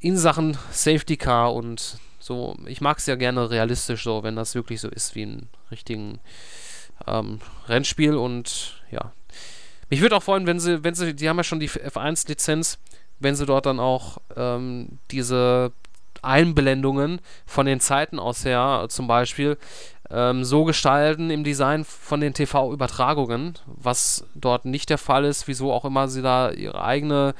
in 0.00 0.16
Sachen 0.16 0.56
Safety 0.70 1.16
Car 1.16 1.54
und 1.54 1.98
so, 2.24 2.56
ich 2.64 2.80
mag 2.80 2.96
es 2.96 3.04
ja 3.04 3.16
gerne 3.16 3.50
realistisch 3.50 4.04
so, 4.04 4.22
wenn 4.22 4.34
das 4.34 4.54
wirklich 4.54 4.80
so 4.80 4.88
ist 4.88 5.14
wie 5.14 5.24
ein 5.26 5.48
richtigen 5.70 6.20
ähm, 7.06 7.38
Rennspiel 7.68 8.14
und 8.14 8.80
ja. 8.90 9.12
Mich 9.90 10.00
würde 10.00 10.16
auch 10.16 10.22
freuen, 10.22 10.46
wenn 10.46 10.58
sie, 10.58 10.82
wenn 10.82 10.94
sie, 10.94 11.14
die 11.14 11.28
haben 11.28 11.36
ja 11.36 11.44
schon 11.44 11.60
die 11.60 11.68
F1-Lizenz, 11.68 12.78
wenn 13.20 13.36
sie 13.36 13.44
dort 13.44 13.66
dann 13.66 13.78
auch 13.78 14.16
ähm, 14.36 14.98
diese 15.10 15.72
Einblendungen 16.22 17.20
von 17.44 17.66
den 17.66 17.80
Zeiten 17.80 18.18
aus 18.18 18.46
her, 18.46 18.86
zum 18.88 19.06
Beispiel, 19.06 19.58
ähm, 20.08 20.44
so 20.44 20.64
gestalten 20.64 21.28
im 21.28 21.44
Design 21.44 21.84
von 21.84 22.22
den 22.22 22.32
TV-Übertragungen, 22.32 23.58
was 23.66 24.24
dort 24.34 24.64
nicht 24.64 24.88
der 24.88 24.96
Fall 24.96 25.26
ist, 25.26 25.46
wieso 25.46 25.74
auch 25.74 25.84
immer 25.84 26.08
sie 26.08 26.22
da 26.22 26.52
ihre 26.52 26.82
eigene, 26.82 27.34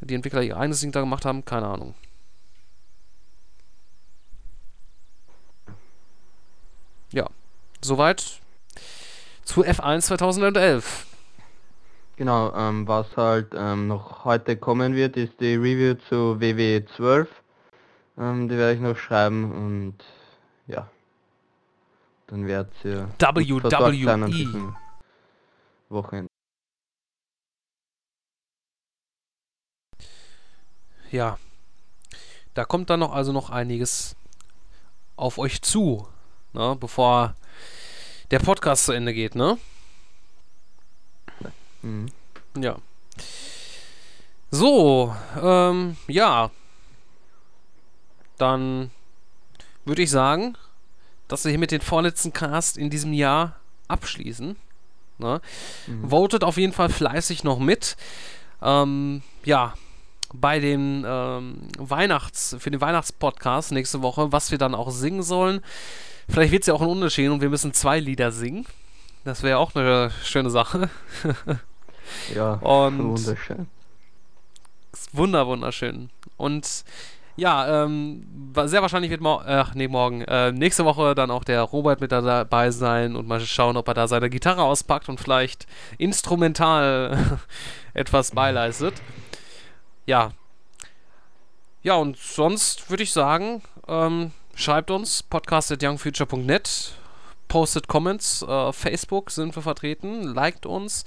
die 0.00 0.14
Entwickler 0.14 0.42
ihr 0.42 0.56
eigenes 0.56 0.78
Ding 0.78 0.92
da 0.92 1.00
gemacht 1.00 1.24
haben, 1.24 1.44
keine 1.44 1.66
Ahnung. 1.66 1.96
Ja, 7.16 7.30
soweit 7.80 8.42
zu 9.42 9.64
F1 9.64 10.02
2011. 10.02 11.06
Genau, 12.16 12.54
ähm, 12.54 12.86
was 12.86 13.16
halt 13.16 13.54
ähm, 13.56 13.88
noch 13.88 14.26
heute 14.26 14.58
kommen 14.58 14.94
wird, 14.94 15.16
ist 15.16 15.40
die 15.40 15.54
Review 15.54 15.94
zu 16.10 16.38
WWE 16.38 16.84
12. 16.84 17.30
Ähm, 18.18 18.50
die 18.50 18.58
werde 18.58 18.74
ich 18.74 18.80
noch 18.80 18.98
schreiben 18.98 19.50
und 19.50 19.94
ja, 20.66 20.90
dann 22.26 22.46
wird 22.46 22.68
ihr 22.84 23.08
WWE 23.18 24.74
Wochenende. 25.88 26.28
Ja, 31.10 31.38
da 32.52 32.66
kommt 32.66 32.90
dann 32.90 33.00
noch 33.00 33.14
also 33.14 33.32
noch 33.32 33.48
einiges 33.48 34.16
auf 35.16 35.38
euch 35.38 35.62
zu, 35.62 36.06
ne, 36.56 36.76
bevor 36.78 37.34
der 38.30 38.40
Podcast 38.40 38.86
zu 38.86 38.92
Ende 38.92 39.14
geht, 39.14 39.34
ne? 39.34 39.58
Mhm. 41.82 42.08
Ja. 42.58 42.76
So, 44.50 45.14
ähm, 45.40 45.96
ja. 46.08 46.50
Dann 48.38 48.90
würde 49.84 50.02
ich 50.02 50.10
sagen, 50.10 50.56
dass 51.28 51.44
wir 51.44 51.50
hier 51.50 51.58
mit 51.58 51.70
den 51.70 51.80
vorletzten 51.80 52.32
Cast 52.32 52.76
in 52.76 52.90
diesem 52.90 53.12
Jahr 53.12 53.56
abschließen. 53.88 54.56
Ne? 55.18 55.40
Mhm. 55.86 56.10
Votet 56.10 56.44
auf 56.44 56.56
jeden 56.56 56.72
Fall 56.72 56.88
fleißig 56.88 57.44
noch 57.44 57.58
mit. 57.58 57.96
Ähm, 58.62 59.22
ja, 59.44 59.74
bei 60.32 60.58
den 60.58 61.04
ähm, 61.06 61.68
Weihnachts, 61.78 62.56
für 62.58 62.70
den 62.70 62.80
Weihnachtspodcast 62.80 63.72
nächste 63.72 64.02
Woche, 64.02 64.32
was 64.32 64.50
wir 64.50 64.58
dann 64.58 64.74
auch 64.74 64.90
singen 64.90 65.22
sollen. 65.22 65.62
Vielleicht 66.28 66.52
wird 66.52 66.62
es 66.62 66.66
ja 66.66 66.74
auch 66.74 66.82
ein 66.82 66.88
Unterschied 66.88 67.30
und 67.30 67.40
wir 67.40 67.48
müssen 67.48 67.72
zwei 67.72 68.00
Lieder 68.00 68.32
singen. 68.32 68.66
Das 69.24 69.42
wäre 69.42 69.58
auch 69.58 69.74
eine 69.74 70.10
schöne 70.22 70.50
Sache. 70.50 70.88
ja, 72.34 72.54
und 72.54 72.98
wunderschön. 72.98 73.66
Wunder, 75.12 75.46
wunderschön. 75.46 76.10
Und 76.36 76.84
ja, 77.36 77.84
ähm, 77.84 78.26
sehr 78.64 78.80
wahrscheinlich 78.80 79.10
wird 79.10 79.20
morgen, 79.20 79.44
ach 79.46 79.74
nee, 79.74 79.88
morgen, 79.88 80.22
äh, 80.22 80.52
nächste 80.52 80.84
Woche 80.84 81.14
dann 81.14 81.30
auch 81.30 81.44
der 81.44 81.60
Robert 81.62 82.00
mit 82.00 82.10
dabei 82.10 82.70
sein 82.70 83.14
und 83.14 83.28
mal 83.28 83.40
schauen, 83.40 83.76
ob 83.76 83.88
er 83.88 83.94
da 83.94 84.08
seine 84.08 84.30
Gitarre 84.30 84.62
auspackt 84.62 85.08
und 85.10 85.20
vielleicht 85.20 85.66
instrumental 85.98 87.38
etwas 87.94 88.30
beileistet. 88.30 88.94
Ja. 90.06 90.30
Ja, 91.82 91.96
und 91.96 92.16
sonst 92.16 92.90
würde 92.90 93.02
ich 93.02 93.12
sagen, 93.12 93.62
ähm, 93.86 94.32
schreibt 94.56 94.90
uns 94.90 95.22
podcast 95.22 95.70
at 95.70 95.80
youngfuture.net, 95.82 96.94
postet 97.46 97.86
Comments, 97.86 98.42
äh, 98.42 98.72
Facebook 98.72 99.30
sind 99.30 99.54
wir 99.54 99.62
vertreten, 99.62 100.24
liked 100.24 100.66
uns, 100.66 101.04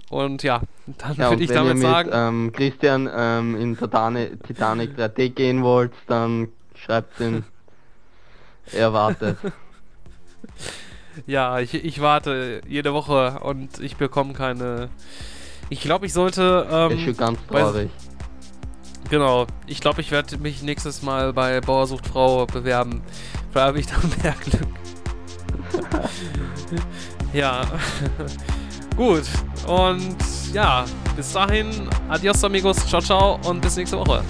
und 0.10 0.44
ja, 0.44 0.62
dann 0.98 1.16
ja, 1.16 1.30
würde 1.30 1.44
ich 1.44 1.52
damit 1.52 1.76
mit, 1.76 1.84
sagen. 1.84 2.10
Ähm, 2.12 2.52
Christian 2.52 3.10
ähm, 3.16 3.56
in 3.56 3.78
Titanic, 3.78 4.44
Titanic 4.44 4.98
3D 4.98 5.30
gehen 5.30 5.64
wollt, 5.64 5.94
dann 6.08 6.50
schreibt 6.76 7.18
ihn. 7.20 7.46
er 8.72 8.94
wartet. 8.94 9.38
Ja, 11.26 11.60
ich, 11.60 11.74
ich 11.74 12.02
warte 12.02 12.62
jede 12.68 12.94
Woche 12.94 13.40
und 13.42 13.80
ich 13.80 13.98
bekomme 13.98 14.34
keine. 14.34 14.90
Ich 15.70 15.82
glaube, 15.82 16.06
ich 16.06 16.14
sollte. 16.14 16.68
Ähm, 16.70 16.92
ist 16.92 17.04
schon 17.04 17.18
ganz 17.18 17.40
traurig. 17.48 17.90
Genau. 19.10 19.48
Ich 19.68 19.80
glaube, 19.82 20.02
ich 20.02 20.12
werde 20.12 20.38
mich 20.38 20.64
nächstes 20.64 21.02
Mal 21.02 21.34
bei 21.34 21.62
Bauersucht 21.62 22.08
Frau 22.08 22.46
bewerben. 22.46 23.02
Da 23.54 23.68
habe 23.68 23.80
ich 23.80 23.88
dann 23.88 24.02
mehr 24.24 24.34
Glück. 24.44 24.68
ja. 27.34 27.62
Gut. 28.96 29.24
Und 29.68 30.16
ja, 30.54 30.86
bis 31.16 31.34
dahin, 31.34 31.90
adios 32.10 32.44
amigos, 32.44 32.78
ciao 32.88 33.02
ciao 33.02 33.40
und 33.46 33.62
bis 33.62 33.76
nächste 33.76 33.98
Woche. 33.98 34.24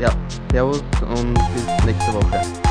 Ja, 0.00 0.10
servus 0.52 0.82
und 1.14 1.34
bis 1.34 1.84
nächste 1.84 2.14
Woche. 2.14 2.69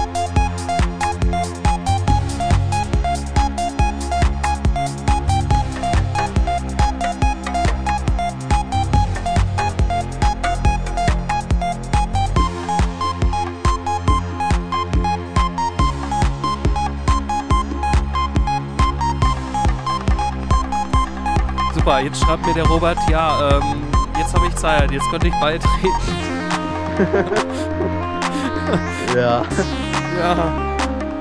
Jetzt 22.03 22.23
schreibt 22.23 22.45
mir 22.45 22.53
der 22.53 22.65
Robert, 22.65 22.97
ja, 23.09 23.49
ähm, 23.51 23.84
jetzt 24.17 24.34
habe 24.34 24.47
ich 24.47 24.55
Zeit, 24.55 24.89
jetzt 24.91 25.09
könnte 25.09 25.27
ich 25.27 25.34
beitreten. 25.39 25.89
ja. 29.15 29.43
Ja. 30.19 30.51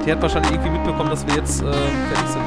Die 0.04 0.12
hat 0.12 0.22
wahrscheinlich 0.22 0.52
irgendwie 0.52 0.70
mitbekommen, 0.70 1.10
dass 1.10 1.26
wir 1.26 1.34
jetzt 1.34 1.62
äh, 1.62 1.72
fertig 1.72 2.28
sind. 2.28 2.37